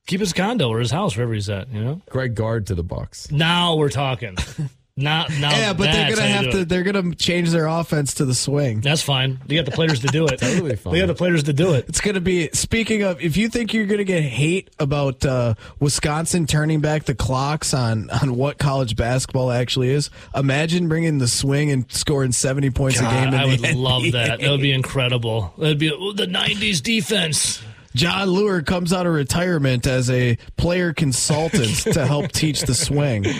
Keep 0.07 0.19
his 0.21 0.33
condo 0.33 0.67
or 0.69 0.79
his 0.79 0.91
house 0.91 1.15
wherever 1.15 1.33
he's 1.33 1.49
at. 1.49 1.71
You 1.71 1.83
know. 1.83 2.01
Greg 2.09 2.35
Gard 2.35 2.67
to 2.67 2.75
the 2.75 2.83
Bucks. 2.83 3.31
Now 3.31 3.75
we're 3.75 3.89
talking. 3.89 4.35
Not 5.01 5.29
now. 5.39 5.51
yeah, 5.51 5.73
but 5.73 5.91
they're 5.91 6.09
gonna 6.09 6.27
have 6.27 6.51
to. 6.51 6.59
it. 6.61 6.69
They're 6.69 6.83
gonna 6.83 7.15
change 7.15 7.49
their 7.51 7.67
offense 7.67 8.15
to 8.15 8.25
the 8.25 8.35
swing. 8.35 8.81
That's 8.81 9.01
fine. 9.01 9.39
You 9.47 9.57
got 9.57 9.65
the 9.65 9.75
players 9.75 9.99
to 10.01 10.07
do 10.07 10.25
it. 10.27 10.37
Totally 10.39 10.75
fine. 10.75 10.93
They 10.93 10.99
got 10.99 11.07
the 11.07 11.15
players 11.15 11.43
to 11.43 11.53
do 11.53 11.73
it. 11.73 11.85
It's 11.89 12.01
gonna 12.01 12.21
be. 12.21 12.49
Speaking 12.53 13.03
of, 13.03 13.19
if 13.21 13.37
you 13.37 13.49
think 13.49 13.73
you're 13.73 13.85
gonna 13.85 14.03
get 14.03 14.23
hate 14.23 14.69
about 14.79 15.25
uh, 15.25 15.55
Wisconsin 15.79 16.45
turning 16.47 16.79
back 16.81 17.03
the 17.05 17.15
clocks 17.15 17.73
on 17.73 18.09
on 18.09 18.35
what 18.35 18.57
college 18.57 18.95
basketball 18.95 19.51
actually 19.51 19.89
is, 19.89 20.09
imagine 20.35 20.87
bringing 20.87 21.17
the 21.17 21.27
swing 21.27 21.71
and 21.71 21.91
scoring 21.91 22.31
seventy 22.31 22.69
points 22.69 22.99
a 22.99 23.03
game. 23.03 23.31
God, 23.31 23.33
In 23.33 23.33
I 23.33 23.55
the 23.55 23.61
would 23.67 23.75
love 23.75 24.03
that. 24.11 24.39
That 24.39 24.49
would 24.51 24.61
be 24.61 24.71
incredible. 24.71 25.53
That'd 25.57 25.79
be 25.79 25.91
oh, 25.91 26.11
the 26.13 26.27
'90s 26.27 26.81
defense. 26.81 27.61
Jon 27.93 28.29
Leuer 28.29 28.65
comes 28.65 28.93
out 28.93 29.05
of 29.05 29.13
retirement 29.13 29.85
as 29.85 30.09
a 30.09 30.37
player 30.55 30.93
consultant 30.93 31.75
to 31.93 32.05
help 32.07 32.31
teach 32.31 32.61
the 32.61 32.73
swing. 32.73 33.25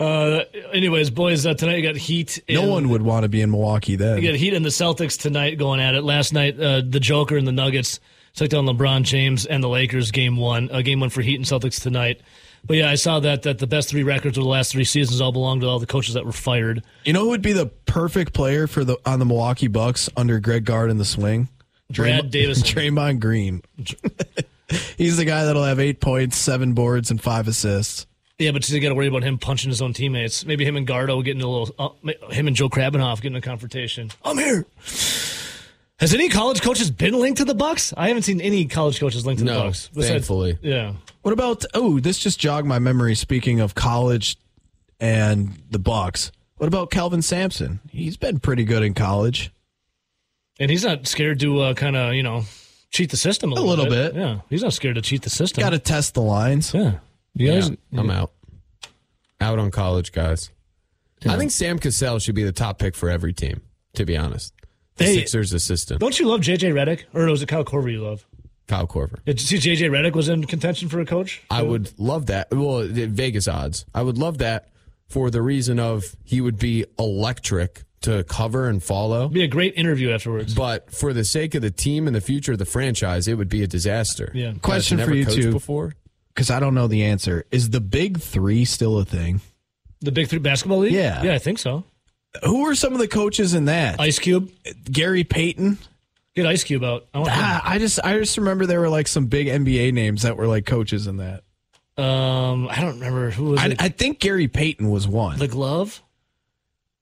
Uh, 0.00 0.44
anyways, 0.72 1.10
boys, 1.10 1.44
uh, 1.44 1.52
tonight 1.52 1.76
you 1.76 1.82
got 1.82 1.96
Heat. 1.96 2.42
No 2.48 2.66
one 2.66 2.88
would 2.88 3.02
want 3.02 3.24
to 3.24 3.28
be 3.28 3.42
in 3.42 3.50
Milwaukee 3.50 3.96
then. 3.96 4.20
You 4.22 4.30
got 4.30 4.38
Heat 4.38 4.54
and 4.54 4.64
the 4.64 4.70
Celtics 4.70 5.20
tonight 5.20 5.58
going 5.58 5.78
at 5.78 5.94
it. 5.94 6.02
Last 6.02 6.32
night, 6.32 6.58
uh, 6.58 6.80
the 6.80 7.00
Joker 7.00 7.36
and 7.36 7.46
the 7.46 7.52
Nuggets 7.52 8.00
took 8.34 8.48
down 8.48 8.64
LeBron 8.64 9.02
James 9.02 9.44
and 9.44 9.62
the 9.62 9.68
Lakers. 9.68 10.10
Game 10.10 10.36
one, 10.38 10.70
uh, 10.72 10.80
game 10.80 11.00
one 11.00 11.10
for 11.10 11.20
Heat 11.20 11.34
and 11.36 11.44
Celtics 11.44 11.80
tonight. 11.82 12.22
But 12.64 12.78
yeah, 12.78 12.90
I 12.90 12.94
saw 12.94 13.20
that 13.20 13.42
that 13.42 13.58
the 13.58 13.66
best 13.66 13.90
three 13.90 14.02
records 14.02 14.38
of 14.38 14.44
the 14.44 14.50
last 14.50 14.72
three 14.72 14.84
seasons 14.84 15.20
all 15.20 15.32
belong 15.32 15.60
to 15.60 15.66
all 15.66 15.78
the 15.78 15.86
coaches 15.86 16.14
that 16.14 16.24
were 16.24 16.32
fired. 16.32 16.82
You 17.04 17.12
know 17.12 17.20
who 17.24 17.28
would 17.30 17.42
be 17.42 17.52
the 17.52 17.66
perfect 17.66 18.32
player 18.32 18.66
for 18.66 18.84
the 18.84 18.98
on 19.04 19.18
the 19.18 19.24
Milwaukee 19.26 19.68
Bucks 19.68 20.08
under 20.16 20.40
Greg 20.40 20.64
Gard 20.64 20.90
in 20.90 20.96
the 20.96 21.04
swing? 21.04 21.48
Brad 21.90 22.24
Draymond- 22.24 22.30
Davison. 22.30 22.64
Draymond 22.66 23.20
Green. 23.20 23.62
He's 24.96 25.16
the 25.16 25.24
guy 25.24 25.44
that'll 25.44 25.64
have 25.64 25.80
eight 25.80 26.00
points, 26.00 26.36
seven 26.38 26.74
boards, 26.74 27.10
and 27.10 27.20
five 27.20 27.48
assists. 27.48 28.06
Yeah, 28.40 28.52
but 28.52 28.68
you 28.68 28.80
got 28.80 28.88
to 28.88 28.94
worry 28.94 29.06
about 29.06 29.22
him 29.22 29.38
punching 29.38 29.68
his 29.70 29.80
own 29.82 29.92
teammates. 29.92 30.44
Maybe 30.44 30.64
him 30.64 30.76
and 30.76 30.86
Gardo 30.88 31.22
getting 31.24 31.42
a 31.42 31.48
little. 31.48 31.74
Uh, 31.78 32.12
him 32.30 32.46
and 32.48 32.56
Joe 32.56 32.68
Krabbenhoft 32.68 33.20
getting 33.20 33.36
a 33.36 33.40
confrontation. 33.40 34.10
I'm 34.24 34.38
here. 34.38 34.66
Has 35.98 36.14
any 36.14 36.30
college 36.30 36.62
coaches 36.62 36.90
been 36.90 37.12
linked 37.20 37.38
to 37.38 37.44
the 37.44 37.54
Bucks? 37.54 37.92
I 37.96 38.08
haven't 38.08 38.22
seen 38.22 38.40
any 38.40 38.64
college 38.64 38.98
coaches 38.98 39.26
linked 39.26 39.40
to 39.40 39.44
the 39.44 39.52
No, 39.52 39.64
Bucks. 39.64 39.88
thankfully. 39.94 40.58
yeah. 40.62 40.94
What 41.22 41.32
about? 41.32 41.64
Oh, 41.74 42.00
this 42.00 42.18
just 42.18 42.40
jogged 42.40 42.66
my 42.66 42.78
memory. 42.78 43.14
Speaking 43.14 43.60
of 43.60 43.74
college 43.74 44.38
and 44.98 45.60
the 45.70 45.78
Bucks, 45.78 46.32
what 46.56 46.66
about 46.66 46.90
Kelvin 46.90 47.20
Sampson? 47.20 47.80
He's 47.90 48.16
been 48.16 48.38
pretty 48.38 48.64
good 48.64 48.82
in 48.82 48.94
college. 48.94 49.52
And 50.58 50.70
he's 50.70 50.84
not 50.84 51.06
scared 51.06 51.40
to 51.40 51.60
uh, 51.60 51.74
kind 51.74 51.96
of, 51.96 52.14
you 52.14 52.22
know, 52.22 52.44
cheat 52.90 53.10
the 53.10 53.16
system 53.18 53.52
a, 53.52 53.56
A 53.56 53.60
little 53.60 53.86
bit. 53.86 54.14
Yeah, 54.14 54.40
he's 54.48 54.62
not 54.62 54.72
scared 54.72 54.94
to 54.94 55.02
cheat 55.02 55.22
the 55.22 55.30
system. 55.30 55.60
Got 55.62 55.70
to 55.70 55.78
test 55.78 56.14
the 56.14 56.22
lines. 56.22 56.72
Yeah, 56.72 56.94
you 57.34 57.52
guys. 57.52 57.70
Yeah, 57.70 58.00
I'm 58.00 58.10
out. 58.10 58.32
Out 59.40 59.58
on 59.58 59.70
college 59.70 60.12
guys. 60.12 60.50
I 61.26 61.36
think 61.36 61.50
Sam 61.50 61.78
Cassell 61.78 62.18
should 62.18 62.34
be 62.34 62.44
the 62.44 62.52
top 62.52 62.78
pick 62.78 62.94
for 62.94 63.10
every 63.10 63.32
team. 63.32 63.62
To 63.94 64.04
be 64.04 64.16
honest, 64.16 64.54
the 64.96 65.04
Hey. 65.04 65.14
Sixers 65.16 65.52
assistant 65.52 65.98
Don't 66.00 66.18
you 66.20 66.28
love 66.28 66.42
JJ 66.42 66.72
Redick, 66.72 67.02
or 67.12 67.26
was 67.26 67.42
it 67.42 67.48
Kyle 67.48 67.64
Korver 67.64 67.90
you 67.90 68.02
love? 68.02 68.24
Kyle 68.68 68.86
Korver. 68.86 69.18
Did 69.24 69.40
you 69.40 69.58
see 69.58 69.70
JJ 69.74 69.90
Redick 69.90 70.12
was 70.14 70.28
in 70.28 70.44
contention 70.44 70.88
for 70.88 71.00
a 71.00 71.04
coach? 71.04 71.42
I 71.50 71.62
would 71.62 71.98
love 71.98 72.26
that. 72.26 72.52
Well, 72.52 72.86
Vegas 72.86 73.48
odds. 73.48 73.84
I 73.92 74.02
would 74.02 74.16
love 74.16 74.38
that 74.38 74.68
for 75.08 75.28
the 75.28 75.42
reason 75.42 75.80
of 75.80 76.14
he 76.22 76.40
would 76.40 76.56
be 76.56 76.84
electric 77.00 77.82
to 78.02 78.22
cover 78.24 78.68
and 78.68 78.80
follow. 78.82 79.28
be 79.28 79.42
a 79.42 79.48
great 79.48 79.74
interview 79.74 80.12
afterwards. 80.12 80.54
But 80.54 80.90
for 80.92 81.12
the 81.12 81.24
sake 81.24 81.56
of 81.56 81.62
the 81.62 81.70
team 81.72 82.06
and 82.06 82.14
the 82.14 82.20
future 82.20 82.52
of 82.52 82.58
the 82.58 82.64
franchise, 82.64 83.26
it 83.26 83.34
would 83.34 83.48
be 83.48 83.62
a 83.64 83.66
disaster. 83.66 84.30
Yeah. 84.34 84.52
Question 84.62 84.98
for 84.98 85.12
you 85.12 85.24
coached 85.26 85.36
two. 85.36 85.52
Before 85.52 85.94
Because 86.40 86.50
I 86.50 86.58
don't 86.58 86.72
know 86.74 86.86
the 86.86 87.04
answer. 87.04 87.44
Is 87.50 87.68
the 87.68 87.82
Big 87.82 88.18
Three 88.18 88.64
still 88.64 88.96
a 88.98 89.04
thing? 89.04 89.42
the 90.00 90.10
Big 90.10 90.28
Three 90.28 90.38
basketball 90.38 90.78
league. 90.78 90.94
Yeah. 90.94 91.22
yeah, 91.22 91.34
I 91.34 91.38
think 91.38 91.58
so. 91.58 91.84
Who 92.44 92.66
are 92.66 92.74
some 92.74 92.94
of 92.94 92.98
the 92.98 93.08
coaches 93.08 93.52
in 93.52 93.66
that? 93.66 94.00
Ice 94.00 94.18
Cube, 94.18 94.50
Gary 94.90 95.22
Payton. 95.22 95.76
get 96.34 96.46
Ice 96.46 96.64
Cube 96.64 96.82
out. 96.82 97.04
I 97.12 97.18
want. 97.18 97.30
Ah, 97.30 97.60
I 97.62 97.78
just 97.78 98.00
I 98.02 98.16
just 98.18 98.38
remember 98.38 98.64
there 98.64 98.80
were 98.80 98.88
like 98.88 99.06
some 99.06 99.26
big 99.26 99.48
NBA 99.48 99.92
names 99.92 100.22
that 100.22 100.38
were 100.38 100.46
like 100.46 100.64
coaches 100.64 101.06
in 101.06 101.18
that. 101.18 101.42
Um, 102.02 102.68
I 102.70 102.80
don't 102.80 102.94
remember 102.94 103.32
who 103.32 103.50
was 103.50 103.60
I. 103.60 103.76
I 103.78 103.88
think 103.90 104.18
Gary 104.18 104.48
Payton 104.48 104.88
was 104.88 105.06
one. 105.06 105.38
the 105.38 105.46
glove. 105.46 106.02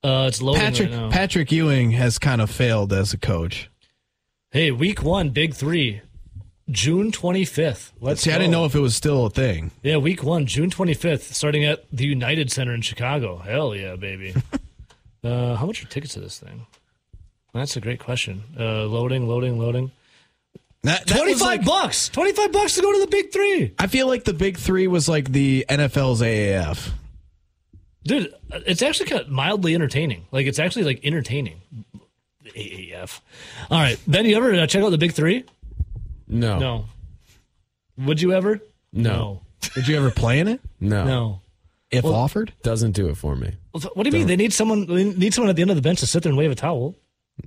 Uh, 0.02 0.24
it's 0.26 0.42
loading 0.42 0.62
Patrick 0.62 0.90
right 0.90 0.98
now. 0.98 1.10
Patrick 1.10 1.52
Ewing 1.52 1.92
has 1.92 2.18
kind 2.18 2.40
of 2.40 2.50
failed 2.50 2.92
as 2.92 3.12
a 3.12 3.18
coach. 3.18 3.70
hey, 4.50 4.72
week 4.72 5.00
one, 5.04 5.30
Big 5.30 5.54
Three, 5.54 6.00
June 6.70 7.12
twenty 7.12 7.44
fifth. 7.44 7.92
Let's 8.00 8.22
See, 8.22 8.30
I 8.32 8.38
didn't 8.38 8.50
know 8.50 8.64
if 8.64 8.74
it 8.74 8.80
was 8.80 8.94
still 8.94 9.26
a 9.26 9.30
thing. 9.30 9.70
Yeah, 9.82 9.96
week 9.96 10.22
one, 10.22 10.46
June 10.46 10.70
twenty 10.70 10.94
fifth, 10.94 11.34
starting 11.34 11.64
at 11.64 11.84
the 11.92 12.04
United 12.06 12.50
Center 12.52 12.74
in 12.74 12.82
Chicago. 12.82 13.38
Hell 13.38 13.74
yeah, 13.74 13.96
baby. 13.96 14.34
uh, 15.24 15.54
how 15.56 15.66
much 15.66 15.82
are 15.82 15.86
tickets 15.88 16.14
to 16.14 16.20
this 16.20 16.38
thing? 16.38 16.66
That's 17.54 17.76
a 17.76 17.80
great 17.80 18.00
question. 18.00 18.42
Uh, 18.58 18.84
loading, 18.84 19.26
loading, 19.26 19.58
loading. 19.58 19.90
That, 20.82 21.06
that 21.06 21.16
Twenty 21.16 21.32
was 21.32 21.40
five 21.40 21.58
like- 21.60 21.66
bucks. 21.66 22.08
Twenty 22.10 22.32
five 22.32 22.52
bucks 22.52 22.74
to 22.76 22.82
go 22.82 22.92
to 22.92 23.00
the 23.00 23.06
Big 23.08 23.32
Three. 23.32 23.74
I 23.78 23.86
feel 23.86 24.06
like 24.06 24.24
the 24.24 24.34
Big 24.34 24.56
Three 24.58 24.86
was 24.86 25.08
like 25.08 25.32
the 25.32 25.64
NFL's 25.68 26.20
AAF. 26.20 26.90
Dude, 28.04 28.32
it's 28.52 28.80
actually 28.80 29.06
kind 29.08 29.22
of 29.22 29.28
mildly 29.28 29.74
entertaining. 29.74 30.26
Like 30.30 30.46
it's 30.46 30.58
actually 30.58 30.84
like 30.84 31.00
entertaining. 31.04 31.60
AAF. 32.44 33.20
All 33.70 33.78
right, 33.80 33.98
Ben, 34.06 34.24
you 34.24 34.36
ever 34.36 34.54
uh, 34.54 34.66
check 34.66 34.82
out 34.82 34.90
the 34.90 34.98
Big 34.98 35.12
Three? 35.12 35.44
No, 36.28 36.58
No. 36.58 36.84
Would 37.98 38.20
you 38.20 38.32
ever? 38.32 38.60
No. 38.92 39.42
Did 39.74 39.88
you 39.88 39.96
ever 39.96 40.10
play 40.10 40.38
in 40.38 40.48
it? 40.48 40.60
no, 40.80 41.04
No. 41.04 41.40
If 41.90 42.04
offered? 42.04 42.52
doesn't 42.62 42.92
do 42.92 43.08
it 43.08 43.16
for 43.16 43.34
me. 43.34 43.54
What 43.72 43.94
do 44.02 44.04
you 44.04 44.12
mean? 44.12 44.26
They 44.26 44.36
need 44.36 44.52
someone. 44.52 44.86
They 44.86 45.04
need 45.04 45.32
someone 45.32 45.48
at 45.48 45.56
the 45.56 45.62
end 45.62 45.70
of 45.70 45.76
the 45.76 45.82
bench 45.82 46.00
to 46.00 46.06
sit 46.06 46.22
there 46.22 46.28
and 46.30 46.38
wave 46.38 46.50
a 46.50 46.54
towel. 46.54 46.94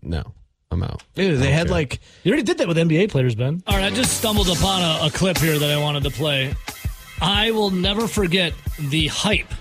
No, 0.01 0.23
I'm 0.71 0.81
out. 0.81 1.03
Dude, 1.13 1.39
they 1.39 1.51
had 1.51 1.69
like 1.69 1.99
You 2.23 2.31
already 2.31 2.43
did 2.43 2.57
that 2.57 2.67
with 2.67 2.75
NBA 2.77 3.11
players, 3.11 3.35
Ben. 3.35 3.61
All 3.67 3.75
right, 3.77 3.91
I 3.91 3.95
just 3.95 4.17
stumbled 4.17 4.49
upon 4.49 4.81
a, 4.81 5.05
a 5.07 5.11
clip 5.11 5.37
here 5.37 5.59
that 5.59 5.69
I 5.69 5.77
wanted 5.79 6.03
to 6.03 6.09
play. 6.09 6.55
I 7.21 7.51
will 7.51 7.69
never 7.69 8.07
forget 8.07 8.53
the 8.79 9.07
hype 9.07 9.53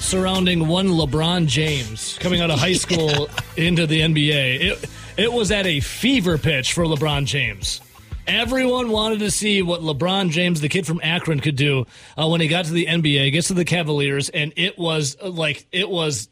surrounding 0.00 0.66
one 0.66 0.88
LeBron 0.88 1.46
James 1.46 2.18
coming 2.20 2.40
out 2.40 2.50
of 2.50 2.58
high 2.58 2.72
school 2.84 3.28
into 3.56 3.86
the 3.86 4.00
NBA. 4.00 4.60
It 4.60 4.90
it 5.16 5.32
was 5.32 5.50
at 5.52 5.66
a 5.66 5.78
fever 5.80 6.36
pitch 6.36 6.72
for 6.72 6.84
LeBron 6.84 7.26
James. 7.26 7.80
Everyone 8.26 8.90
wanted 8.90 9.20
to 9.20 9.30
see 9.30 9.62
what 9.62 9.80
LeBron 9.80 10.30
James, 10.30 10.60
the 10.60 10.68
kid 10.68 10.86
from 10.86 11.00
Akron, 11.02 11.40
could 11.40 11.56
do 11.56 11.86
uh, 12.16 12.28
when 12.28 12.40
he 12.40 12.48
got 12.48 12.64
to 12.66 12.72
the 12.72 12.86
NBA, 12.86 13.32
gets 13.32 13.48
to 13.48 13.54
the 13.54 13.64
Cavaliers, 13.64 14.28
and 14.28 14.52
it 14.56 14.78
was 14.78 15.16
uh, 15.22 15.28
like 15.30 15.66
it 15.72 15.88
was 15.88 16.28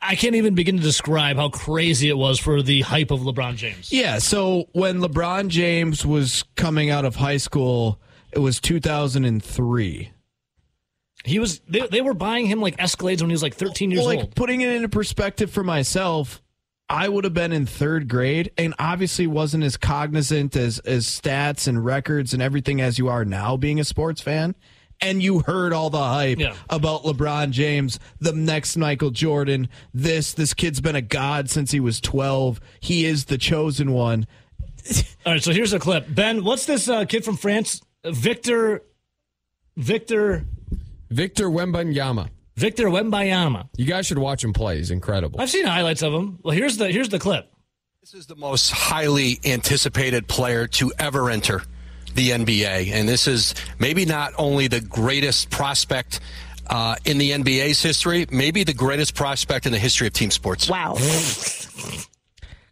I 0.00 0.14
can't 0.14 0.36
even 0.36 0.54
begin 0.54 0.76
to 0.76 0.82
describe 0.82 1.36
how 1.36 1.48
crazy 1.48 2.08
it 2.08 2.16
was 2.16 2.38
for 2.38 2.62
the 2.62 2.82
hype 2.82 3.10
of 3.10 3.20
LeBron 3.20 3.56
James. 3.56 3.92
Yeah, 3.92 4.18
so 4.18 4.68
when 4.72 5.00
LeBron 5.00 5.48
James 5.48 6.06
was 6.06 6.44
coming 6.56 6.90
out 6.90 7.04
of 7.04 7.16
high 7.16 7.36
school, 7.36 8.00
it 8.32 8.38
was 8.38 8.60
2003. 8.60 10.12
He 11.24 11.38
was 11.38 11.60
they, 11.68 11.86
they 11.88 12.00
were 12.00 12.14
buying 12.14 12.46
him 12.46 12.60
like 12.60 12.76
Escalades 12.78 13.20
when 13.20 13.28
he 13.28 13.34
was 13.34 13.42
like 13.42 13.54
13 13.54 13.90
years 13.90 13.98
Well, 14.00 14.06
like 14.08 14.18
old. 14.20 14.34
putting 14.36 14.62
it 14.62 14.70
into 14.70 14.88
perspective 14.88 15.50
for 15.50 15.62
myself, 15.62 16.40
I 16.90 17.08
would 17.08 17.22
have 17.24 17.32
been 17.32 17.52
in 17.52 17.64
third 17.66 18.08
grade 18.08 18.50
and 18.58 18.74
obviously 18.78 19.26
wasn't 19.28 19.62
as 19.64 19.76
cognizant 19.76 20.56
as 20.56 20.80
as 20.80 21.06
stats 21.06 21.68
and 21.68 21.84
records 21.84 22.34
and 22.34 22.42
everything 22.42 22.80
as 22.80 22.98
you 22.98 23.06
are 23.08 23.24
now 23.24 23.56
being 23.56 23.78
a 23.78 23.84
sports 23.84 24.20
fan. 24.20 24.56
And 25.00 25.22
you 25.22 25.38
heard 25.40 25.72
all 25.72 25.88
the 25.88 26.02
hype 26.02 26.38
Yeah. 26.38 26.54
about 26.68 27.04
LeBron 27.04 27.52
James, 27.52 27.98
the 28.18 28.32
next 28.32 28.76
Michael 28.76 29.10
Jordan. 29.10 29.68
This 29.94 30.34
this 30.34 30.52
kid's 30.52 30.80
been 30.82 30.96
a 30.96 31.00
god 31.00 31.48
since 31.48 31.70
he 31.70 31.80
was 31.80 32.00
twelve. 32.00 32.60
He 32.80 33.06
is 33.06 33.26
the 33.26 33.38
chosen 33.38 33.92
one. 33.92 34.26
All 35.24 35.32
right, 35.34 35.42
so 35.42 35.52
here's 35.52 35.72
a 35.72 35.78
clip. 35.78 36.06
Ben, 36.08 36.42
what's 36.44 36.66
this 36.66 36.88
uh, 36.88 37.04
kid 37.04 37.24
from 37.24 37.36
France? 37.36 37.80
Victor 38.04 38.82
Victor 39.76 40.44
Victor 41.10 41.48
Wembanyama. 41.48 42.28
Victor 42.60 42.88
Wembanyama. 42.88 43.70
You 43.78 43.86
guys 43.86 44.06
should 44.06 44.18
watch 44.18 44.44
him 44.44 44.52
play. 44.52 44.76
He's 44.76 44.90
incredible. 44.90 45.40
I've 45.40 45.48
seen 45.48 45.64
highlights 45.64 46.02
of 46.02 46.12
him. 46.12 46.38
Well, 46.42 46.54
here's 46.54 46.76
the 46.76 46.90
here's 46.90 47.08
the 47.08 47.18
clip. 47.18 47.50
This 48.02 48.12
is 48.12 48.26
the 48.26 48.36
most 48.36 48.70
highly 48.70 49.40
anticipated 49.46 50.28
player 50.28 50.66
to 50.66 50.92
ever 50.98 51.30
enter 51.30 51.62
the 52.14 52.30
NBA. 52.30 52.92
And 52.92 53.08
this 53.08 53.26
is 53.26 53.54
maybe 53.78 54.04
not 54.04 54.34
only 54.36 54.68
the 54.68 54.82
greatest 54.82 55.48
prospect 55.48 56.20
uh, 56.66 56.96
in 57.06 57.16
the 57.16 57.30
NBA's 57.30 57.82
history, 57.82 58.26
maybe 58.30 58.62
the 58.62 58.74
greatest 58.74 59.14
prospect 59.14 59.64
in 59.64 59.72
the 59.72 59.78
history 59.78 60.06
of 60.06 60.12
team 60.12 60.30
sports. 60.30 60.68
Wow. 60.68 60.96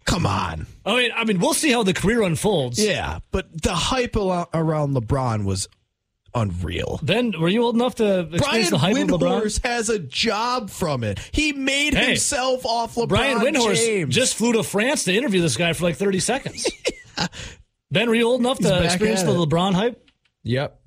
Come 0.05 0.26
on. 0.26 0.66
I 0.84 0.97
mean, 0.97 1.11
I 1.14 1.24
mean, 1.24 1.39
we'll 1.39 1.55
see 1.55 1.70
how 1.70 1.82
the 1.82 1.95
career 1.95 2.22
unfolds. 2.22 2.82
Yeah, 2.82 3.20
but 3.30 3.62
the 3.62 3.74
hype 3.74 4.16
around 4.16 4.95
LeBron 4.95 5.45
was 5.45 5.68
unreal. 6.41 6.99
Then 7.03 7.32
were 7.39 7.49
you 7.49 7.62
old 7.64 7.74
enough 7.74 7.97
to 7.97 8.20
experience 8.20 8.41
Brian 8.70 8.70
the 8.70 8.78
hype 8.78 8.97
of 9.12 9.20
Windhorst 9.20 9.64
has 9.66 9.89
a 9.89 9.99
job 9.99 10.70
from 10.70 11.05
it. 11.05 11.18
He 11.32 11.53
made 11.53 11.95
Hey, 11.95 12.07
himself 12.09 12.64
off 12.66 12.95
LeBron 12.95 13.09
Brian 13.09 13.39
Windhorst 13.39 13.76
James. 13.76 14.14
just 14.14 14.34
flew 14.36 14.53
to 14.55 14.62
France 14.62 15.05
to 15.05 15.14
interview 15.14 15.41
this 15.41 15.57
guy 15.57 15.72
for 15.72 15.84
like 15.84 15.97
30 15.97 16.20
seconds. 16.20 16.70
Ben, 17.91 18.09
were 18.09 18.14
you 18.14 18.26
old 18.26 18.41
enough 18.41 18.59
He's 18.59 18.66
to 18.68 18.84
experience 18.84 19.22
the 19.22 19.30
it. 19.30 19.36
LeBron 19.49 19.74
hype? 19.74 20.11
Yep. 20.45 20.80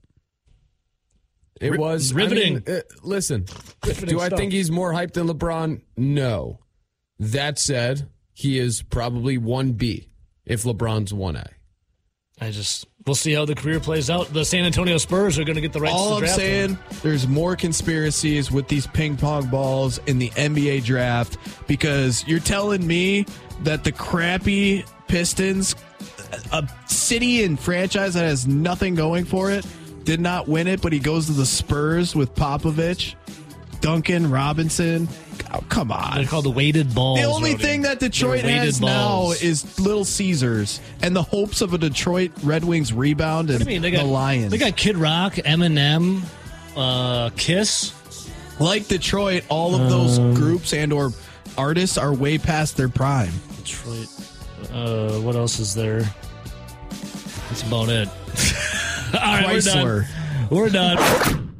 It 1.59 1.71
Ri- 1.73 1.77
was 1.77 2.11
I 2.11 2.15
riveting. 2.15 2.53
mean, 2.55 2.63
uh, 2.67 2.81
listen, 3.03 3.45
Riveting 3.85 4.09
do 4.09 4.19
I 4.19 4.27
stuff. 4.27 4.39
think 4.39 4.51
he's 4.51 4.71
more 4.71 4.91
hyped 4.93 5.13
than 5.13 5.27
LeBron? 5.27 5.81
No. 5.97 6.59
That 7.19 7.59
said, 7.59 8.09
he 8.33 8.57
is 8.57 8.81
probably 8.81 9.37
one 9.37 9.73
B 9.73 10.09
if 10.45 10.63
LeBron's 10.63 11.13
one 11.13 11.35
A. 11.35 11.47
I 12.39 12.49
just 12.49 12.87
we'll 13.05 13.15
see 13.15 13.33
how 13.33 13.45
the 13.45 13.55
career 13.55 13.79
plays 13.79 14.09
out. 14.09 14.27
The 14.33 14.45
San 14.45 14.65
Antonio 14.65 14.97
Spurs 14.97 15.39
are 15.39 15.43
going 15.43 15.55
to 15.55 15.61
get 15.61 15.73
the 15.73 15.79
rights 15.79 15.95
All 15.95 16.13
I'm 16.13 16.27
saying, 16.27 16.77
there's 17.01 17.27
more 17.27 17.55
conspiracies 17.55 18.51
with 18.51 18.67
these 18.67 18.87
ping 18.87 19.17
pong 19.17 19.47
balls 19.47 19.99
in 20.07 20.19
the 20.19 20.29
NBA 20.31 20.83
draft 20.85 21.37
because 21.67 22.25
you're 22.27 22.39
telling 22.39 22.85
me 22.85 23.25
that 23.63 23.83
the 23.83 23.91
crappy 23.91 24.85
Pistons, 25.07 25.75
a 26.53 26.67
city 26.85 27.43
and 27.43 27.59
franchise 27.59 28.13
that 28.13 28.23
has 28.23 28.47
nothing 28.47 28.95
going 28.95 29.25
for 29.25 29.51
it, 29.51 29.65
did 30.03 30.19
not 30.19 30.47
win 30.47 30.67
it, 30.67 30.81
but 30.81 30.93
he 30.93 30.99
goes 30.99 31.27
to 31.27 31.33
the 31.33 31.45
Spurs 31.45 32.15
with 32.15 32.33
Popovich, 32.33 33.15
Duncan 33.81 34.29
Robinson. 34.31 35.07
Oh, 35.53 35.63
come 35.69 35.91
on. 35.91 36.15
They're 36.15 36.25
called 36.25 36.45
the 36.45 36.51
weighted 36.51 36.93
balls. 36.95 37.19
The 37.19 37.25
only 37.25 37.55
thing 37.55 37.81
that 37.81 37.99
Detroit 37.99 38.41
has 38.41 38.79
balls. 38.79 39.41
now 39.41 39.45
is 39.47 39.79
Little 39.79 40.05
Caesars 40.05 40.79
and 41.01 41.15
the 41.15 41.23
hopes 41.23 41.61
of 41.61 41.73
a 41.73 41.77
Detroit 41.77 42.31
Red 42.43 42.63
Wings 42.63 42.93
rebound 42.93 43.49
and 43.49 43.59
What 43.59 43.67
do 43.67 43.73
you 43.73 43.75
mean? 43.75 43.81
They 43.81 43.91
got 43.91 44.03
the 44.03 44.09
Lions. 44.11 44.51
They 44.51 44.57
got 44.57 44.77
Kid 44.77 44.95
Rock, 44.97 45.33
Eminem, 45.33 46.21
uh, 46.77 47.31
Kiss. 47.35 47.93
like 48.59 48.87
Detroit, 48.87 49.43
all 49.49 49.75
of 49.75 49.89
those 49.89 50.19
groups 50.37 50.73
and 50.73 50.93
or 50.93 51.11
artists 51.57 51.97
are 51.97 52.13
way 52.13 52.37
past 52.37 52.77
their 52.77 52.89
prime. 52.89 53.33
Detroit. 53.57 54.07
Uh, 54.71 55.19
what 55.21 55.35
else 55.35 55.59
is 55.59 55.73
there? 55.73 56.03
That's 57.49 57.63
about 57.63 57.89
it. 57.89 58.07
All 59.13 59.19
right, 59.19 59.45
we're 59.47 59.57
Chrysler. 59.57 60.05
done. 60.07 60.47
We're 60.49 60.69
done. 60.69 61.50